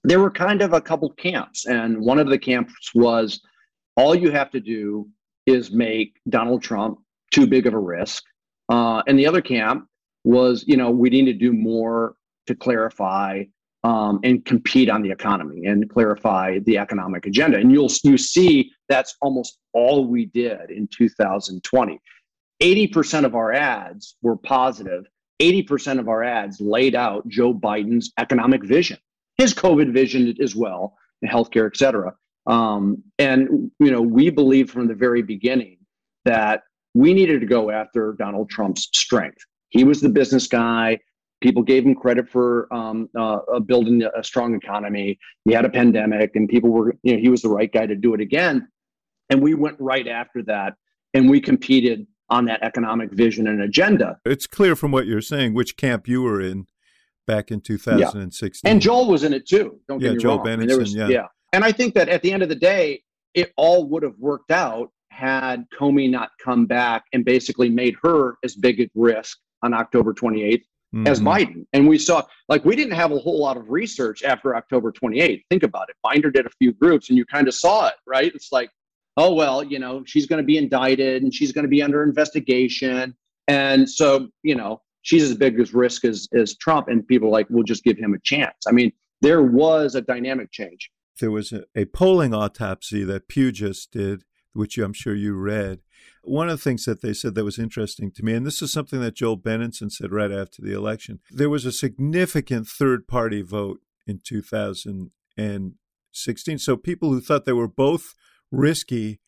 there 0.03 0.19
were 0.19 0.31
kind 0.31 0.61
of 0.61 0.73
a 0.73 0.81
couple 0.81 1.09
camps, 1.11 1.65
and 1.65 1.99
one 1.99 2.19
of 2.19 2.29
the 2.29 2.37
camps 2.37 2.73
was 2.93 3.41
all 3.95 4.15
you 4.15 4.31
have 4.31 4.49
to 4.51 4.59
do 4.59 5.07
is 5.45 5.71
make 5.71 6.15
Donald 6.29 6.61
Trump 6.61 6.99
too 7.31 7.47
big 7.47 7.67
of 7.67 7.73
a 7.73 7.79
risk, 7.79 8.23
uh, 8.69 9.01
and 9.07 9.17
the 9.17 9.27
other 9.27 9.41
camp 9.41 9.87
was 10.23 10.63
you 10.67 10.77
know 10.77 10.89
we 10.91 11.09
need 11.09 11.25
to 11.25 11.33
do 11.33 11.53
more 11.53 12.15
to 12.47 12.55
clarify 12.55 13.43
um, 13.83 14.19
and 14.23 14.43
compete 14.45 14.89
on 14.89 15.01
the 15.01 15.11
economy 15.11 15.65
and 15.65 15.89
clarify 15.89 16.59
the 16.59 16.77
economic 16.77 17.25
agenda. 17.25 17.57
And 17.57 17.71
you'll 17.71 17.91
you 18.03 18.17
see 18.17 18.71
that's 18.89 19.15
almost 19.21 19.57
all 19.73 20.05
we 20.05 20.25
did 20.25 20.69
in 20.69 20.87
2020. 20.87 21.99
80% 22.61 23.25
of 23.25 23.35
our 23.35 23.53
ads 23.53 24.15
were 24.21 24.35
positive. 24.35 25.05
80% 25.41 25.99
of 25.99 26.09
our 26.09 26.23
ads 26.23 26.59
laid 26.59 26.95
out 26.95 27.27
Joe 27.29 27.53
Biden's 27.53 28.11
economic 28.17 28.63
vision, 28.65 28.97
his 29.37 29.53
COVID 29.53 29.93
vision 29.93 30.35
as 30.41 30.55
well, 30.55 30.97
healthcare, 31.25 31.67
et 31.67 31.77
cetera. 31.77 32.13
Um, 32.47 33.03
and 33.17 33.71
you 33.79 33.91
know, 33.91 34.01
we 34.01 34.29
believed 34.29 34.71
from 34.71 34.87
the 34.87 34.95
very 34.95 35.21
beginning 35.21 35.77
that 36.25 36.63
we 36.93 37.13
needed 37.13 37.39
to 37.39 37.47
go 37.47 37.69
after 37.69 38.15
Donald 38.17 38.49
Trump's 38.49 38.89
strength. 38.93 39.45
He 39.69 39.83
was 39.83 40.01
the 40.01 40.09
business 40.09 40.47
guy. 40.47 40.99
People 41.41 41.63
gave 41.63 41.85
him 41.85 41.95
credit 41.95 42.29
for 42.29 42.67
um, 42.73 43.09
uh, 43.17 43.39
uh, 43.53 43.59
building 43.59 44.03
a 44.03 44.23
strong 44.23 44.55
economy. 44.55 45.17
He 45.45 45.53
had 45.53 45.65
a 45.65 45.69
pandemic, 45.69 46.35
and 46.35 46.49
people 46.49 46.69
were, 46.69 46.95
you 47.03 47.13
know, 47.13 47.19
he 47.19 47.29
was 47.29 47.41
the 47.41 47.49
right 47.49 47.71
guy 47.71 47.85
to 47.85 47.95
do 47.95 48.13
it 48.13 48.21
again. 48.21 48.67
And 49.29 49.41
we 49.41 49.53
went 49.53 49.77
right 49.79 50.07
after 50.07 50.43
that, 50.43 50.73
and 51.13 51.29
we 51.29 51.39
competed 51.39 52.07
on 52.29 52.45
that 52.45 52.61
economic 52.61 53.11
vision 53.11 53.47
and 53.47 53.61
agenda. 53.61 54.17
It's 54.25 54.47
clear 54.47 54.75
from 54.75 54.91
what 54.91 55.07
you're 55.07 55.21
saying 55.21 55.53
which 55.53 55.77
camp 55.77 56.07
you 56.07 56.21
were 56.21 56.41
in 56.41 56.67
back 57.25 57.51
in 57.51 57.61
2016. 57.61 58.67
Yeah. 58.67 58.71
And 58.71 58.81
Joel 58.81 59.07
was 59.09 59.23
in 59.23 59.33
it 59.33 59.47
too. 59.47 59.79
Don't 59.87 60.01
yeah, 60.01 60.09
get 60.09 60.17
me 60.17 60.21
Joel 60.21 60.37
wrong. 60.37 60.45
Benenson, 60.45 60.63
I 60.63 60.65
mean, 60.65 60.79
was, 60.79 60.93
yeah. 60.93 61.07
yeah. 61.07 61.25
And 61.53 61.63
I 61.63 61.71
think 61.71 61.95
that 61.95 62.09
at 62.09 62.21
the 62.21 62.31
end 62.31 62.43
of 62.43 62.49
the 62.49 62.55
day, 62.55 63.03
it 63.33 63.53
all 63.55 63.87
would 63.89 64.03
have 64.03 64.15
worked 64.17 64.51
out 64.51 64.91
had 65.09 65.65
Comey 65.77 66.09
not 66.09 66.29
come 66.43 66.65
back 66.65 67.03
and 67.13 67.25
basically 67.25 67.69
made 67.69 67.95
her 68.03 68.37
as 68.43 68.55
big 68.55 68.79
a 68.79 68.89
risk 68.95 69.37
on 69.63 69.73
October 69.73 70.13
28th 70.13 70.63
Mhm. 70.93 71.07
as 71.07 71.19
Biden. 71.21 71.65
And 71.73 71.87
we 71.87 71.97
saw, 71.99 72.23
like, 72.47 72.65
we 72.65 72.75
didn't 72.75 72.93
have 72.93 73.11
a 73.11 73.17
whole 73.19 73.39
lot 73.39 73.57
of 73.57 73.69
research 73.69 74.23
after 74.23 74.55
October 74.55 74.91
28th. 74.91 75.43
Think 75.49 75.63
about 75.63 75.89
it. 75.89 75.95
Binder 76.03 76.31
did 76.31 76.45
a 76.45 76.49
few 76.57 76.71
groups 76.73 77.09
and 77.09 77.17
you 77.17 77.25
kind 77.25 77.47
of 77.47 77.53
saw 77.53 77.87
it, 77.87 77.95
right? 78.07 78.31
It's 78.33 78.51
like, 78.51 78.69
oh, 79.17 79.33
well, 79.33 79.63
you 79.63 79.77
know, 79.79 80.03
she's 80.05 80.25
going 80.25 80.41
to 80.41 80.45
be 80.45 80.57
indicted 80.57 81.21
and 81.23 81.33
she's 81.33 81.51
going 81.51 81.63
to 81.63 81.69
be 81.69 81.83
under 81.83 82.01
investigation. 82.03 83.15
And 83.47 83.89
so, 83.89 84.29
you 84.43 84.55
know, 84.55 84.81
she's 85.01 85.23
as 85.23 85.35
big 85.35 85.59
as 85.59 85.73
risk 85.73 86.05
as, 86.05 86.27
as 86.33 86.55
Trump. 86.57 86.87
And 86.87 87.05
people 87.07 87.27
are 87.29 87.31
like, 87.31 87.47
we'll 87.49 87.63
just 87.63 87.83
give 87.83 87.97
him 87.97 88.13
a 88.13 88.19
chance. 88.23 88.55
I 88.67 88.71
mean, 88.71 88.91
there 89.21 89.43
was 89.43 89.95
a 89.95 90.01
dynamic 90.01 90.51
change. 90.51 90.89
there 91.19 91.31
was 91.31 91.51
a, 91.51 91.65
a 91.75 91.85
polling 91.85 92.33
autopsy 92.33 93.03
that 93.03 93.27
Pew 93.27 93.51
just 93.51 93.91
did, 93.91 94.23
which 94.53 94.77
I'm 94.77 94.93
sure 94.93 95.13
you 95.13 95.35
read. 95.35 95.81
One 96.23 96.49
of 96.49 96.57
the 96.57 96.63
things 96.63 96.85
that 96.85 97.01
they 97.01 97.13
said 97.13 97.35
that 97.35 97.45
was 97.45 97.57
interesting 97.57 98.11
to 98.11 98.23
me, 98.23 98.33
and 98.33 98.45
this 98.45 98.61
is 98.61 98.71
something 98.71 99.01
that 99.01 99.15
Joel 99.15 99.37
Benenson 99.37 99.91
said 99.91 100.11
right 100.11 100.31
after 100.31 100.61
the 100.61 100.73
election, 100.73 101.19
there 101.31 101.49
was 101.49 101.65
a 101.65 101.71
significant 101.71 102.67
third 102.67 103.07
party 103.07 103.41
vote 103.41 103.79
in 104.05 104.21
2016. 104.23 106.59
So 106.59 106.77
people 106.77 107.13
who 107.13 107.21
thought 107.21 107.45
they 107.45 107.53
were 107.53 107.67
both 107.67 108.13
risky, 108.51 109.19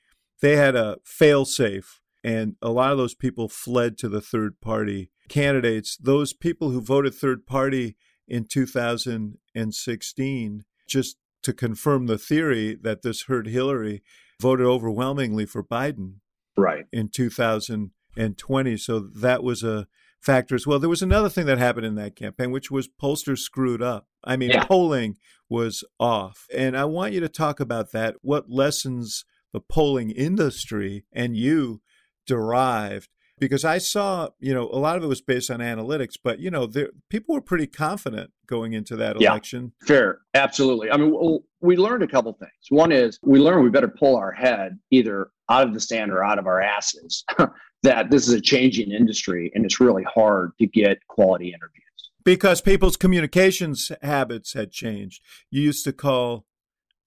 they 0.41 0.57
had 0.57 0.75
a 0.75 0.97
fail 1.03 1.45
safe. 1.45 1.99
And 2.23 2.55
a 2.61 2.69
lot 2.69 2.91
of 2.91 2.99
those 2.99 3.15
people 3.15 3.49
fled 3.49 3.97
to 3.99 4.07
the 4.07 4.21
third 4.21 4.61
party 4.61 5.09
candidates. 5.27 5.97
Those 5.97 6.33
people 6.33 6.69
who 6.69 6.81
voted 6.81 7.15
third 7.15 7.47
party 7.47 7.97
in 8.27 8.45
2016, 8.45 10.65
just 10.87 11.17
to 11.41 11.53
confirm 11.53 12.05
the 12.05 12.19
theory 12.19 12.75
that 12.75 13.01
this 13.01 13.23
hurt 13.23 13.47
Hillary, 13.47 14.03
voted 14.39 14.67
overwhelmingly 14.67 15.45
for 15.45 15.63
Biden 15.63 16.20
Right. 16.57 16.85
in 16.91 17.09
2020. 17.09 18.77
So 18.77 18.99
that 18.99 19.43
was 19.43 19.63
a 19.63 19.87
factor 20.19 20.53
as 20.55 20.67
well. 20.67 20.79
There 20.79 20.89
was 20.89 21.01
another 21.01 21.29
thing 21.29 21.45
that 21.47 21.57
happened 21.57 21.85
in 21.85 21.95
that 21.95 22.15
campaign, 22.15 22.51
which 22.51 22.69
was 22.69 22.87
pollsters 22.87 23.39
screwed 23.39 23.81
up. 23.81 24.07
I 24.23 24.37
mean, 24.37 24.51
Yeah. 24.51 24.65
polling 24.65 25.17
was 25.49 25.83
off. 25.99 26.45
And 26.55 26.77
I 26.77 26.85
want 26.85 27.13
you 27.13 27.19
to 27.21 27.29
talk 27.29 27.59
about 27.59 27.91
that. 27.91 28.17
What 28.21 28.49
lessons 28.49 29.25
the 29.51 29.59
polling 29.61 30.11
industry 30.11 31.05
and 31.11 31.35
you 31.35 31.81
derived? 32.27 33.09
Because 33.39 33.65
I 33.65 33.79
saw, 33.79 34.29
you 34.39 34.53
know, 34.53 34.69
a 34.71 34.77
lot 34.77 34.97
of 34.97 35.03
it 35.03 35.07
was 35.07 35.21
based 35.21 35.49
on 35.49 35.59
analytics, 35.61 36.13
but, 36.23 36.39
you 36.39 36.51
know, 36.51 36.67
there, 36.67 36.89
people 37.09 37.33
were 37.33 37.41
pretty 37.41 37.65
confident 37.65 38.29
going 38.45 38.73
into 38.73 38.95
that 38.97 39.19
Yeah. 39.19 39.31
election. 39.31 39.71
Fair, 39.87 40.19
absolutely. 40.35 40.91
I 40.91 40.97
mean, 40.97 41.39
we 41.59 41.75
learned 41.75 42.03
a 42.03 42.07
couple 42.07 42.31
things. 42.33 42.51
One 42.69 42.91
is 42.91 43.17
we 43.23 43.39
learned 43.39 43.63
we 43.63 43.71
better 43.71 43.87
pull 43.87 44.15
our 44.15 44.31
head 44.31 44.77
either 44.91 45.31
out 45.51 45.67
of 45.67 45.73
the 45.73 45.79
sand 45.79 46.11
or 46.11 46.23
out 46.23 46.39
of 46.39 46.47
our 46.47 46.61
asses. 46.61 47.23
that 47.83 48.11
this 48.11 48.27
is 48.27 48.33
a 48.33 48.41
changing 48.41 48.91
industry, 48.91 49.51
and 49.55 49.65
it's 49.65 49.79
really 49.79 50.03
hard 50.03 50.51
to 50.59 50.67
get 50.67 50.99
quality 51.07 51.47
interviews. 51.47 51.81
Because 52.23 52.61
people's 52.61 52.95
communications 52.95 53.91
habits 54.03 54.53
had 54.53 54.71
changed. 54.71 55.23
You 55.49 55.63
used 55.63 55.83
to 55.85 55.93
call 55.93 56.45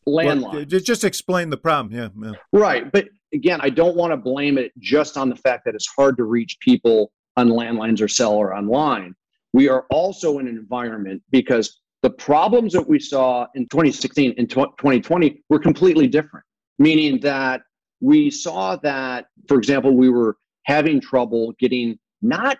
Landline, 0.06 0.52
Well, 0.52 0.64
just 0.64 1.04
explain 1.04 1.50
the 1.50 1.56
problem. 1.56 1.94
Yeah, 1.94 2.08
yeah. 2.20 2.36
right? 2.52 2.90
But 2.90 3.08
again, 3.32 3.60
I 3.62 3.70
don't 3.70 3.96
want 3.96 4.12
to 4.12 4.16
blame 4.16 4.58
it 4.58 4.72
just 4.78 5.16
on 5.16 5.28
the 5.28 5.36
fact 5.36 5.64
that 5.66 5.74
it's 5.74 5.86
hard 5.86 6.16
to 6.16 6.24
reach 6.24 6.58
people 6.60 7.12
on 7.36 7.48
landlines 7.48 8.00
or 8.00 8.08
cell 8.08 8.32
or 8.32 8.54
online. 8.54 9.14
We 9.52 9.68
are 9.68 9.86
also 9.90 10.40
in 10.40 10.48
an 10.48 10.56
environment 10.56 11.22
because 11.30 11.80
the 12.02 12.10
problems 12.10 12.72
that 12.72 12.86
we 12.86 12.98
saw 12.98 13.46
in 13.54 13.66
2016 13.68 14.34
and 14.36 14.50
2020 14.50 15.42
were 15.48 15.58
completely 15.58 16.06
different, 16.06 16.44
meaning 16.78 17.20
that 17.20 17.62
we 18.04 18.30
saw 18.30 18.76
that, 18.76 19.28
for 19.48 19.56
example, 19.56 19.96
we 19.96 20.10
were 20.10 20.36
having 20.64 21.00
trouble 21.00 21.54
getting 21.58 21.98
not 22.20 22.58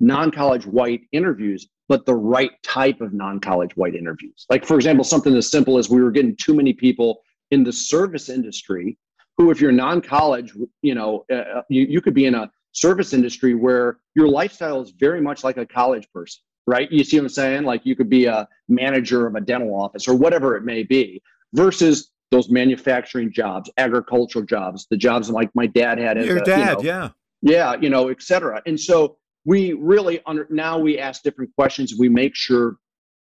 non 0.00 0.32
college 0.32 0.66
white 0.66 1.02
interviews, 1.12 1.68
but 1.88 2.06
the 2.06 2.14
right 2.14 2.50
type 2.64 3.00
of 3.00 3.12
non 3.12 3.38
college 3.38 3.76
white 3.76 3.94
interviews. 3.94 4.46
Like, 4.50 4.66
for 4.66 4.74
example, 4.74 5.04
something 5.04 5.36
as 5.36 5.48
simple 5.48 5.78
as 5.78 5.88
we 5.88 6.02
were 6.02 6.10
getting 6.10 6.34
too 6.34 6.54
many 6.54 6.72
people 6.72 7.20
in 7.52 7.62
the 7.62 7.72
service 7.72 8.28
industry 8.28 8.98
who, 9.36 9.52
if 9.52 9.60
you're 9.60 9.70
non 9.70 10.00
college, 10.00 10.52
you 10.82 10.96
know, 10.96 11.24
uh, 11.32 11.62
you, 11.68 11.86
you 11.88 12.00
could 12.00 12.14
be 12.14 12.26
in 12.26 12.34
a 12.34 12.50
service 12.72 13.12
industry 13.12 13.54
where 13.54 13.98
your 14.16 14.26
lifestyle 14.26 14.82
is 14.82 14.90
very 14.98 15.20
much 15.20 15.44
like 15.44 15.56
a 15.56 15.66
college 15.66 16.08
person, 16.12 16.42
right? 16.66 16.90
You 16.90 17.04
see 17.04 17.16
what 17.18 17.24
I'm 17.24 17.28
saying? 17.28 17.62
Like, 17.62 17.86
you 17.86 17.94
could 17.94 18.10
be 18.10 18.26
a 18.26 18.48
manager 18.68 19.28
of 19.28 19.36
a 19.36 19.40
dental 19.40 19.72
office 19.72 20.08
or 20.08 20.16
whatever 20.16 20.56
it 20.56 20.64
may 20.64 20.82
be, 20.82 21.22
versus 21.52 22.10
those 22.30 22.48
manufacturing 22.48 23.32
jobs, 23.32 23.70
agricultural 23.76 24.44
jobs, 24.44 24.86
the 24.90 24.96
jobs 24.96 25.30
like 25.30 25.50
my 25.54 25.66
dad 25.66 25.98
had. 25.98 26.16
Your 26.24 26.36
a, 26.36 26.38
you 26.40 26.44
dad, 26.44 26.78
know, 26.78 26.84
yeah. 26.84 27.08
yeah 27.42 27.74
you 27.80 27.88
know 27.90 28.08
et 28.08 28.22
cetera 28.22 28.60
and 28.66 28.78
so 28.78 29.16
we 29.44 29.72
really 29.74 30.20
under 30.26 30.46
now 30.50 30.78
we 30.78 30.98
ask 30.98 31.22
different 31.22 31.50
questions 31.54 31.94
we 31.98 32.08
make 32.08 32.34
sure 32.34 32.76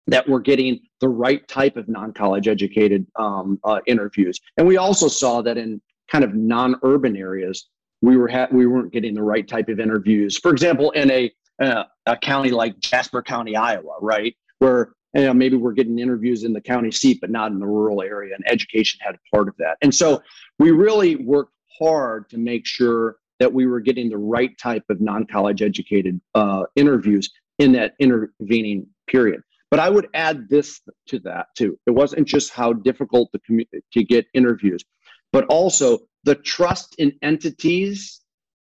that 0.07 0.29
we're 0.29 0.41
getting 0.41 0.79
the 1.01 1.09
right 1.09 1.47
type 1.49 1.77
of 1.77 1.89
non-college 1.89 2.47
educated 2.47 3.05
um, 3.17 3.59
uh, 3.65 3.81
interviews 3.87 4.41
and 4.57 4.67
we 4.67 4.77
also 4.77 5.09
saw 5.09 5.43
that 5.43 5.59
in 5.59 5.81
kind 6.11 6.25
of 6.25 6.35
non-urban 6.35 7.17
areas 7.17 7.69
we 8.03 8.17
were 8.17 8.29
ha- 8.29 8.49
we 8.53 8.67
weren't 8.67 8.93
getting 8.93 9.15
the 9.15 9.23
right 9.23 9.49
type 9.49 9.69
of 9.69 9.81
interviews 9.81 10.39
for 10.39 10.51
example 10.53 10.91
in 10.93 11.11
a 11.11 11.31
uh, 11.63 11.85
a 12.07 12.17
county 12.17 12.51
like 12.51 12.79
jasper 12.79 13.23
county 13.23 13.57
iowa 13.57 13.97
right 14.01 14.37
where 14.59 14.93
you 15.17 15.27
know, 15.27 15.35
maybe 15.35 15.57
we're 15.57 15.73
getting 15.73 15.99
interviews 15.99 16.45
in 16.45 16.53
the 16.53 16.61
county 16.61 16.91
seat 16.91 17.19
but 17.21 17.31
not 17.31 17.51
in 17.53 17.59
the 17.59 17.67
rural 17.67 18.03
area 18.03 18.35
and 18.35 18.45
education 18.51 18.99
had 19.03 19.15
a 19.15 19.37
part 19.37 19.49
of 19.49 19.57
that 19.59 19.77
and 19.83 19.95
so 19.95 20.23
we 20.59 20.71
really 20.71 21.17
worked 21.17 21.53
hard 21.79 22.29
to 22.31 22.39
make 22.39 22.67
sure 22.67 23.17
that 23.39 23.53
we 23.53 23.67
were 23.67 23.81
getting 23.81 24.09
the 24.09 24.17
right 24.17 24.57
type 24.59 24.85
of 24.89 25.01
non-college 25.01 25.63
educated 25.63 26.21
uh, 26.35 26.65
interviews 26.75 27.31
in 27.59 27.73
that 27.73 27.95
intervening 27.99 28.87
period. 29.07 29.43
But 29.71 29.81
I 29.81 29.91
would 29.91 30.09
add 30.15 30.49
this 30.49 30.81
to 31.09 31.19
that 31.21 31.49
too. 31.57 31.79
It 31.87 31.91
wasn't 31.91 32.27
just 32.27 32.53
how 32.53 32.73
difficult 32.73 33.31
the 33.33 33.41
commu- 33.41 33.67
to 33.93 34.05
get 34.05 34.27
interviews, 34.33 34.85
but 35.33 35.45
also 35.47 35.99
the 36.25 36.37
trust 36.37 36.95
in 36.99 37.13
entities 37.23 38.21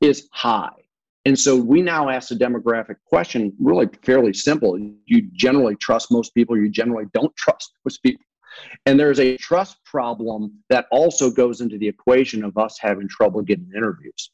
is 0.00 0.28
high. 0.32 0.70
And 1.26 1.38
so 1.38 1.54
we 1.56 1.82
now 1.82 2.08
ask 2.08 2.30
a 2.30 2.34
demographic 2.34 2.96
question, 3.06 3.52
really 3.60 3.88
fairly 4.02 4.32
simple. 4.32 4.78
You 5.06 5.28
generally 5.32 5.76
trust 5.76 6.10
most 6.10 6.34
people, 6.34 6.56
you 6.56 6.70
generally 6.70 7.04
don't 7.12 7.34
trust 7.36 7.72
most 7.84 8.02
people. 8.02 8.24
And 8.86 8.98
there's 8.98 9.20
a 9.20 9.36
trust 9.36 9.76
problem 9.84 10.52
that 10.70 10.86
also 10.90 11.30
goes 11.30 11.60
into 11.60 11.78
the 11.78 11.86
equation 11.88 12.42
of 12.42 12.56
us 12.56 12.78
having 12.80 13.06
trouble 13.08 13.42
getting 13.42 13.70
interviews. 13.76 14.30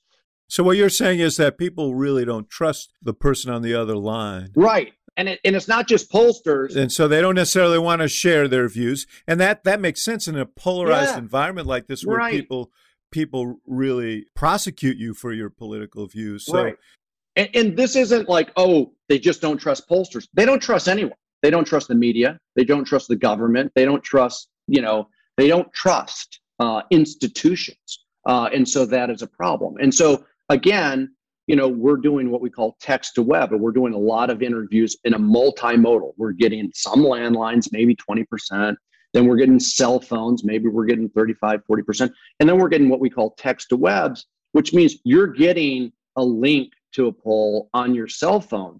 So 0.48 0.62
what 0.62 0.76
you're 0.76 0.88
saying 0.88 1.18
is 1.18 1.36
that 1.38 1.58
people 1.58 1.94
really 1.94 2.24
don't 2.24 2.48
trust 2.48 2.92
the 3.02 3.12
person 3.12 3.50
on 3.50 3.62
the 3.62 3.74
other 3.74 3.96
line. 3.96 4.52
Right. 4.54 4.92
And 5.16 5.28
it, 5.28 5.40
and 5.44 5.56
it's 5.56 5.66
not 5.66 5.88
just 5.88 6.10
pollsters. 6.10 6.76
And 6.76 6.92
so 6.92 7.08
they 7.08 7.20
don't 7.20 7.34
necessarily 7.34 7.78
want 7.78 8.00
to 8.02 8.08
share 8.08 8.46
their 8.48 8.68
views. 8.68 9.06
And 9.26 9.40
that 9.40 9.64
that 9.64 9.80
makes 9.80 10.04
sense 10.04 10.28
in 10.28 10.36
a 10.36 10.46
polarized 10.46 11.14
Yeah. 11.14 11.18
environment 11.18 11.66
like 11.66 11.88
this 11.88 12.04
where 12.04 12.18
Right. 12.18 12.32
people 12.32 12.70
people 13.10 13.60
really 13.66 14.26
prosecute 14.34 14.96
you 14.96 15.14
for 15.14 15.32
your 15.32 15.50
political 15.50 16.06
views. 16.06 16.44
So 16.46 16.64
right. 16.64 16.76
And, 17.36 17.48
and 17.54 17.76
this 17.76 17.96
isn't 17.96 18.28
like, 18.28 18.50
oh, 18.56 18.92
they 19.08 19.18
just 19.18 19.40
don't 19.40 19.58
trust 19.58 19.88
pollsters. 19.88 20.26
They 20.34 20.44
don't 20.44 20.60
trust 20.60 20.88
anyone. 20.88 21.16
They 21.42 21.50
don't 21.50 21.66
trust 21.66 21.88
the 21.88 21.94
media. 21.94 22.40
They 22.56 22.64
don't 22.64 22.84
trust 22.84 23.08
the 23.08 23.16
government. 23.16 23.72
They 23.74 23.84
don't 23.84 24.02
trust, 24.02 24.48
you 24.66 24.80
know, 24.80 25.08
they 25.36 25.48
don't 25.48 25.70
trust 25.72 26.40
uh, 26.58 26.82
institutions. 26.90 28.04
Uh, 28.26 28.48
and 28.52 28.68
so 28.68 28.86
that 28.86 29.10
is 29.10 29.22
a 29.22 29.26
problem. 29.26 29.76
And 29.80 29.94
so 29.94 30.24
again, 30.48 31.14
you 31.46 31.54
know, 31.54 31.68
we're 31.68 31.98
doing 31.98 32.30
what 32.30 32.40
we 32.40 32.50
call 32.50 32.76
text 32.80 33.14
to 33.14 33.22
web, 33.22 33.52
and 33.52 33.60
we're 33.60 33.70
doing 33.70 33.94
a 33.94 33.98
lot 33.98 34.30
of 34.30 34.42
interviews 34.42 34.96
in 35.04 35.14
a 35.14 35.18
multimodal. 35.18 36.12
We're 36.16 36.32
getting 36.32 36.72
some 36.74 37.00
landlines, 37.00 37.68
maybe 37.70 37.94
20%. 37.94 38.74
Then 39.16 39.26
we're 39.26 39.36
getting 39.36 39.58
cell 39.58 39.98
phones, 39.98 40.44
maybe 40.44 40.68
we're 40.68 40.84
getting 40.84 41.08
35, 41.08 41.62
40%. 41.64 42.12
And 42.38 42.46
then 42.46 42.58
we're 42.58 42.68
getting 42.68 42.90
what 42.90 43.00
we 43.00 43.08
call 43.08 43.30
text 43.38 43.70
to 43.70 43.76
webs, 43.78 44.26
which 44.52 44.74
means 44.74 44.96
you're 45.04 45.28
getting 45.28 45.90
a 46.16 46.22
link 46.22 46.74
to 46.92 47.06
a 47.06 47.12
poll 47.12 47.70
on 47.72 47.94
your 47.94 48.08
cell 48.08 48.42
phone, 48.42 48.78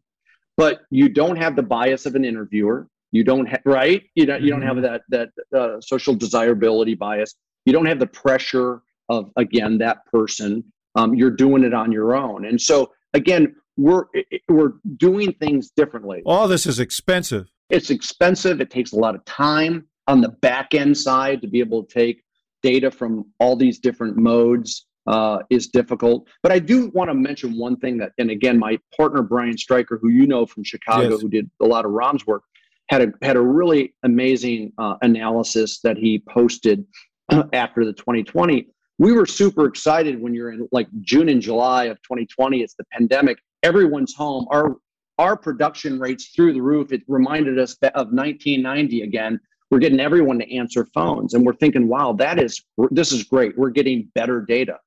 but 0.59 0.83
you 0.91 1.09
don't 1.09 1.37
have 1.37 1.57
the 1.57 1.63
bias 1.63 2.05
of 2.05 2.17
an 2.17 2.25
interviewer. 2.27 2.87
You 3.13 3.25
don't 3.25 3.47
have 3.47 3.63
right. 3.65 4.03
You 4.15 4.27
don't. 4.27 4.43
You 4.43 4.51
don't 4.51 4.61
have 4.61 4.83
that 4.83 5.05
that 5.09 5.31
uh, 5.57 5.81
social 5.81 6.15
desirability 6.15 6.95
bias. 6.95 7.35
You 7.65 7.73
don't 7.73 7.87
have 7.87 7.99
the 7.99 8.07
pressure 8.07 8.83
of 9.09 9.31
again 9.37 9.79
that 9.79 10.05
person. 10.13 10.65
Um, 10.97 11.15
you're 11.15 11.31
doing 11.31 11.65
it 11.65 11.73
on 11.73 11.91
your 11.91 12.15
own, 12.15 12.45
and 12.45 12.61
so 12.61 12.93
again, 13.15 13.57
we're 13.79 14.05
we're 14.51 14.75
doing 14.99 15.33
things 15.33 15.71
differently. 15.71 16.21
all 16.27 16.47
this 16.47 16.67
is 16.67 16.79
expensive. 16.79 17.47
It's 17.71 17.89
expensive. 17.89 18.61
It 18.61 18.71
takes 18.71 18.93
a 18.93 18.97
lot 18.97 19.15
of 19.15 19.25
time 19.25 19.87
on 20.07 20.21
the 20.21 20.29
back 20.29 20.75
end 20.75 20.97
side 20.97 21.43
to 21.43 21.49
be 21.49 21.61
able 21.61 21.85
to 21.85 21.93
take 21.93 22.23
data 22.63 22.91
from 22.91 23.25
all 23.39 23.57
these 23.57 23.79
different 23.79 24.17
modes 24.17 24.87
uh, 25.07 25.39
is 25.51 25.69
difficult. 25.69 26.27
But 26.43 26.53
I 26.53 26.59
do 26.59 26.89
want 26.89 27.11
to 27.11 27.15
mention 27.15 27.57
one 27.57 27.77
thing 27.77 27.99
that, 27.99 28.13
and 28.19 28.31
again, 28.31 28.59
my 28.59 28.79
partner 28.97 29.23
Brian 29.23 29.57
Stryker, 29.57 29.99
who 30.01 30.09
you 30.09 30.27
know 30.27 30.47
from 30.47 30.65
Chicago, 30.65 31.11
yes. 31.11 31.21
who 31.21 31.29
did 31.29 31.51
a 31.61 31.67
lot 31.67 31.85
of 31.85 31.93
Rahm's 31.93 32.27
work, 32.27 32.43
had 32.89 33.03
a 33.03 33.13
had 33.23 33.37
a 33.37 33.41
really 33.41 33.95
amazing 34.05 34.73
uh, 34.79 34.95
analysis 35.03 35.81
that 35.81 35.97
he 35.97 36.23
posted 36.29 36.85
after 37.53 37.85
the 37.85 37.93
2020. 37.93 38.69
We 38.99 39.13
were 39.13 39.27
super 39.27 39.67
excited 39.67 40.21
when 40.21 40.35
you're 40.35 40.53
in 40.53 40.69
like 40.73 40.89
June 41.03 41.29
and 41.29 41.41
July 41.41 41.85
of 41.85 41.99
2020. 42.03 42.63
It's 42.63 42.75
the 42.75 42.85
pandemic. 42.93 43.39
Everyone's 43.63 44.15
home. 44.15 44.47
Our 44.51 44.77
our 45.19 45.37
production 45.37 45.99
rates 45.99 46.29
through 46.29 46.53
the 46.53 46.61
roof. 46.61 46.93
It 46.93 47.03
reminded 47.09 47.59
us 47.59 47.75
of 47.75 48.13
1990 48.13 49.03
again. 49.03 49.41
We're 49.71 49.79
getting 49.81 50.01
everyone 50.01 50.39
to 50.39 50.55
answer 50.57 50.87
phones, 50.95 51.35
and 51.35 51.45
we're 51.45 51.55
thinking, 51.55 51.89
"Wow, 51.89 52.13
that 52.15 52.39
is 52.39 52.63
this 52.91 53.13
is 53.13 53.25
great. 53.25 53.59
We're 53.59 53.71
getting 53.71 54.11
better 54.15 54.41
data." 54.41 54.79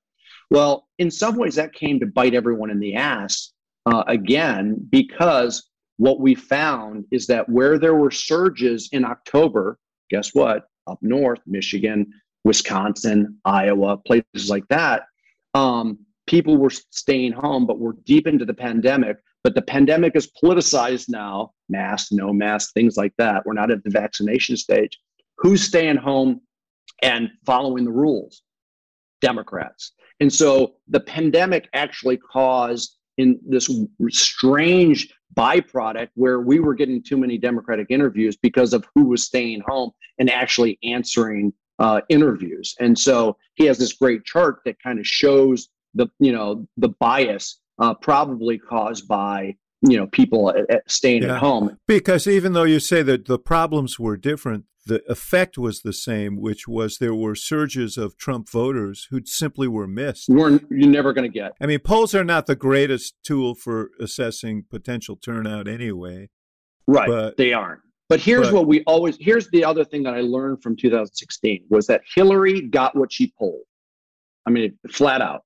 Well, 0.49 0.87
in 0.97 1.11
some 1.11 1.35
ways, 1.35 1.55
that 1.55 1.73
came 1.73 1.99
to 1.99 2.05
bite 2.05 2.33
everyone 2.33 2.71
in 2.71 2.79
the 2.79 2.95
ass 2.95 3.51
uh, 3.85 4.03
again 4.07 4.77
because 4.89 5.69
what 5.97 6.19
we 6.19 6.33
found 6.33 7.05
is 7.11 7.27
that 7.27 7.49
where 7.49 7.77
there 7.77 7.95
were 7.95 8.11
surges 8.11 8.89
in 8.91 9.03
October, 9.03 9.77
guess 10.09 10.33
what? 10.33 10.67
Up 10.87 10.97
north, 11.01 11.39
Michigan, 11.45 12.07
Wisconsin, 12.45 13.37
Iowa, 13.43 13.97
places 13.97 14.49
like 14.49 14.67
that, 14.69 15.03
um, 15.53 15.99
people 16.25 16.57
were 16.57 16.69
staying 16.69 17.33
home, 17.33 17.67
but 17.67 17.79
we're 17.79 17.93
deep 18.05 18.27
into 18.27 18.45
the 18.45 18.53
pandemic. 18.53 19.17
But 19.43 19.55
the 19.55 19.61
pandemic 19.61 20.15
is 20.15 20.29
politicized 20.43 21.09
now 21.09 21.53
mask, 21.69 22.09
no 22.11 22.33
mask, 22.33 22.73
things 22.73 22.97
like 22.97 23.13
that. 23.17 23.45
We're 23.45 23.53
not 23.53 23.71
at 23.71 23.83
the 23.83 23.89
vaccination 23.89 24.57
stage. 24.57 24.97
Who's 25.37 25.63
staying 25.63 25.97
home 25.97 26.41
and 27.01 27.29
following 27.45 27.85
the 27.85 27.91
rules? 27.91 28.41
Democrats. 29.21 29.93
And 30.19 30.31
so 30.31 30.75
the 30.87 30.99
pandemic 30.99 31.69
actually 31.73 32.17
caused 32.17 32.97
in 33.17 33.39
this 33.47 33.69
strange 34.09 35.13
byproduct 35.35 36.09
where 36.15 36.39
we 36.39 36.59
were 36.59 36.73
getting 36.73 37.03
too 37.03 37.17
many 37.17 37.37
Democratic 37.37 37.87
interviews 37.89 38.37
because 38.37 38.73
of 38.73 38.85
who 38.95 39.05
was 39.05 39.23
staying 39.23 39.61
home 39.65 39.91
and 40.17 40.29
actually 40.29 40.79
answering 40.83 41.53
uh, 41.79 42.01
interviews. 42.09 42.75
And 42.79 42.97
so 42.97 43.37
he 43.55 43.65
has 43.65 43.77
this 43.77 43.93
great 43.93 44.25
chart 44.25 44.59
that 44.65 44.81
kind 44.81 44.99
of 44.99 45.07
shows 45.07 45.69
the 45.95 46.07
you 46.19 46.31
know 46.31 46.67
the 46.77 46.89
bias 46.99 47.59
uh, 47.79 47.93
probably 47.93 48.57
caused 48.57 49.07
by 49.07 49.55
you 49.81 49.97
know 49.97 50.07
people 50.07 50.49
at, 50.49 50.69
at 50.69 50.89
staying 50.89 51.23
yeah. 51.23 51.35
at 51.35 51.39
home. 51.39 51.77
Because 51.87 52.27
even 52.27 52.53
though 52.53 52.63
you 52.63 52.79
say 52.79 53.01
that 53.03 53.25
the 53.25 53.39
problems 53.39 53.99
were 53.99 54.17
different, 54.17 54.65
the 54.85 55.03
effect 55.09 55.57
was 55.57 55.81
the 55.81 55.93
same, 55.93 56.39
which 56.41 56.67
was 56.67 56.97
there 56.97 57.15
were 57.15 57.35
surges 57.35 57.97
of 57.97 58.17
Trump 58.17 58.49
voters 58.49 59.07
who 59.09 59.21
simply 59.25 59.67
were 59.67 59.87
missed. 59.87 60.29
Are 60.29 60.35
you're 60.35 60.59
never 60.69 61.13
going 61.13 61.31
to 61.31 61.33
get. 61.33 61.53
I 61.61 61.65
mean, 61.65 61.79
polls 61.79 62.13
are 62.13 62.23
not 62.23 62.45
the 62.47 62.55
greatest 62.55 63.15
tool 63.23 63.55
for 63.55 63.91
assessing 63.99 64.65
potential 64.69 65.15
turnout 65.15 65.67
anyway. 65.67 66.29
Right, 66.87 67.07
but, 67.07 67.37
they 67.37 67.53
aren't. 67.53 67.81
But 68.09 68.19
here's 68.19 68.47
but, 68.47 68.55
what 68.55 68.67
we 68.67 68.83
always 68.85 69.15
here's 69.19 69.47
the 69.51 69.63
other 69.63 69.85
thing 69.85 70.03
that 70.03 70.15
I 70.15 70.21
learned 70.21 70.63
from 70.63 70.75
2016 70.75 71.65
was 71.69 71.85
that 71.87 72.01
Hillary 72.15 72.61
got 72.61 72.95
what 72.95 73.13
she 73.13 73.31
polled. 73.37 73.61
I 74.47 74.49
mean, 74.49 74.77
flat 74.89 75.21
out. 75.21 75.43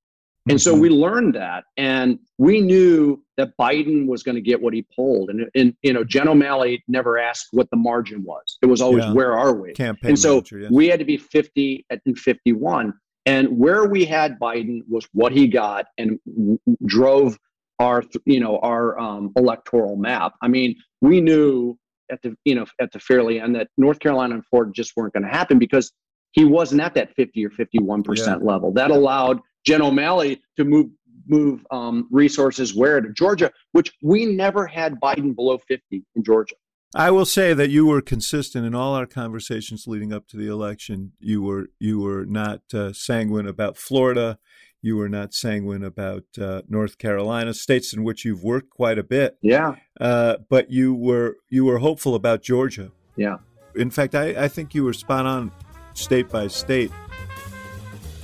And 0.50 0.62
so 0.62 0.76
we 0.76 0.90
mm-hmm. 0.90 0.98
learned 0.98 1.36
that, 1.36 1.64
and 1.78 2.20
we 2.38 2.60
knew 2.60 3.24
that 3.38 3.56
Biden 3.58 4.08
was 4.08 4.24
going 4.24 4.36
to 4.36 4.42
get 4.42 4.62
what 4.62 4.74
he 4.74 4.86
polled. 4.94 5.30
And, 5.30 5.50
and 5.56 5.74
you 5.82 5.94
know, 5.94 6.04
Jen 6.04 6.28
O'Malley 6.28 6.84
never 6.88 7.18
asked 7.18 7.48
what 7.52 7.70
the 7.70 7.78
margin 7.78 8.24
was. 8.24 8.58
It 8.62 8.66
was 8.66 8.82
always 8.82 9.06
yeah. 9.06 9.14
where 9.14 9.38
are 9.38 9.54
we? 9.54 9.72
Campaign 9.72 10.10
and 10.10 10.20
so 10.20 10.36
manager, 10.36 10.60
yes. 10.60 10.72
we 10.72 10.88
had 10.88 11.00
to 11.00 11.06
be 11.06 11.18
50 11.18 11.86
and 11.90 12.20
51. 12.20 12.94
And 13.26 13.58
where 13.58 13.86
we 13.86 14.04
had 14.04 14.38
Biden 14.38 14.82
was 14.90 15.08
what 15.14 15.32
he 15.32 15.48
got 15.48 15.86
and 15.98 16.20
w- 16.28 16.60
drove 16.86 17.38
our, 17.80 18.04
you 18.26 18.42
know, 18.42 18.60
our 18.60 19.00
um, 19.00 19.32
electoral 19.38 19.96
map. 19.96 20.34
I 20.42 20.50
mean, 20.50 20.76
we 21.00 21.22
knew 21.22 21.78
at 22.12 22.22
the, 22.22 22.36
you 22.44 22.56
know, 22.56 22.66
at 22.82 22.92
the 22.92 23.00
fairly 23.00 23.40
end 23.40 23.56
that 23.56 23.70
North 23.78 24.00
Carolina 24.00 24.36
and 24.36 24.46
Florida 24.46 24.74
just 24.76 24.92
weren't 24.98 25.14
going 25.14 25.24
to 25.24 25.30
happen 25.30 25.58
because 25.58 25.94
he 26.34 26.44
wasn't 26.44 26.82
at 26.82 26.94
that 26.96 27.16
50 27.16 27.46
or 27.46 27.50
51 27.50 28.04
percent 28.04 28.42
yeah. 28.42 28.52
level. 28.52 28.74
That 28.74 28.92
allowed 28.92 29.40
Jen 29.66 29.82
O'Malley 29.82 30.42
to 30.58 30.66
move 30.66 30.90
move 31.26 31.66
um, 31.72 32.08
resources 32.12 32.76
where 32.76 33.00
to 33.00 33.10
Georgia, 33.14 33.52
which 33.72 33.94
we 34.02 34.26
never 34.26 34.68
had 34.68 35.00
Biden 35.00 35.34
below 35.34 35.58
50 35.58 36.04
in 36.16 36.24
Georgia. 36.24 36.56
I 36.96 37.10
will 37.12 37.26
say 37.26 37.54
that 37.54 37.70
you 37.70 37.88
were 37.88 38.02
consistent 38.02 38.66
in 38.66 38.76
all 38.76 38.94
our 38.94 39.08
conversations 39.08 39.86
leading 39.88 40.14
up 40.14 40.28
to 40.28 40.38
the 40.38 40.48
election. 40.48 41.14
You 41.20 41.42
were 41.42 41.70
you 41.80 42.00
were 42.00 42.26
not 42.26 42.62
uh, 42.74 42.94
sanguine 42.94 43.48
about 43.48 43.78
Florida. 43.78 44.38
You 44.82 44.98
were 44.98 45.10
not 45.10 45.34
sanguine 45.34 45.84
about 45.84 46.26
uh, 46.40 46.62
North 46.68 46.98
Carolina, 46.98 47.54
states 47.54 47.94
in 47.94 48.04
which 48.04 48.26
you've 48.26 48.44
worked 48.44 48.70
quite 48.70 49.00
a 49.00 49.04
bit. 49.04 49.38
Yeah. 49.42 49.76
Uh, 50.00 50.38
but 50.50 50.70
you 50.72 50.94
were 50.94 51.38
you 51.50 51.66
were 51.66 51.80
hopeful 51.80 52.14
about 52.16 52.44
Georgia. 52.44 52.92
Yeah. 53.16 53.38
In 53.76 53.90
fact, 53.90 54.14
I, 54.14 54.44
I 54.44 54.48
think 54.48 54.76
you 54.76 54.84
were 54.84 54.94
spot 54.94 55.26
on, 55.26 55.52
state 55.94 56.30
by 56.30 56.48
state. 56.48 56.92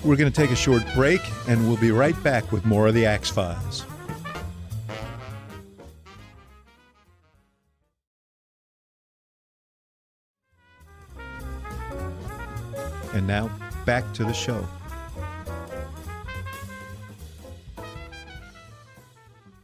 We're 0.03 0.15
going 0.15 0.31
to 0.31 0.35
take 0.35 0.51
a 0.51 0.55
short 0.55 0.83
break, 0.95 1.21
and 1.47 1.67
we'll 1.67 1.77
be 1.77 1.91
right 1.91 2.21
back 2.23 2.51
with 2.51 2.65
more 2.65 2.87
of 2.87 2.93
the 2.93 3.05
Axe 3.05 3.29
Files. 3.29 3.85
And 13.13 13.27
now, 13.27 13.49
back 13.85 14.13
to 14.13 14.23
the 14.23 14.33
show. 14.33 14.65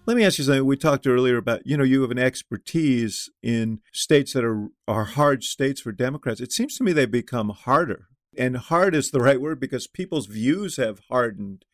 Let 0.08 0.18
me 0.18 0.24
ask 0.24 0.38
you 0.38 0.43
something. 0.43 0.66
We 0.66 0.78
talked 0.78 1.08
earlier 1.08 1.38
about, 1.38 1.66
you 1.66 1.76
know, 1.76 1.84
you 1.84 2.03
have 2.03 2.12
an 2.12 2.20
expertise 2.20 3.28
in 3.41 3.80
states 3.91 4.34
that 4.34 4.43
are, 4.43 4.68
are 4.88 5.06
hard 5.06 5.43
states 5.43 5.82
for 5.82 5.91
Democrats. 5.91 6.39
It 6.39 6.51
seems 6.51 6.78
to 6.78 6.84
me 6.84 6.93
they've 6.93 7.10
become 7.10 7.49
harder 7.49 8.08
and 8.38 8.58
hard 8.58 8.93
is 8.93 9.10
the 9.10 9.20
right 9.20 9.41
word 9.41 9.60
because 9.60 9.88
people's 9.88 10.28
views 10.28 10.78
have 10.78 11.01
hardened. 11.10 11.66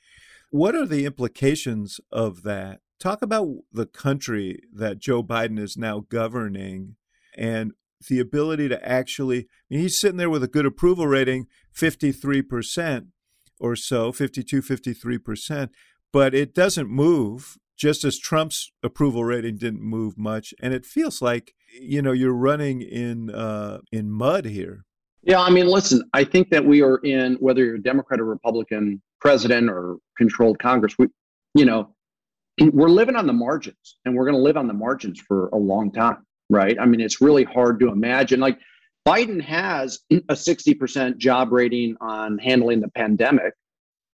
What 0.50 0.76
are 0.76 0.86
the 0.86 1.06
implications 1.06 2.00
of 2.10 2.44
that? 2.44 2.80
Talk 3.00 3.22
about 3.22 3.50
the 3.72 3.86
country 3.86 4.62
that 4.74 5.00
Joe 5.00 5.24
Biden 5.24 5.60
is 5.60 5.76
now 5.76 6.06
governing 6.08 6.96
and 7.36 7.74
the 8.08 8.20
ability 8.20 8.70
to 8.70 8.88
actually, 8.88 9.40
I 9.40 9.46
mean, 9.70 9.80
he's 9.82 10.00
sitting 10.00 10.18
there 10.18 10.30
with 10.30 10.44
a 10.44 10.48
good 10.48 10.66
approval 10.66 11.08
rating, 11.08 11.48
53% 11.76 13.08
or 13.60 13.76
so, 13.76 14.12
52, 14.12 14.62
53%, 14.62 15.70
but 16.12 16.34
it 16.34 16.54
doesn't 16.54 16.90
move 16.90 17.58
just 17.82 18.04
as 18.04 18.20
Trump's 18.20 18.72
approval 18.84 19.26
rating 19.26 19.58
didn't 19.58 19.82
move 19.82 20.16
much. 20.16 20.54
And 20.62 20.72
it 20.72 20.86
feels 20.86 21.20
like, 21.20 21.56
you 21.82 22.00
know, 22.00 22.12
you're 22.12 22.32
running 22.32 22.84
in, 22.84 23.32
uh, 23.32 23.80
in 23.92 24.12
mud 24.12 24.46
here. 24.46 24.86
Yeah, 25.24 25.42
I 25.42 25.50
mean, 25.50 25.66
listen, 25.66 26.04
I 26.14 26.24
think 26.24 26.52
that 26.52 26.64
we 26.64 26.84
are 26.84 26.98
in 26.98 27.38
whether 27.40 27.66
you're 27.66 27.76
a 27.76 27.82
Democrat 27.82 28.20
or 28.20 28.26
Republican 28.26 29.02
president 29.20 29.68
or 29.68 29.98
controlled 30.16 30.60
Congress, 30.60 30.94
we, 31.00 31.08
you 31.56 31.66
know, 31.66 31.96
we're 32.72 32.88
living 32.88 33.16
on 33.16 33.26
the 33.26 33.34
margins 33.34 33.98
and 34.06 34.16
we're 34.16 34.26
going 34.26 34.38
to 34.38 34.44
live 34.44 34.58
on 34.58 34.68
the 34.68 34.74
margins 34.74 35.20
for 35.20 35.48
a 35.48 35.58
long 35.58 35.92
time, 35.92 36.24
right? 36.52 36.78
I 36.80 36.86
mean, 36.86 37.02
it's 37.02 37.20
really 37.20 37.46
hard 37.46 37.80
to 37.80 37.88
imagine. 37.88 38.40
Like, 38.40 38.60
Biden 39.08 39.42
has 39.42 40.02
a 40.12 40.36
60% 40.36 41.18
job 41.18 41.52
rating 41.52 41.98
on 42.00 42.38
handling 42.38 42.80
the 42.80 42.90
pandemic, 42.90 43.56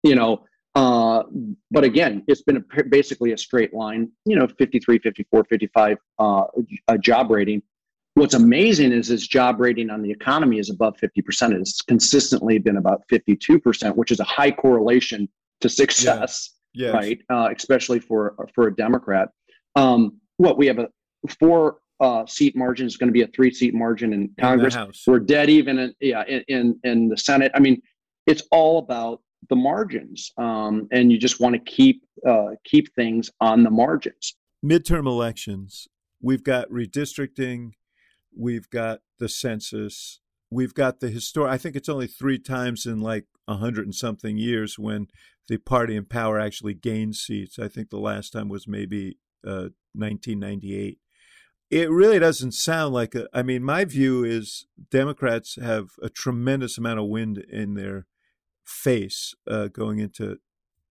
you 0.03 0.17
know, 0.17 0.47
uh, 0.75 1.23
but 1.71 1.85
again, 1.85 2.23
it's 2.27 2.43
been 2.43 2.57
a, 2.57 2.85
basically 2.85 3.33
a 3.33 3.39
straight 3.39 3.75
line, 3.75 4.11
you 4.25 4.37
know, 4.37 4.47
53, 4.47 4.99
54, 4.99 5.45
55 5.45 5.99
uh, 6.19 6.45
a 6.89 6.99
job 6.99 7.31
rating 7.31 7.63
what's 8.15 8.35
amazing 8.35 8.93
is 8.93 9.09
his 9.09 9.27
job 9.27 9.61
rating 9.61 9.91
on 9.91 10.03
the 10.03 10.11
economy 10.11 10.59
is 10.59 10.71
above 10.71 10.97
50%. 10.97 11.59
It's 11.59 11.81
consistently 11.83 12.59
been 12.59 12.77
about 12.77 13.03
52%, 13.11 13.97
which 13.97 14.11
is 14.11 14.21
a 14.21 14.25
high 14.25 14.51
correlation 14.51 15.29
to 15.61 15.69
success, 15.69 16.51
yeah. 16.75 16.87
yes. 16.87 16.95
right? 16.95 17.19
Uh, 17.31 17.49
especially 17.57 18.01
for 18.01 18.35
for 18.55 18.67
a 18.67 18.75
Democrat. 18.75 19.29
Um, 19.77 20.21
what 20.37 20.59
we 20.59 20.67
have 20.67 20.79
a 20.79 20.89
four 21.39 21.79
uh, 22.01 22.27
seat 22.27 22.57
margin 22.57 22.87
is 22.87 22.97
going 22.97 23.09
to 23.09 23.13
be 23.13 23.23
a 23.23 23.29
three 23.29 23.53
seat 23.53 23.75
margin 23.75 24.13
in 24.13 24.31
Congress. 24.41 24.75
In 24.75 24.93
We're 25.07 25.21
dead 25.21 25.49
even 25.49 25.79
in 25.79 25.95
yeah 26.01 26.25
in, 26.27 26.43
in, 26.49 26.81
in 26.85 27.09
the 27.09 27.17
Senate. 27.17 27.53
I 27.55 27.61
mean, 27.61 27.81
it's 28.27 28.43
all 28.51 28.79
about 28.79 29.21
the 29.49 29.57
margins, 29.57 30.31
um, 30.39 30.89
and 30.93 31.11
you 31.11 31.19
just 31.19 31.41
want 31.41 31.55
to 31.55 31.59
keep 31.59 32.05
uh, 32.27 32.51
keep 32.65 32.95
things 32.95 33.31
on 33.41 33.63
the 33.63 33.71
margins. 33.71 34.35
Midterm 34.65 35.07
elections. 35.07 35.89
We've 36.21 36.45
got 36.45 36.69
redistricting 36.71 37.73
We've 38.37 38.69
got 38.71 39.01
the 39.19 39.29
census. 39.29 40.21
We've 40.51 40.75
got 40.75 41.01
the 41.01 41.09
historic. 41.09 41.53
I 41.53 41.59
think 41.59 41.77
it's 41.77 41.89
only 41.89 42.07
three 42.07 42.39
times 42.39 42.87
in 42.87 43.01
like 43.01 43.27
a 43.47 43.57
hundred 43.57 43.85
and 43.85 43.95
something 43.95 44.39
years 44.39 44.79
when 44.79 45.09
the 45.49 45.59
party 45.59 45.97
in 45.97 46.07
power 46.07 46.39
actually 46.39 46.75
gained 46.75 47.17
seats. 47.17 47.59
I 47.59 47.69
think 47.69 47.91
the 47.91 47.99
last 47.99 48.31
time 48.31 48.49
was 48.49 48.67
maybe 48.69 49.19
uh, 49.47 49.71
1998. 49.95 50.99
It 51.71 51.91
really 51.91 52.19
doesn't 52.19 52.53
sound 52.53 52.95
like 52.95 53.15
a. 53.15 53.29
I 53.33 53.43
mean, 53.43 53.63
my 53.63 53.85
view 53.85 54.25
is 54.25 54.67
Democrats 54.91 55.57
have 55.61 55.91
a 56.03 56.11
tremendous 56.11 56.79
amount 56.79 57.01
of 57.01 57.07
wind 57.07 57.39
in 57.39 57.75
their 57.75 58.07
face 58.73 59.35
uh, 59.47 59.69
going 59.69 59.99
into 59.99 60.39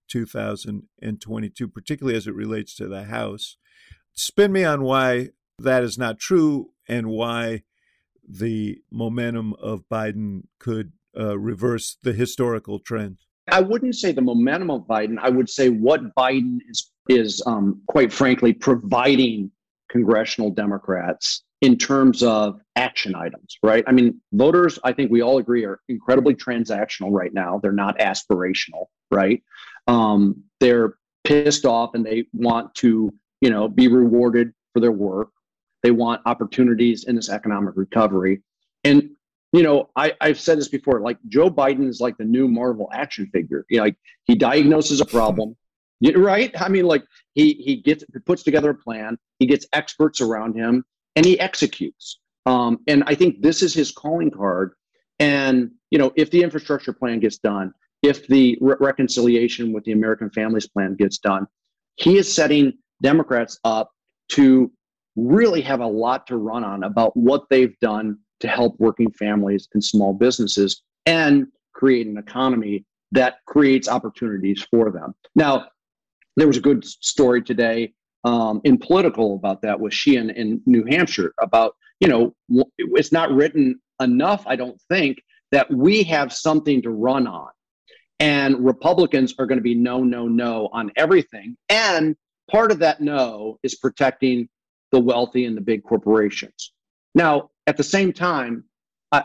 2022, 0.09 1.67
particularly 1.67 2.17
as 2.17 2.27
it 2.27 2.35
relates 2.35 2.75
to 2.75 2.87
the 2.87 3.05
House. 3.05 3.57
Spin 4.13 4.51
me 4.51 4.63
on 4.63 4.83
why 4.83 5.29
that 5.57 5.83
is 5.83 5.97
not 5.97 6.19
true 6.19 6.71
and 6.87 7.07
why 7.07 7.63
the 8.27 8.81
momentum 8.91 9.53
of 9.59 9.83
Biden 9.89 10.43
could 10.59 10.93
uh, 11.17 11.37
reverse 11.37 11.97
the 12.03 12.13
historical 12.13 12.79
trend. 12.79 13.17
I 13.51 13.61
wouldn't 13.61 13.95
say 13.95 14.11
the 14.11 14.21
momentum 14.21 14.69
of 14.69 14.81
Biden. 14.83 15.17
I 15.19 15.29
would 15.29 15.49
say 15.49 15.69
what 15.69 16.15
Biden 16.15 16.59
is 16.69 16.91
is 17.09 17.41
um, 17.45 17.81
quite 17.87 18.13
frankly 18.13 18.53
providing 18.53 19.51
congressional 19.91 20.49
Democrats 20.49 21.43
in 21.61 21.77
terms 21.77 22.23
of 22.23 22.59
action 22.75 23.15
items, 23.15 23.57
right? 23.61 23.83
I 23.87 23.91
mean, 23.91 24.19
voters, 24.31 24.79
I 24.83 24.93
think 24.93 25.11
we 25.11 25.21
all 25.21 25.37
agree, 25.37 25.63
are 25.65 25.79
incredibly 25.89 26.33
transactional 26.33 27.11
right 27.11 27.33
now. 27.33 27.59
They're 27.61 27.71
not 27.71 27.99
aspirational, 27.99 28.85
right? 29.11 29.43
Um, 29.87 30.43
they're 30.59 30.95
pissed 31.23 31.65
off 31.65 31.91
and 31.93 32.05
they 32.05 32.25
want 32.33 32.73
to, 32.75 33.13
you 33.41 33.49
know, 33.49 33.67
be 33.67 33.87
rewarded 33.87 34.53
for 34.73 34.79
their 34.79 34.91
work. 34.91 35.29
They 35.83 35.91
want 35.91 36.21
opportunities 36.25 37.03
in 37.03 37.15
this 37.15 37.29
economic 37.29 37.73
recovery. 37.75 38.41
And 38.83 39.11
you 39.53 39.63
know, 39.63 39.89
I, 39.97 40.13
I've 40.21 40.39
said 40.39 40.57
this 40.57 40.69
before, 40.69 41.01
like 41.01 41.17
Joe 41.27 41.49
Biden 41.49 41.87
is 41.87 41.99
like 41.99 42.17
the 42.17 42.23
new 42.23 42.47
Marvel 42.47 42.89
action 42.93 43.29
figure. 43.33 43.65
You 43.69 43.77
know, 43.77 43.83
like 43.83 43.97
he 44.23 44.35
diagnoses 44.35 45.01
a 45.01 45.05
problem, 45.05 45.57
right? 46.15 46.51
I 46.59 46.69
mean, 46.69 46.85
like 46.85 47.03
he 47.33 47.53
he 47.53 47.77
gets 47.77 48.03
puts 48.25 48.43
together 48.43 48.71
a 48.71 48.75
plan, 48.75 49.17
he 49.39 49.45
gets 49.45 49.65
experts 49.73 50.21
around 50.21 50.55
him, 50.55 50.83
and 51.15 51.25
he 51.25 51.39
executes. 51.39 52.19
Um, 52.45 52.79
and 52.87 53.03
I 53.05 53.15
think 53.15 53.41
this 53.41 53.61
is 53.61 53.73
his 53.73 53.91
calling 53.91 54.31
card. 54.31 54.73
And 55.19 55.71
you 55.91 55.99
know, 55.99 56.11
if 56.15 56.31
the 56.31 56.41
infrastructure 56.41 56.93
plan 56.93 57.19
gets 57.19 57.37
done, 57.37 57.73
if 58.01 58.27
the 58.27 58.57
re- 58.61 58.75
reconciliation 58.79 59.73
with 59.73 59.83
the 59.83 59.91
American 59.91 60.29
Families 60.31 60.67
Plan 60.67 60.95
gets 60.95 61.19
done, 61.19 61.47
he 61.95 62.17
is 62.17 62.33
setting 62.33 62.73
Democrats 63.01 63.59
up 63.63 63.91
to 64.29 64.71
really 65.15 65.61
have 65.61 65.81
a 65.81 65.87
lot 65.87 66.25
to 66.27 66.37
run 66.37 66.63
on 66.63 66.83
about 66.83 67.15
what 67.15 67.43
they've 67.49 67.77
done 67.79 68.17
to 68.39 68.47
help 68.47 68.75
working 68.79 69.11
families 69.11 69.67
and 69.73 69.83
small 69.83 70.13
businesses 70.13 70.81
and 71.05 71.47
create 71.73 72.07
an 72.07 72.17
economy 72.17 72.85
that 73.11 73.35
creates 73.45 73.87
opportunities 73.89 74.65
for 74.71 74.89
them. 74.89 75.13
Now, 75.35 75.67
there 76.35 76.47
was 76.47 76.57
a 76.57 76.61
good 76.61 76.85
story 76.85 77.41
today 77.41 77.93
um, 78.23 78.61
in 78.63 78.77
Politico 78.77 79.35
about 79.35 79.61
that 79.63 79.79
with 79.79 79.93
Shaheen 79.93 80.33
in 80.33 80.61
New 80.65 80.85
Hampshire 80.89 81.33
about, 81.41 81.75
you 81.99 82.07
know, 82.07 82.35
it's 82.77 83.11
not 83.11 83.31
written 83.31 83.79
enough, 83.99 84.43
I 84.47 84.55
don't 84.55 84.79
think, 84.89 85.21
that 85.51 85.71
we 85.71 86.03
have 86.03 86.31
something 86.31 86.81
to 86.83 86.89
run 86.89 87.27
on. 87.27 87.49
And 88.19 88.63
Republicans 88.63 89.33
are 89.39 89.47
going 89.47 89.57
to 89.57 89.63
be 89.63 89.75
no, 89.75 90.03
no, 90.03 90.27
no 90.27 90.69
on 90.71 90.91
everything. 90.95 91.57
And 91.69 92.15
part 92.49 92.71
of 92.71 92.79
that 92.79 93.01
no 93.01 93.57
is 93.63 93.75
protecting 93.75 94.47
the 94.91 94.99
wealthy 94.99 95.45
and 95.45 95.57
the 95.57 95.61
big 95.61 95.83
corporations. 95.83 96.71
Now, 97.15 97.49
at 97.67 97.77
the 97.77 97.83
same 97.83 98.13
time, 98.13 98.65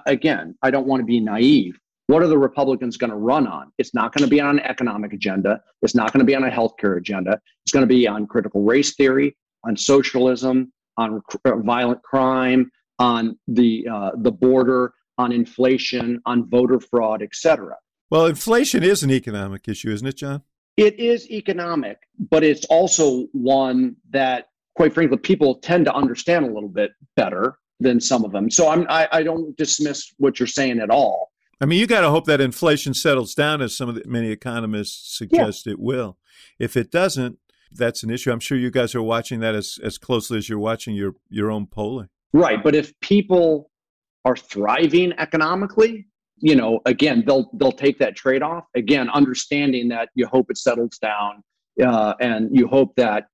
again, 0.07 0.57
I 0.63 0.71
don't 0.71 0.87
want 0.87 1.01
to 1.01 1.07
be 1.07 1.21
naive. 1.21 1.79
What 2.09 2.23
are 2.23 2.29
the 2.29 2.39
Republicans 2.39 2.97
going 2.97 3.11
to 3.11 3.17
run 3.17 3.47
on? 3.49 3.73
It's 3.79 3.93
not 3.93 4.15
going 4.15 4.25
to 4.25 4.31
be 4.31 4.41
on 4.41 4.59
an 4.59 4.65
economic 4.65 5.13
agenda. 5.13 5.61
It's 5.83 5.95
not 5.95 6.13
going 6.13 6.21
to 6.21 6.25
be 6.25 6.37
on 6.37 6.45
a 6.45 6.51
healthcare 6.51 6.99
agenda. 6.99 7.41
It's 7.65 7.73
going 7.73 7.83
to 7.83 7.89
be 7.89 8.07
on 8.07 8.27
critical 8.27 8.63
race 8.63 8.95
theory, 8.95 9.37
on 9.65 9.77
socialism, 9.77 10.73
on 10.97 11.21
uh, 11.45 11.57
violent 11.57 12.03
crime, 12.03 12.71
on 13.01 13.37
the 13.49 13.87
uh, 13.91 14.13
the 14.19 14.31
border, 14.31 14.95
on 15.19 15.33
inflation, 15.33 16.21
on 16.27 16.49
voter 16.49 16.79
fraud, 16.79 17.23
etc. 17.23 17.77
Well, 18.09 18.27
inflation 18.27 18.85
is 18.85 19.03
an 19.03 19.11
economic 19.11 19.67
issue, 19.67 19.91
isn't 19.91 20.07
it, 20.07 20.17
John? 20.17 20.43
It 20.77 20.99
is 21.01 21.29
economic, 21.31 21.99
but 22.31 22.45
it's 22.45 22.65
also 22.67 23.27
one 23.33 23.97
that, 24.11 24.49
quite 24.77 24.93
frankly, 24.93 25.17
people 25.17 25.57
tend 25.57 25.87
to 25.87 25.95
understand 25.95 26.45
a 26.45 26.53
little 26.53 26.69
bit 26.69 26.93
better 27.17 27.59
than 27.81 28.01
some 28.01 28.25
of 28.25 28.31
them. 28.31 28.49
So 28.49 28.69
I'm 28.69 28.87
I, 28.89 29.09
I 29.11 29.23
don't 29.25 29.57
dismiss 29.57 30.15
what 30.19 30.39
you're 30.39 30.47
saying 30.47 30.79
at 30.79 30.91
all. 30.91 31.33
I 31.61 31.65
mean, 31.65 31.81
you 31.81 31.87
got 31.87 32.03
to 32.03 32.11
hope 32.11 32.27
that 32.27 32.41
inflation 32.41 32.93
settles 32.93 33.35
down, 33.35 33.63
as 33.63 33.77
some 33.77 33.89
of 33.89 33.95
the 33.95 34.03
many 34.07 34.31
economists 34.31 35.17
suggest 35.17 35.67
yeah. 35.67 35.73
it 35.73 35.79
will. 35.79 36.19
If 36.59 36.77
it 36.77 36.91
doesn't, 36.91 37.39
that's 37.73 38.03
an 38.03 38.11
issue. 38.11 38.31
I'm 38.31 38.41
sure 38.41 38.59
you 38.59 38.71
guys 38.71 38.95
are 38.95 39.03
watching 39.03 39.41
that 39.41 39.55
as, 39.55 39.79
as 39.83 39.99
closely 39.99 40.39
as 40.39 40.49
you're 40.49 40.59
watching 40.59 40.95
your 40.95 41.15
your 41.29 41.51
own 41.51 41.67
polling. 41.67 42.09
Right, 42.33 42.63
but 42.63 42.75
if 42.75 42.99
people 43.01 43.71
are 44.25 44.37
thriving 44.37 45.13
economically, 45.19 46.07
you 46.39 46.55
know, 46.55 46.81
again, 46.85 47.25
they'll 47.27 47.51
they'll 47.55 47.73
take 47.73 47.99
that 48.01 48.17
trade 48.17 48.43
off. 48.43 48.65
Again, 48.75 49.09
understanding 49.11 49.89
that 49.89 50.11
you 50.15 50.27
hope 50.27 50.51
it 50.51 50.59
settles 50.59 50.99
down, 50.99 51.43
uh, 51.83 52.15
and 52.21 52.55
you 52.55 52.67
hope 52.67 52.95
that 52.97 53.29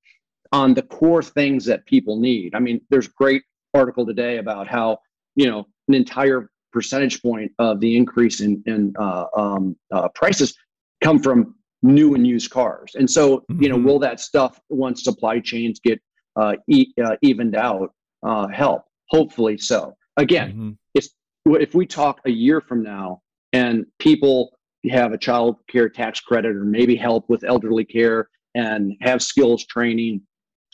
on 0.52 0.74
the 0.74 0.82
core 0.82 1.22
things 1.22 1.64
that 1.64 1.84
people 1.86 2.20
need. 2.20 2.54
I 2.54 2.60
mean, 2.60 2.80
there's 2.90 3.08
great 3.08 3.42
article 3.74 4.06
today 4.06 4.38
about 4.38 4.68
how 4.68 4.98
you 5.34 5.46
know 5.46 5.66
an 5.88 5.94
entire 5.94 6.51
percentage 6.72 7.22
point 7.22 7.52
of 7.58 7.80
the 7.80 7.96
increase 7.96 8.40
in, 8.40 8.62
in 8.66 8.94
uh, 8.98 9.26
um, 9.36 9.76
uh, 9.92 10.08
prices 10.14 10.54
come 11.02 11.18
from 11.18 11.54
new 11.82 12.14
and 12.14 12.26
used 12.26 12.50
cars. 12.50 12.92
And 12.94 13.10
so, 13.10 13.38
mm-hmm. 13.38 13.62
you 13.62 13.68
know, 13.68 13.76
mm-hmm. 13.76 13.86
will 13.86 13.98
that 14.00 14.20
stuff 14.20 14.60
once 14.68 15.04
supply 15.04 15.40
chains 15.40 15.80
get 15.80 16.00
uh, 16.36 16.54
e- 16.68 16.92
uh, 17.02 17.16
evened 17.22 17.56
out 17.56 17.92
uh, 18.22 18.48
help? 18.48 18.84
Hopefully 19.10 19.58
so. 19.58 19.94
Again, 20.16 20.50
mm-hmm. 20.50 20.70
it's 20.94 21.10
if 21.46 21.74
we 21.74 21.86
talk 21.86 22.20
a 22.24 22.30
year 22.30 22.60
from 22.60 22.82
now 22.82 23.20
and 23.52 23.84
people 23.98 24.52
have 24.90 25.12
a 25.12 25.18
child 25.18 25.56
care 25.68 25.88
tax 25.88 26.20
credit 26.20 26.56
or 26.56 26.64
maybe 26.64 26.96
help 26.96 27.28
with 27.28 27.44
elderly 27.44 27.84
care 27.84 28.28
and 28.54 28.94
have 29.00 29.22
skills 29.22 29.64
training 29.66 30.20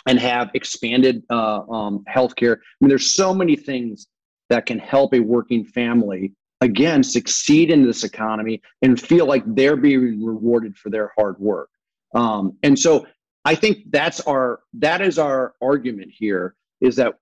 and 0.06 0.18
have 0.18 0.50
expanded 0.54 1.22
uh, 1.30 1.60
um, 1.70 2.04
healthcare. 2.08 2.56
I 2.56 2.60
mean, 2.80 2.88
there's 2.88 3.14
so 3.14 3.34
many 3.34 3.56
things 3.56 4.06
that 4.50 4.66
can 4.66 4.78
help 4.78 5.14
a 5.14 5.20
working 5.20 5.64
family 5.64 6.32
again 6.60 7.02
succeed 7.02 7.70
in 7.70 7.82
this 7.82 8.04
economy 8.04 8.60
and 8.82 9.00
feel 9.00 9.26
like 9.26 9.42
they're 9.54 9.76
being 9.76 10.24
rewarded 10.24 10.76
for 10.76 10.90
their 10.90 11.12
hard 11.16 11.38
work. 11.38 11.70
Um, 12.14 12.56
and 12.62 12.78
so 12.78 13.06
I 13.44 13.54
think 13.54 13.90
that's 13.90 14.20
our 14.20 14.60
that 14.74 15.00
is 15.00 15.18
our 15.18 15.54
argument 15.62 16.10
here 16.12 16.54
is 16.80 16.96
that 16.96 17.14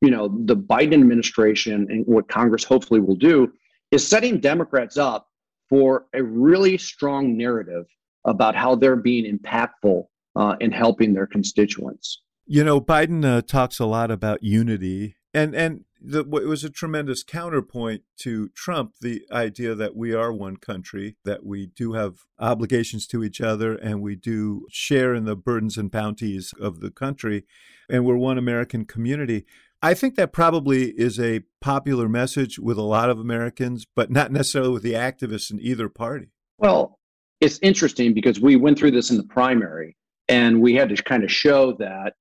you 0.00 0.10
know 0.10 0.28
the 0.44 0.56
Biden 0.56 0.94
administration 0.94 1.86
and 1.90 2.06
what 2.06 2.28
Congress 2.28 2.64
hopefully 2.64 3.00
will 3.00 3.16
do 3.16 3.52
is 3.90 4.06
setting 4.06 4.40
Democrats 4.40 4.96
up 4.96 5.28
for 5.68 6.06
a 6.14 6.22
really 6.22 6.76
strong 6.76 7.36
narrative 7.36 7.86
about 8.24 8.54
how 8.54 8.74
they're 8.74 8.96
being 8.96 9.38
impactful 9.38 10.04
uh, 10.36 10.56
in 10.60 10.70
helping 10.70 11.14
their 11.14 11.26
constituents. 11.26 12.22
You 12.46 12.64
know, 12.64 12.80
Biden 12.80 13.24
uh, 13.24 13.42
talks 13.42 13.78
a 13.78 13.86
lot 13.86 14.10
about 14.10 14.42
unity, 14.42 15.16
and 15.32 15.54
and 15.54 15.84
the, 16.04 16.20
it 16.20 16.48
was 16.48 16.64
a 16.64 16.70
tremendous 16.70 17.22
counterpoint 17.22 18.02
to 18.18 18.48
Trump. 18.50 18.94
The 19.00 19.22
idea 19.30 19.74
that 19.74 19.94
we 19.94 20.12
are 20.12 20.32
one 20.32 20.56
country, 20.56 21.16
that 21.24 21.44
we 21.44 21.66
do 21.66 21.92
have 21.92 22.24
obligations 22.38 23.06
to 23.08 23.22
each 23.22 23.40
other, 23.40 23.74
and 23.74 24.02
we 24.02 24.16
do 24.16 24.66
share 24.70 25.14
in 25.14 25.24
the 25.24 25.36
burdens 25.36 25.76
and 25.76 25.90
bounties 25.90 26.52
of 26.60 26.80
the 26.80 26.90
country, 26.90 27.44
and 27.88 28.04
we're 28.04 28.16
one 28.16 28.38
American 28.38 28.84
community. 28.84 29.44
I 29.82 29.94
think 29.94 30.16
that 30.16 30.32
probably 30.32 30.90
is 30.90 31.18
a 31.18 31.42
popular 31.60 32.08
message 32.08 32.58
with 32.58 32.78
a 32.78 32.82
lot 32.82 33.10
of 33.10 33.18
Americans, 33.18 33.86
but 33.96 34.10
not 34.10 34.30
necessarily 34.32 34.72
with 34.72 34.82
the 34.82 34.94
activists 34.94 35.50
in 35.50 35.60
either 35.60 35.88
party. 35.88 36.28
Well, 36.58 36.98
it's 37.40 37.58
interesting 37.62 38.14
because 38.14 38.40
we 38.40 38.56
went 38.56 38.78
through 38.78 38.92
this 38.92 39.10
in 39.10 39.16
the 39.16 39.24
primary, 39.24 39.96
and 40.28 40.60
we 40.60 40.74
had 40.74 40.88
to 40.90 41.02
kind 41.02 41.24
of 41.24 41.32
show 41.32 41.72
that 41.74 42.14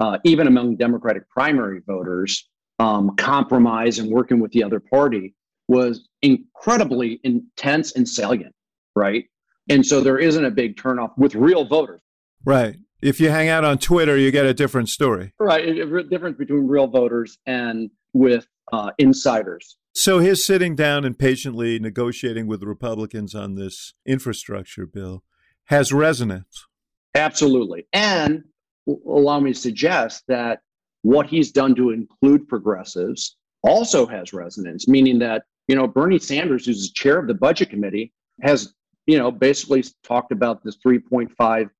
uh, 0.00 0.18
even 0.24 0.46
among 0.46 0.76
Democratic 0.76 1.28
primary 1.28 1.80
voters, 1.84 2.48
um, 2.78 3.16
compromise 3.16 3.98
and 3.98 4.10
working 4.10 4.40
with 4.40 4.52
the 4.52 4.62
other 4.62 4.80
party 4.80 5.34
was 5.68 6.08
incredibly 6.22 7.20
intense 7.24 7.92
and 7.92 8.08
salient, 8.08 8.54
right? 8.96 9.26
And 9.68 9.84
so 9.84 10.00
there 10.00 10.18
isn't 10.18 10.44
a 10.44 10.50
big 10.50 10.76
turnoff 10.76 11.10
with 11.18 11.34
real 11.34 11.64
voters. 11.64 12.00
Right. 12.44 12.76
If 13.02 13.20
you 13.20 13.30
hang 13.30 13.48
out 13.48 13.64
on 13.64 13.78
Twitter, 13.78 14.16
you 14.16 14.30
get 14.30 14.46
a 14.46 14.54
different 14.54 14.88
story. 14.88 15.32
Right. 15.38 15.68
A 15.68 16.02
difference 16.04 16.38
between 16.38 16.66
real 16.66 16.86
voters 16.86 17.38
and 17.46 17.90
with 18.12 18.46
uh, 18.72 18.90
insiders. 18.98 19.76
So 19.94 20.20
his 20.20 20.44
sitting 20.44 20.74
down 20.74 21.04
and 21.04 21.18
patiently 21.18 21.78
negotiating 21.78 22.46
with 22.46 22.62
Republicans 22.62 23.34
on 23.34 23.56
this 23.56 23.94
infrastructure 24.06 24.86
bill 24.86 25.22
has 25.64 25.92
resonance. 25.92 26.66
Absolutely. 27.14 27.86
And 27.92 28.44
allow 29.06 29.40
me 29.40 29.52
to 29.52 29.58
suggest 29.58 30.24
that 30.28 30.60
what 31.08 31.26
he's 31.26 31.50
done 31.50 31.74
to 31.74 31.88
include 31.88 32.46
progressives 32.48 33.38
also 33.62 34.06
has 34.06 34.34
resonance, 34.34 34.86
meaning 34.86 35.18
that, 35.18 35.44
you 35.66 35.74
know, 35.74 35.86
Bernie 35.86 36.18
Sanders, 36.18 36.66
who's 36.66 36.86
the 36.86 36.92
chair 36.92 37.18
of 37.18 37.26
the 37.26 37.32
budget 37.32 37.70
committee, 37.70 38.12
has, 38.42 38.74
you 39.06 39.16
know, 39.16 39.30
basically 39.30 39.82
talked 40.04 40.32
about 40.32 40.62
this 40.62 40.76
$3.5 40.86 41.70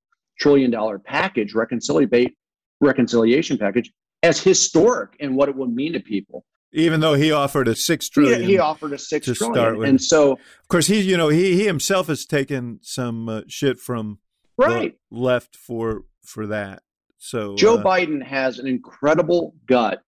trillion 0.41 1.01
package, 1.05 1.55
reconciliation 1.55 3.59
package, 3.59 3.93
as 4.23 4.41
historic 4.41 5.11
and 5.21 5.37
what 5.37 5.51
it 5.51 5.57
would 5.57 5.75
mean 5.75 5.93
to 5.93 6.01
people. 6.01 6.47
Even 6.73 7.01
though 7.01 7.15
he 7.15 7.31
offered 7.31 7.69
a 7.69 7.77
six 7.77 8.09
trillion, 8.09 8.41
he, 8.41 8.53
he 8.53 8.59
offered 8.59 8.95
a 8.95 8.99
six 8.99 9.27
trillion, 9.27 9.85
and 9.85 10.03
so 10.03 10.33
of 10.33 10.69
course 10.69 10.87
he, 10.87 11.01
you 11.01 11.17
know, 11.17 11.29
he 11.29 11.57
he 11.57 11.67
himself 11.67 12.09
has 12.09 12.27
taken 12.27 12.79
some 12.83 13.27
uh, 13.27 13.41
shit 13.47 13.79
from 13.79 14.19
right 14.59 14.99
left 15.11 15.57
for 15.57 16.03
for 16.23 16.47
that. 16.47 16.83
So 17.19 17.55
Joe 17.57 17.77
uh, 17.77 17.83
Biden 17.83 18.23
has 18.25 18.59
an 18.59 18.67
incredible 18.67 19.55
gut 19.67 20.01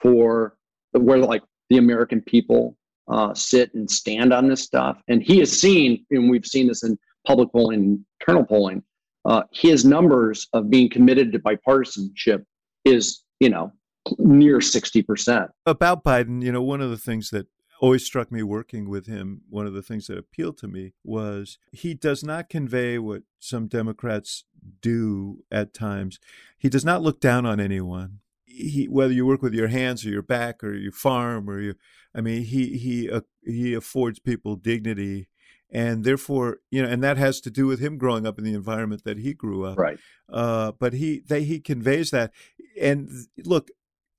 for 0.00 0.56
where 0.92 1.18
like 1.18 1.42
the 1.70 1.78
American 1.78 2.20
people 2.22 2.76
uh, 3.08 3.34
sit 3.34 3.72
and 3.74 3.90
stand 3.90 4.32
on 4.32 4.48
this 4.48 4.62
stuff, 4.62 5.02
and 5.08 5.22
he 5.22 5.38
has 5.40 5.52
seen, 5.52 6.04
and 6.10 6.30
we've 6.30 6.46
seen 6.46 6.68
this 6.68 6.84
in 6.84 6.98
public 7.26 7.50
polling, 7.52 8.04
internal 8.20 8.44
polling. 8.44 8.82
Uh, 9.24 9.42
his 9.52 9.84
numbers 9.84 10.48
of 10.52 10.70
being 10.70 10.88
committed 10.88 11.32
to 11.32 11.38
bipartisanship 11.38 12.44
is, 12.84 13.22
you 13.38 13.48
know, 13.48 13.72
near 14.18 14.60
sixty 14.60 15.02
percent. 15.02 15.50
about 15.66 16.04
Biden, 16.04 16.42
you 16.42 16.52
know, 16.52 16.62
one 16.62 16.80
of 16.80 16.90
the 16.90 16.96
things 16.96 17.30
that 17.30 17.46
always 17.82 18.06
struck 18.06 18.30
me 18.30 18.44
working 18.44 18.88
with 18.88 19.06
him, 19.06 19.42
one 19.50 19.66
of 19.66 19.74
the 19.74 19.82
things 19.82 20.06
that 20.06 20.16
appealed 20.16 20.56
to 20.56 20.68
me 20.68 20.92
was 21.02 21.58
he 21.72 21.94
does 21.94 22.22
not 22.22 22.48
convey 22.48 22.96
what 22.96 23.24
some 23.40 23.66
Democrats 23.66 24.44
do 24.80 25.42
at 25.50 25.74
times. 25.74 26.20
He 26.56 26.68
does 26.68 26.84
not 26.84 27.02
look 27.02 27.20
down 27.20 27.44
on 27.44 27.58
anyone. 27.58 28.20
He, 28.44 28.84
whether 28.84 29.12
you 29.12 29.26
work 29.26 29.42
with 29.42 29.52
your 29.52 29.66
hands 29.66 30.06
or 30.06 30.10
your 30.10 30.22
back 30.22 30.62
or 30.62 30.72
you 30.74 30.92
farm 30.92 31.50
or 31.50 31.60
you, 31.60 31.74
I 32.14 32.20
mean, 32.20 32.44
he 32.44 32.78
he 32.78 33.10
uh, 33.10 33.22
he 33.44 33.74
affords 33.74 34.20
people 34.20 34.54
dignity, 34.54 35.28
and 35.68 36.04
therefore, 36.04 36.58
you 36.70 36.82
know, 36.82 36.88
and 36.88 37.02
that 37.02 37.16
has 37.16 37.40
to 37.40 37.50
do 37.50 37.66
with 37.66 37.80
him 37.80 37.98
growing 37.98 38.26
up 38.26 38.38
in 38.38 38.44
the 38.44 38.54
environment 38.54 39.02
that 39.04 39.18
he 39.18 39.34
grew 39.34 39.64
up. 39.64 39.78
Right. 39.78 39.98
Uh, 40.28 40.70
but 40.78 40.92
he 40.92 41.22
they, 41.26 41.42
he 41.42 41.58
conveys 41.58 42.10
that, 42.12 42.30
and 42.80 43.10
look, 43.44 43.70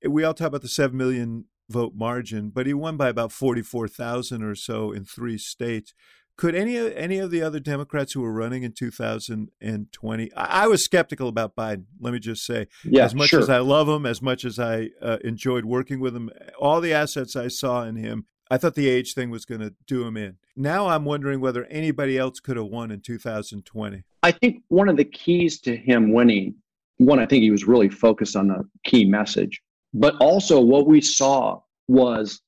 we 0.06 0.22
all 0.22 0.34
talk 0.34 0.48
about 0.48 0.62
the 0.62 0.68
seven 0.68 0.98
million 0.98 1.46
vote 1.68 1.92
margin, 1.94 2.50
but 2.50 2.66
he 2.66 2.74
won 2.74 2.96
by 2.96 3.08
about 3.08 3.32
forty 3.32 3.62
four 3.62 3.88
thousand 3.88 4.42
or 4.42 4.54
so 4.54 4.92
in 4.92 5.04
three 5.04 5.38
states. 5.38 5.94
Could 6.36 6.56
any 6.56 6.76
of, 6.76 6.92
any 6.96 7.18
of 7.18 7.30
the 7.30 7.42
other 7.42 7.60
Democrats 7.60 8.12
who 8.12 8.20
were 8.20 8.32
running 8.32 8.64
in 8.64 8.72
2020? 8.72 10.32
I, 10.34 10.64
I 10.64 10.66
was 10.66 10.84
skeptical 10.84 11.28
about 11.28 11.54
Biden. 11.54 11.84
Let 12.00 12.12
me 12.12 12.18
just 12.18 12.44
say, 12.44 12.66
Yeah, 12.82 13.04
as 13.04 13.14
much 13.14 13.28
sure. 13.28 13.38
as 13.40 13.48
I 13.48 13.58
love 13.58 13.88
him, 13.88 14.04
as 14.04 14.20
much 14.20 14.44
as 14.44 14.58
I 14.58 14.90
uh, 15.00 15.18
enjoyed 15.22 15.64
working 15.64 16.00
with 16.00 16.16
him, 16.16 16.30
all 16.58 16.80
the 16.80 16.92
assets 16.92 17.36
I 17.36 17.46
saw 17.46 17.84
in 17.84 17.94
him, 17.94 18.26
I 18.50 18.58
thought 18.58 18.74
the 18.74 18.88
age 18.88 19.14
thing 19.14 19.30
was 19.30 19.44
going 19.44 19.60
to 19.60 19.74
do 19.86 20.04
him 20.04 20.16
in. 20.16 20.36
Now 20.56 20.88
I'm 20.88 21.04
wondering 21.04 21.40
whether 21.40 21.64
anybody 21.66 22.18
else 22.18 22.40
could 22.40 22.56
have 22.56 22.66
won 22.66 22.90
in 22.90 23.00
2020. 23.00 24.02
I 24.22 24.30
think 24.32 24.62
one 24.68 24.88
of 24.88 24.96
the 24.96 25.04
keys 25.04 25.60
to 25.62 25.76
him 25.76 26.12
winning, 26.12 26.54
one, 26.98 27.20
I 27.20 27.26
think 27.26 27.42
he 27.42 27.50
was 27.50 27.64
really 27.66 27.88
focused 27.88 28.36
on 28.36 28.50
a 28.50 28.62
key 28.84 29.04
message, 29.04 29.62
but 29.94 30.16
also 30.16 30.60
what 30.60 30.86
we 30.86 31.00
saw 31.00 31.60
was, 31.88 32.40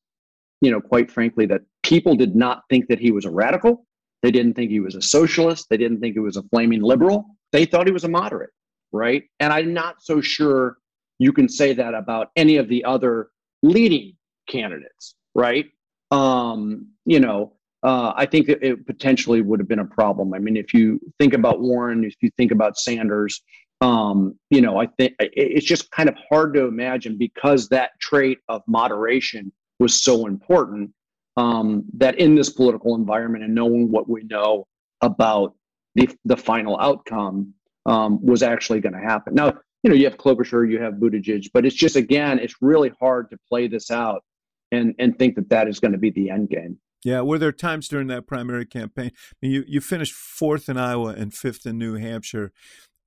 you 0.61 0.71
know, 0.71 0.81
quite 0.81 1.11
frankly, 1.11 1.47
that 1.47 1.63
people 1.83 2.17
did 2.17 2.35
not 2.35 2.63
think 2.69 2.89
that 2.89 2.99
he 2.99 3.13
was 3.13 3.25
a 3.25 3.31
radical. 3.31 3.87
They 4.23 4.33
didn't 4.33 4.55
think 4.55 4.71
he 4.71 4.81
was 4.81 4.97
a 4.97 5.03
socialist. 5.03 5.69
They 5.71 5.77
didn't 5.77 6.01
think 6.01 6.15
he 6.15 6.21
was 6.21 6.37
a 6.37 6.43
flaming 6.45 6.83
liberal. 6.83 7.27
They 7.53 7.65
thought 7.65 7.87
he 7.87 7.93
was 7.93 8.05
a 8.05 8.09
moderate, 8.09 8.51
right? 8.93 9.23
And 9.39 9.53
I'm 9.53 9.73
not 9.73 10.03
so 10.03 10.21
sure 10.21 10.79
you 11.19 11.33
can 11.33 11.49
say 11.49 11.73
that 11.73 11.95
about 11.95 12.31
any 12.35 12.57
of 12.57 12.69
the 12.69 12.85
other 12.85 13.29
leading 13.63 14.17
candidates, 14.49 15.15
right? 15.35 15.67
Um, 16.11 16.89
you 17.05 17.21
know, 17.21 17.53
uh, 17.83 18.13
I 18.17 18.27
think 18.27 18.49
that 18.49 18.63
it 18.67 18.87
potentially 18.87 19.43
would 19.43 19.61
have 19.61 19.69
been 19.69 19.79
a 19.79 19.85
problem. 19.85 20.35
I 20.35 20.39
mean, 20.39 20.57
if 20.57 20.75
you 20.75 21.01
think 21.19 21.35
about 21.35 21.61
Warren, 21.61 22.05
if 22.05 22.15
you 22.21 22.31
think 22.37 22.51
about 22.51 22.77
Sanders, 22.77 23.41
um, 23.81 24.39
you 24.51 24.61
know, 24.61 24.79
I 24.79 24.87
think 24.87 25.15
it's 25.19 25.67
just 25.67 25.91
kind 25.91 26.09
of 26.09 26.17
hard 26.31 26.55
to 26.55 26.67
imagine 26.67 27.19
because 27.19 27.69
that 27.69 27.91
trait 28.01 28.39
of 28.49 28.63
moderation 28.67 29.53
was 29.79 30.03
so 30.03 30.27
important 30.27 30.91
um, 31.37 31.85
that 31.95 32.19
in 32.19 32.35
this 32.35 32.51
political 32.51 32.95
environment 32.95 33.45
and 33.45 33.55
knowing 33.55 33.91
what 33.91 34.09
we 34.09 34.23
know 34.25 34.67
about 35.03 35.55
the 35.95 36.09
the 36.25 36.37
final 36.37 36.79
outcome 36.81 37.53
um, 37.85 38.25
was 38.25 38.43
actually 38.43 38.81
going 38.81 38.95
to 38.95 39.01
happen. 39.01 39.35
Now, 39.35 39.53
you 39.83 39.91
know, 39.91 39.95
you 39.95 40.05
have 40.05 40.17
Klobuchar, 40.17 40.69
you 40.71 40.81
have 40.81 40.95
Buttigieg, 40.95 41.51
but 41.53 41.67
it's 41.67 41.77
just 41.77 41.97
again, 41.97 42.39
it's 42.39 42.57
really 42.61 42.91
hard 42.99 43.31
to 43.31 43.39
play 43.49 43.69
this 43.69 43.91
out 43.91 44.25
and 44.73 44.95
and 44.99 45.19
think 45.19 45.37
that 45.37 45.51
that 45.51 45.69
is 45.69 45.81
going 45.81 45.93
to 45.93 45.99
be 45.99 46.11
the 46.11 46.31
end 46.31 46.49
game. 46.49 46.79
Yeah, 47.05 47.21
were 47.21 47.39
there 47.39 47.53
times 47.53 47.87
during 47.87 48.09
that 48.09 48.27
primary 48.27 48.67
campaign? 48.67 49.13
I 49.15 49.35
mean, 49.41 49.53
you 49.53 49.65
you 49.67 49.81
finished 49.81 50.13
fourth 50.13 50.69
in 50.69 50.77
Iowa 50.77 51.11
and 51.11 51.33
fifth 51.33 51.67
in 51.67 51.79
New 51.79 51.95
Hampshire, 51.95 52.53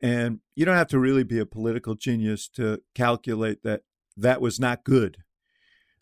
and 0.02 0.40
you 0.56 0.66
don't 0.66 0.76
have 0.76 0.88
to 0.88 1.00
really 1.00 1.24
be 1.24 1.40
a 1.40 1.46
political 1.46 1.96
genius 1.96 2.48
to 2.50 2.82
calculate 2.96 3.64
that 3.64 3.82
that 4.18 4.42
was 4.42 4.60
not 4.60 4.84
good. 4.84 5.18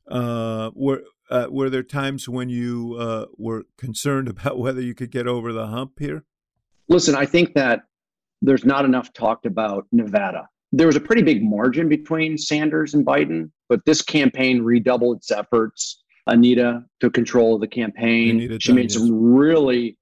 Uh, 0.10 0.72
were 0.74 1.04
uh, 1.30 1.48
were 1.50 1.70
there 1.70 1.84
times 1.84 2.30
when 2.30 2.50
you 2.50 2.96
uh, 3.00 3.26
were 3.38 3.64
concerned 3.78 4.28
about 4.30 4.60
whether 4.60 4.82
you 4.82 4.96
could 4.96 5.12
get 5.12 5.28
over 5.28 5.52
the 5.52 5.68
hump 5.68 6.00
here? 6.00 6.24
Listen, 6.90 7.16
I 7.16 7.26
think 7.26 7.54
that 7.56 7.82
there's 8.42 8.66
not 8.66 8.86
enough 8.86 9.12
talked 9.14 9.46
about 9.46 9.86
Nevada. 9.92 10.48
There 10.72 10.88
was 10.88 10.96
a 10.96 11.02
pretty 11.02 11.22
big 11.22 11.44
margin 11.44 11.90
between 11.90 12.38
Sanders 12.38 12.94
and 12.94 13.06
Biden, 13.06 13.52
but 13.68 13.84
this 13.86 14.02
campaign 14.02 14.62
redoubled 14.62 15.18
its 15.18 15.32
efforts. 15.32 16.04
Anita 16.28 16.84
took 17.00 17.14
control 17.14 17.56
of 17.56 17.62
the 17.62 17.68
campaign. 17.68 18.32
Anita 18.32 18.58
she 18.60 18.74
made 18.74 18.90
Dunn, 18.90 19.08
some 19.08 19.34
really 19.34 19.98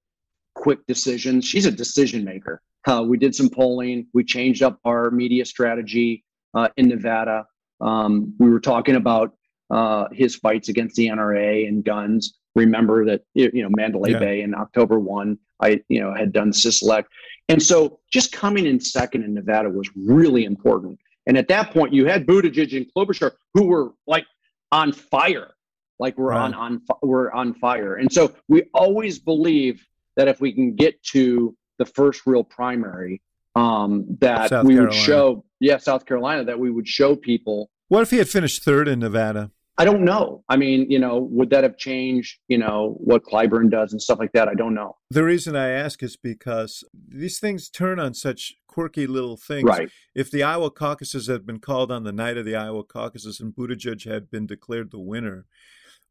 quick 0.54 0.84
decisions. 0.86 1.44
She's 1.44 1.66
a 1.66 1.70
decision 1.70 2.24
maker. 2.24 2.60
Uh, 2.86 3.02
we 3.06 3.18
did 3.18 3.34
some 3.34 3.48
polling. 3.50 4.06
We 4.14 4.24
changed 4.24 4.62
up 4.62 4.78
our 4.84 5.10
media 5.10 5.44
strategy 5.44 6.24
uh, 6.54 6.68
in 6.76 6.88
Nevada. 6.88 7.46
Um, 7.80 8.34
we 8.38 8.48
were 8.48 8.60
talking 8.60 8.94
about 8.96 9.34
uh, 9.70 10.06
his 10.12 10.36
fights 10.36 10.68
against 10.68 10.94
the 10.96 11.08
NRA 11.08 11.66
and 11.68 11.84
guns. 11.84 12.38
Remember 12.54 13.04
that 13.04 13.22
you 13.34 13.62
know 13.62 13.68
Mandalay 13.76 14.12
Yeah. 14.12 14.18
Bay 14.20 14.40
in 14.42 14.54
October 14.54 14.98
one. 14.98 15.38
I 15.60 15.80
you 15.88 16.00
know 16.00 16.14
had 16.14 16.32
done 16.32 16.52
Sisolak, 16.52 17.04
and 17.48 17.62
so 17.62 17.98
just 18.12 18.32
coming 18.32 18.66
in 18.66 18.78
second 18.80 19.24
in 19.24 19.34
Nevada 19.34 19.68
was 19.68 19.90
really 19.96 20.44
important. 20.44 20.98
And 21.26 21.36
at 21.36 21.48
that 21.48 21.72
point, 21.72 21.92
you 21.92 22.06
had 22.06 22.24
Buttigieg 22.26 22.74
and 22.76 22.86
Klobuchar 22.94 23.32
who 23.52 23.64
were 23.64 23.92
like 24.06 24.24
on 24.70 24.92
fire, 24.92 25.50
like 25.98 26.16
we're 26.16 26.32
on 26.32 26.52
Right. 26.52 26.58
on 26.60 26.80
fi- 26.80 26.94
we're 27.02 27.32
on 27.32 27.52
fire. 27.54 27.96
And 27.96 28.10
so 28.12 28.32
we 28.48 28.62
always 28.72 29.18
believe 29.18 29.84
that 30.16 30.28
if 30.28 30.40
we 30.40 30.52
can 30.52 30.76
get 30.76 31.02
to 31.14 31.54
the 31.78 31.86
first 31.86 32.22
real 32.26 32.44
primary, 32.44 33.22
um, 33.54 34.04
that 34.20 34.50
South 34.50 34.66
we 34.66 34.78
would 34.78 34.92
show, 34.92 35.44
yeah, 35.60 35.78
South 35.78 36.06
Carolina, 36.06 36.44
that 36.44 36.58
we 36.58 36.70
would 36.70 36.86
show 36.86 37.16
people 37.16 37.70
What 37.88 38.02
if 38.02 38.10
he 38.10 38.18
had 38.18 38.28
finished 38.28 38.62
third 38.62 38.88
in 38.88 38.98
Nevada? 38.98 39.50
I 39.78 39.84
don't 39.84 40.02
know. 40.02 40.42
I 40.48 40.56
mean, 40.56 40.90
you 40.90 40.98
know, 40.98 41.18
would 41.30 41.50
that 41.50 41.62
have 41.62 41.76
changed, 41.76 42.38
you 42.48 42.56
know, 42.56 42.96
what 42.98 43.24
Clyburn 43.24 43.70
does 43.70 43.92
and 43.92 44.00
stuff 44.00 44.18
like 44.18 44.32
that? 44.32 44.48
I 44.48 44.54
don't 44.54 44.74
know. 44.74 44.96
The 45.10 45.22
reason 45.22 45.54
I 45.54 45.68
ask 45.68 46.02
is 46.02 46.16
because 46.16 46.82
these 46.94 47.38
things 47.38 47.68
turn 47.68 48.00
on 48.00 48.14
such 48.14 48.54
quirky 48.66 49.06
little 49.06 49.36
things. 49.36 49.64
Right. 49.64 49.90
If 50.14 50.30
the 50.30 50.42
Iowa 50.42 50.70
caucuses 50.70 51.26
had 51.26 51.44
been 51.44 51.60
called 51.60 51.92
on 51.92 52.04
the 52.04 52.12
night 52.12 52.38
of 52.38 52.46
the 52.46 52.56
Iowa 52.56 52.84
caucuses 52.84 53.38
and 53.38 53.54
Buttigieg 53.54 54.10
had 54.10 54.30
been 54.30 54.46
declared 54.46 54.90
the 54.90 54.98
winner, 54.98 55.44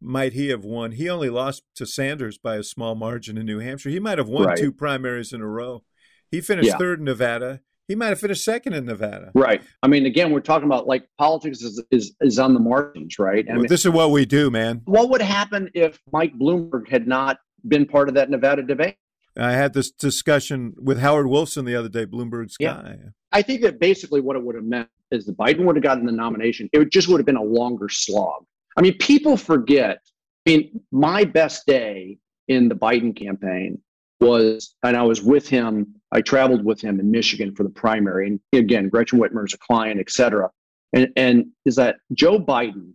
might 0.05 0.33
he 0.33 0.49
have 0.49 0.63
won? 0.63 0.91
He 0.93 1.09
only 1.09 1.29
lost 1.29 1.63
to 1.75 1.85
Sanders 1.85 2.37
by 2.37 2.55
a 2.57 2.63
small 2.63 2.95
margin 2.95 3.37
in 3.37 3.45
New 3.45 3.59
Hampshire. 3.59 3.89
He 3.89 3.99
might 3.99 4.17
have 4.17 4.29
won 4.29 4.45
Right. 4.47 4.57
two 4.57 4.71
primaries 4.71 5.33
in 5.33 5.41
a 5.41 5.47
row. 5.47 5.83
He 6.31 6.41
finished 6.41 6.69
Yeah. 6.69 6.77
third 6.77 6.99
in 6.99 7.05
Nevada. 7.05 7.61
He 7.87 7.95
might 7.95 8.07
have 8.07 8.19
finished 8.19 8.43
second 8.43 8.73
in 8.73 8.85
Nevada. 8.85 9.31
Right. 9.35 9.61
I 9.83 9.87
mean, 9.87 10.05
again, 10.07 10.31
we're 10.31 10.39
talking 10.39 10.65
about 10.65 10.87
like 10.87 11.07
politics 11.19 11.61
is 11.61 11.83
is, 11.91 12.15
is 12.21 12.39
on 12.39 12.53
the 12.53 12.59
margins, 12.59 13.19
right? 13.19 13.45
I 13.47 13.51
Well, 13.53 13.61
mean, 13.61 13.67
this 13.69 13.85
is 13.85 13.91
what 13.91 14.11
we 14.11 14.25
do, 14.25 14.49
man. 14.49 14.81
what 14.85 15.09
would 15.09 15.21
happen 15.21 15.69
if 15.75 15.99
Mike 16.11 16.33
Bloomberg 16.37 16.87
had 16.89 17.07
not 17.07 17.37
been 17.67 17.85
part 17.85 18.07
of 18.09 18.15
that 18.15 18.29
Nevada 18.29 18.63
debate? 18.63 18.95
I 19.37 19.51
had 19.51 19.73
this 19.73 19.91
discussion 19.91 20.73
with 20.77 20.97
Howard 20.99 21.27
Wilson 21.27 21.65
the 21.65 21.75
other 21.75 21.89
day, 21.89 22.05
Bloomberg's 22.05 22.55
Yeah. 22.59 22.73
guy. 22.75 22.97
I 23.31 23.41
think 23.41 23.61
that 23.61 23.79
basically 23.79 24.21
what 24.21 24.35
it 24.35 24.43
would 24.43 24.55
have 24.55 24.63
meant 24.63 24.87
is 25.11 25.25
that 25.25 25.37
Biden 25.37 25.65
would 25.65 25.75
have 25.75 25.83
gotten 25.83 26.05
the 26.05 26.11
nomination. 26.11 26.69
It 26.73 26.79
would- 26.79 26.91
just 26.91 27.07
would 27.09 27.17
have 27.19 27.25
been 27.25 27.35
a 27.35 27.43
longer 27.43 27.89
slog. 27.89 28.45
I 28.75 28.81
mean, 28.81 28.97
people 28.97 29.37
forget. 29.37 29.99
I 30.45 30.49
mean, 30.49 30.81
my 30.91 31.23
best 31.23 31.65
day 31.65 32.17
in 32.47 32.69
the 32.69 32.75
Biden 32.75 33.15
campaign 33.15 33.81
was, 34.19 34.75
and 34.83 34.95
I 34.95 35.03
was 35.03 35.21
with 35.21 35.47
him. 35.47 35.95
I 36.11 36.21
traveled 36.21 36.63
with 36.63 36.81
him 36.81 36.99
in 36.99 37.11
Michigan 37.11 37.55
for 37.55 37.63
the 37.63 37.69
primary, 37.69 38.27
and 38.27 38.39
again, 38.53 38.89
Gretchen 38.89 39.19
Whitmer 39.19 39.45
is 39.45 39.53
a 39.53 39.57
client, 39.57 39.99
et 39.99 40.09
cetera. 40.09 40.49
And 40.93 41.09
and 41.15 41.47
is 41.65 41.75
that 41.75 41.97
Joe 42.13 42.39
Biden 42.39 42.93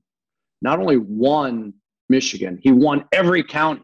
not 0.63 0.79
only 0.79 0.97
won 0.97 1.75
Michigan, 2.09 2.59
he 2.63 2.73
won 2.73 3.05
every 3.13 3.43
county, 3.43 3.83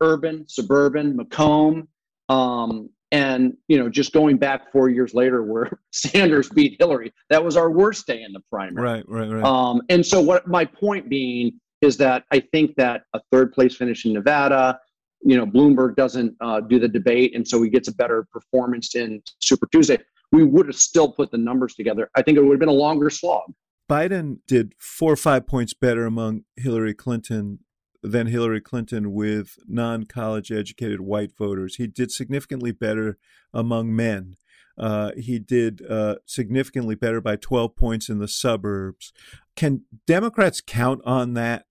urban, 0.00 0.44
suburban, 0.48 1.16
Macomb, 1.16 1.88
um, 2.28 2.90
and 3.12 3.54
you 3.68 3.78
know, 3.78 3.88
just 3.88 4.12
going 4.12 4.38
back 4.38 4.72
four 4.72 4.88
years 4.88 5.14
later, 5.14 5.44
where 5.44 5.78
Sanders 5.92 6.48
beat 6.48 6.76
Hillary, 6.80 7.12
that 7.30 7.44
was 7.44 7.56
our 7.56 7.70
worst 7.70 8.06
day 8.06 8.22
in 8.22 8.32
the 8.32 8.40
primary. 8.50 8.82
Right, 8.82 9.04
right, 9.08 9.30
right. 9.30 9.44
Um, 9.44 9.82
and 9.90 10.04
so, 10.04 10.20
what 10.20 10.48
my 10.48 10.64
point 10.64 11.08
being 11.08 11.60
is 11.82 11.96
that 11.98 12.24
I 12.32 12.40
think 12.40 12.74
that 12.76 13.02
a 13.12 13.20
third 13.30 13.52
place 13.52 13.76
finish 13.76 14.06
in 14.06 14.14
Nevada, 14.14 14.78
you 15.20 15.36
know, 15.36 15.46
Bloomberg 15.46 15.94
doesn't 15.94 16.34
uh, 16.40 16.60
do 16.60 16.78
the 16.80 16.88
debate, 16.88 17.36
and 17.36 17.46
so 17.46 17.62
he 17.62 17.68
gets 17.68 17.88
a 17.88 17.94
better 17.94 18.26
performance 18.32 18.96
in 18.96 19.22
Super 19.40 19.68
Tuesday. 19.70 19.98
We 20.32 20.44
would 20.44 20.66
have 20.66 20.76
still 20.76 21.12
put 21.12 21.30
the 21.30 21.38
numbers 21.38 21.74
together. 21.74 22.10
I 22.16 22.22
think 22.22 22.38
it 22.38 22.40
would 22.40 22.52
have 22.52 22.60
been 22.60 22.70
a 22.70 22.72
longer 22.72 23.10
slog. 23.10 23.52
Biden 23.90 24.38
did 24.46 24.74
four 24.78 25.12
or 25.12 25.16
five 25.16 25.46
points 25.46 25.74
better 25.74 26.06
among 26.06 26.44
Hillary 26.56 26.94
Clinton 26.94 27.58
than 28.02 28.26
Hillary 28.26 28.60
Clinton 28.60 29.12
with 29.12 29.58
non 29.66 30.04
college 30.04 30.50
educated 30.50 31.00
white 31.00 31.36
voters. 31.36 31.76
He 31.76 31.86
did 31.86 32.10
significantly 32.10 32.72
better 32.72 33.18
among 33.54 33.94
men. 33.94 34.36
Uh, 34.78 35.12
he 35.16 35.38
did 35.38 35.84
uh, 35.88 36.16
significantly 36.26 36.94
better 36.94 37.20
by 37.20 37.36
12 37.36 37.76
points 37.76 38.08
in 38.08 38.18
the 38.18 38.28
suburbs. 38.28 39.12
Can 39.54 39.82
Democrats 40.06 40.60
count 40.60 41.00
on 41.04 41.34
that 41.34 41.66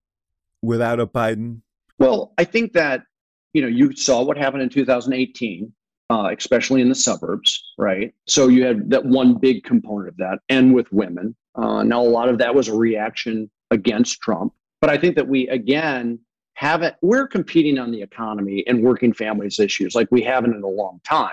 without 0.62 1.00
a 1.00 1.06
Biden? 1.06 1.62
Well, 1.98 2.32
I 2.38 2.44
think 2.44 2.72
that 2.72 3.02
you 3.52 3.62
know 3.62 3.68
you 3.68 3.94
saw 3.94 4.22
what 4.22 4.38
happened 4.38 4.62
in 4.62 4.68
2018, 4.68 5.72
uh, 6.10 6.30
especially 6.36 6.80
in 6.80 6.88
the 6.88 6.94
suburbs, 6.94 7.62
right? 7.76 8.14
So 8.26 8.48
you 8.48 8.64
had 8.64 8.90
that 8.90 9.04
one 9.04 9.34
big 9.34 9.64
component 9.64 10.08
of 10.08 10.16
that, 10.18 10.38
and 10.48 10.74
with 10.74 10.90
women. 10.92 11.36
Uh, 11.54 11.82
now 11.82 12.00
a 12.00 12.08
lot 12.08 12.28
of 12.28 12.38
that 12.38 12.54
was 12.54 12.68
a 12.68 12.74
reaction 12.74 13.50
against 13.70 14.20
Trump, 14.20 14.54
but 14.82 14.90
I 14.90 14.98
think 14.98 15.16
that 15.16 15.26
we 15.26 15.48
again 15.48 16.18
haven't. 16.54 16.96
We're 17.00 17.26
competing 17.26 17.78
on 17.78 17.90
the 17.90 18.02
economy 18.02 18.64
and 18.66 18.82
working 18.82 19.14
families 19.14 19.58
issues 19.58 19.94
like 19.94 20.08
we 20.10 20.20
haven't 20.20 20.54
in 20.54 20.62
a 20.62 20.68
long 20.68 21.00
time, 21.08 21.32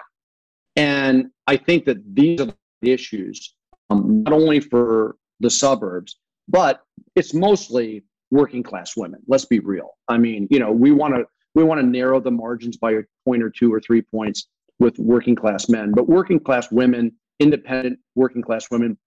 and 0.78 1.32
I 1.48 1.58
think 1.58 1.84
that 1.86 1.98
these 2.16 2.40
are 2.40 2.54
the 2.82 2.92
issues 2.94 3.56
um, 3.90 4.24
not 4.24 4.34
only 4.34 4.62
for 4.62 5.18
the 5.42 5.50
suburbs, 5.50 6.18
but 6.48 6.84
it's 7.16 7.34
mostly 7.34 8.04
working 8.32 8.64
class 8.64 8.96
women. 8.96 9.20
Let's 9.28 9.46
be 9.46 9.60
real. 9.60 9.98
I 10.08 10.18
mean, 10.18 10.48
you 10.52 10.60
know, 10.60 10.72
we 10.72 10.92
want 10.92 11.16
to 11.16 11.26
we 11.56 11.64
want 11.64 11.82
to 11.82 11.86
narrow 11.86 12.22
the 12.22 12.32
margins 12.32 12.78
by 12.78 12.92
a 12.92 13.02
point 13.26 13.44
or 13.44 13.50
two 13.50 13.74
or 13.74 13.82
three 13.82 14.04
points 14.04 14.48
with 14.78 14.98
working 15.00 15.36
class 15.36 15.68
men, 15.68 15.92
but 15.92 16.08
working 16.08 16.40
class 16.40 16.72
women, 16.72 17.12
independent 17.40 18.00
working 18.16 18.42
class 18.42 18.70
women, 18.72 18.98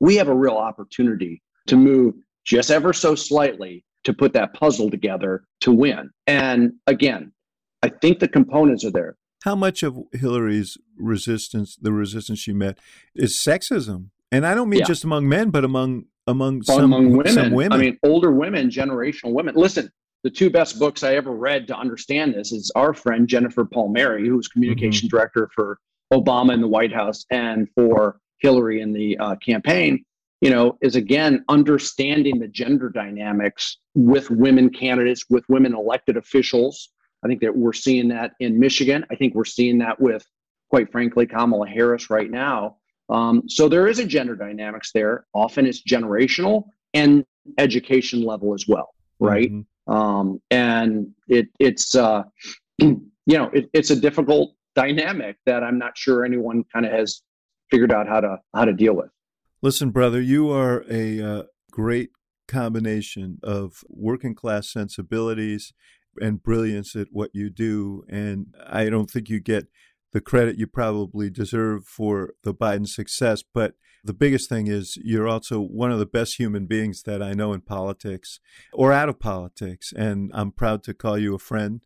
we 0.00 0.16
have 0.16 0.28
a 0.28 0.34
real 0.34 0.56
opportunity 0.56 1.40
to 1.68 1.76
move 1.76 2.14
just 2.46 2.70
ever 2.70 2.92
so 2.92 3.14
slightly 3.14 3.84
to 4.04 4.14
put 4.14 4.32
that 4.32 4.54
puzzle 4.54 4.90
together 4.90 5.44
to 5.60 5.72
win. 5.72 6.10
And 6.26 6.74
again, 6.86 7.32
I 7.82 7.88
think 7.88 8.20
the 8.20 8.28
components 8.28 8.84
are 8.84 8.90
there. 8.90 9.16
How 9.44 9.54
much 9.54 9.82
of 9.82 9.98
Hillary's 10.12 10.78
resistance, 10.96 11.76
the 11.76 11.92
resistance 11.92 12.38
she 12.38 12.52
met, 12.52 12.78
is 13.14 13.36
sexism? 13.36 14.10
And 14.32 14.46
I 14.46 14.54
don't 14.54 14.68
mean 14.68 14.80
yeah. 14.80 14.86
just 14.86 15.04
among 15.04 15.28
men, 15.28 15.50
but 15.50 15.64
among 15.64 16.06
among 16.26 16.62
some, 16.62 16.84
among 16.84 17.12
women. 17.12 17.32
some 17.32 17.52
women. 17.52 17.72
I 17.72 17.76
mean, 17.76 17.98
older 18.02 18.32
women, 18.32 18.68
generational 18.68 19.32
women. 19.32 19.54
Listen, 19.54 19.90
the 20.24 20.30
two 20.30 20.50
best 20.50 20.78
books 20.78 21.04
I 21.04 21.14
ever 21.14 21.30
read 21.30 21.68
to 21.68 21.76
understand 21.76 22.34
this 22.34 22.50
is 22.50 22.72
our 22.74 22.92
friend 22.92 23.28
Jennifer 23.28 23.64
Palmieri, 23.64 24.26
who 24.26 24.36
was 24.36 24.48
communication 24.48 25.06
mm-hmm. 25.06 25.16
director 25.16 25.48
for 25.54 25.78
Obama 26.12 26.52
in 26.54 26.60
the 26.60 26.66
White 26.66 26.92
House 26.92 27.24
and 27.30 27.68
for 27.76 28.18
Hillary 28.38 28.80
in 28.80 28.92
the 28.92 29.16
uh, 29.18 29.36
campaign. 29.36 30.04
You 30.40 30.50
know, 30.50 30.76
is 30.82 30.96
again 30.96 31.44
understanding 31.48 32.38
the 32.38 32.48
gender 32.48 32.90
dynamics 32.90 33.78
with 33.94 34.30
women 34.30 34.70
candidates, 34.70 35.24
with 35.30 35.44
women 35.48 35.74
elected 35.74 36.16
officials. 36.16 36.90
I 37.24 37.28
think 37.28 37.40
that 37.40 37.56
we're 37.56 37.72
seeing 37.72 38.08
that 38.08 38.32
in 38.40 38.58
Michigan. 38.58 39.04
I 39.10 39.16
think 39.16 39.34
we're 39.34 39.46
seeing 39.46 39.78
that 39.78 39.98
with, 39.98 40.24
quite 40.68 40.92
frankly, 40.92 41.26
Kamala 41.26 41.66
Harris 41.66 42.10
right 42.10 42.30
now. 42.30 42.76
Um, 43.08 43.48
so 43.48 43.68
there 43.68 43.88
is 43.88 43.98
a 43.98 44.04
gender 44.04 44.36
dynamics 44.36 44.90
there. 44.92 45.26
Often 45.34 45.66
it's 45.66 45.82
generational 45.82 46.64
and 46.92 47.24
education 47.58 48.22
level 48.22 48.52
as 48.54 48.66
well, 48.66 48.94
right? 49.20 49.50
Mm-hmm. 49.50 49.92
Um, 49.92 50.40
and 50.50 51.08
it, 51.28 51.48
it's 51.60 51.94
uh, 51.94 52.24
you 52.78 53.00
know 53.26 53.50
it, 53.52 53.70
it's 53.72 53.90
a 53.90 53.96
difficult 53.96 54.54
dynamic 54.74 55.36
that 55.46 55.62
I'm 55.62 55.78
not 55.78 55.96
sure 55.96 56.24
anyone 56.24 56.64
kind 56.72 56.84
of 56.84 56.92
has 56.92 57.22
figured 57.70 57.92
out 57.92 58.08
how 58.08 58.20
to 58.20 58.38
how 58.54 58.64
to 58.64 58.72
deal 58.72 58.94
with. 58.94 59.10
Listen, 59.62 59.90
brother, 59.90 60.20
you 60.20 60.50
are 60.50 60.84
a 60.90 61.20
uh, 61.20 61.42
great 61.70 62.10
combination 62.46 63.38
of 63.42 63.82
working 63.88 64.34
class 64.34 64.70
sensibilities 64.70 65.72
and 66.20 66.42
brilliance 66.42 66.94
at 66.94 67.08
what 67.10 67.30
you 67.32 67.48
do, 67.48 68.04
and 68.08 68.54
I 68.66 68.90
don't 68.90 69.10
think 69.10 69.28
you 69.28 69.40
get 69.40 69.66
the 70.12 70.20
credit 70.20 70.58
you 70.58 70.66
probably 70.66 71.30
deserve 71.30 71.86
for 71.86 72.34
the 72.42 72.54
Biden 72.54 72.86
success. 72.86 73.42
But 73.42 73.74
the 74.04 74.14
biggest 74.14 74.48
thing 74.48 74.66
is 74.66 74.96
you're 75.02 75.28
also 75.28 75.60
one 75.60 75.90
of 75.90 75.98
the 75.98 76.06
best 76.06 76.36
human 76.36 76.66
beings 76.66 77.02
that 77.02 77.22
I 77.22 77.32
know 77.32 77.52
in 77.52 77.60
politics 77.60 78.40
or 78.72 78.92
out 78.92 79.08
of 79.08 79.18
politics. 79.18 79.92
And 79.94 80.30
I'm 80.32 80.52
proud 80.52 80.84
to 80.84 80.94
call 80.94 81.18
you 81.18 81.34
a 81.34 81.38
friend. 81.38 81.80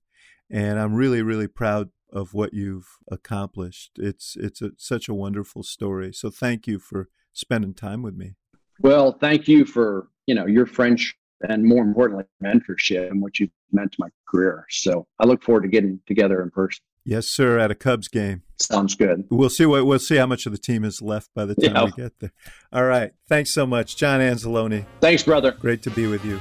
And 0.50 0.78
I'm 0.78 0.94
really, 0.94 1.22
really 1.22 1.48
proud 1.48 1.90
of 2.12 2.34
what 2.34 2.52
you've 2.52 2.98
accomplished. 3.10 3.92
It's 3.96 4.36
it's 4.38 4.60
a, 4.60 4.70
such 4.76 5.08
a 5.08 5.14
wonderful 5.14 5.62
story. 5.62 6.12
So 6.12 6.28
thank 6.28 6.66
you 6.66 6.78
for 6.78 7.08
spending 7.40 7.74
time 7.74 8.02
with 8.02 8.14
me. 8.14 8.34
Well, 8.80 9.12
thank 9.20 9.48
you 9.48 9.64
for 9.64 10.08
you 10.26 10.34
know 10.34 10.46
your 10.46 10.66
friendship 10.66 11.16
and 11.42 11.64
more 11.64 11.82
importantly 11.82 12.24
mentorship 12.42 13.10
and 13.10 13.22
what 13.22 13.38
you've 13.38 13.50
meant 13.72 13.92
to 13.92 13.96
my 13.98 14.08
career. 14.28 14.66
So 14.68 15.06
I 15.18 15.26
look 15.26 15.42
forward 15.42 15.62
to 15.62 15.68
getting 15.68 16.00
together 16.06 16.42
in 16.42 16.50
person. 16.50 16.82
Yes, 17.04 17.26
sir. 17.26 17.58
At 17.58 17.70
a 17.70 17.74
Cubs 17.74 18.08
game. 18.08 18.42
Sounds 18.60 18.94
good. 18.94 19.24
We'll 19.30 19.48
see 19.48 19.64
what 19.64 19.86
we'll 19.86 19.98
see 19.98 20.16
how 20.16 20.26
much 20.26 20.46
of 20.46 20.52
the 20.52 20.58
team 20.58 20.84
is 20.84 21.00
left 21.00 21.30
by 21.34 21.46
the 21.46 21.54
time 21.54 21.74
yeah. 21.74 21.84
we 21.84 21.90
get 21.92 22.18
there. 22.20 22.32
All 22.72 22.84
right. 22.84 23.12
Thanks 23.28 23.52
so 23.52 23.66
much, 23.66 23.96
John 23.96 24.20
Anzalone. 24.20 24.86
Thanks, 25.00 25.22
brother. 25.22 25.52
Great 25.52 25.82
to 25.84 25.90
be 25.90 26.06
with 26.06 26.24
you. 26.24 26.40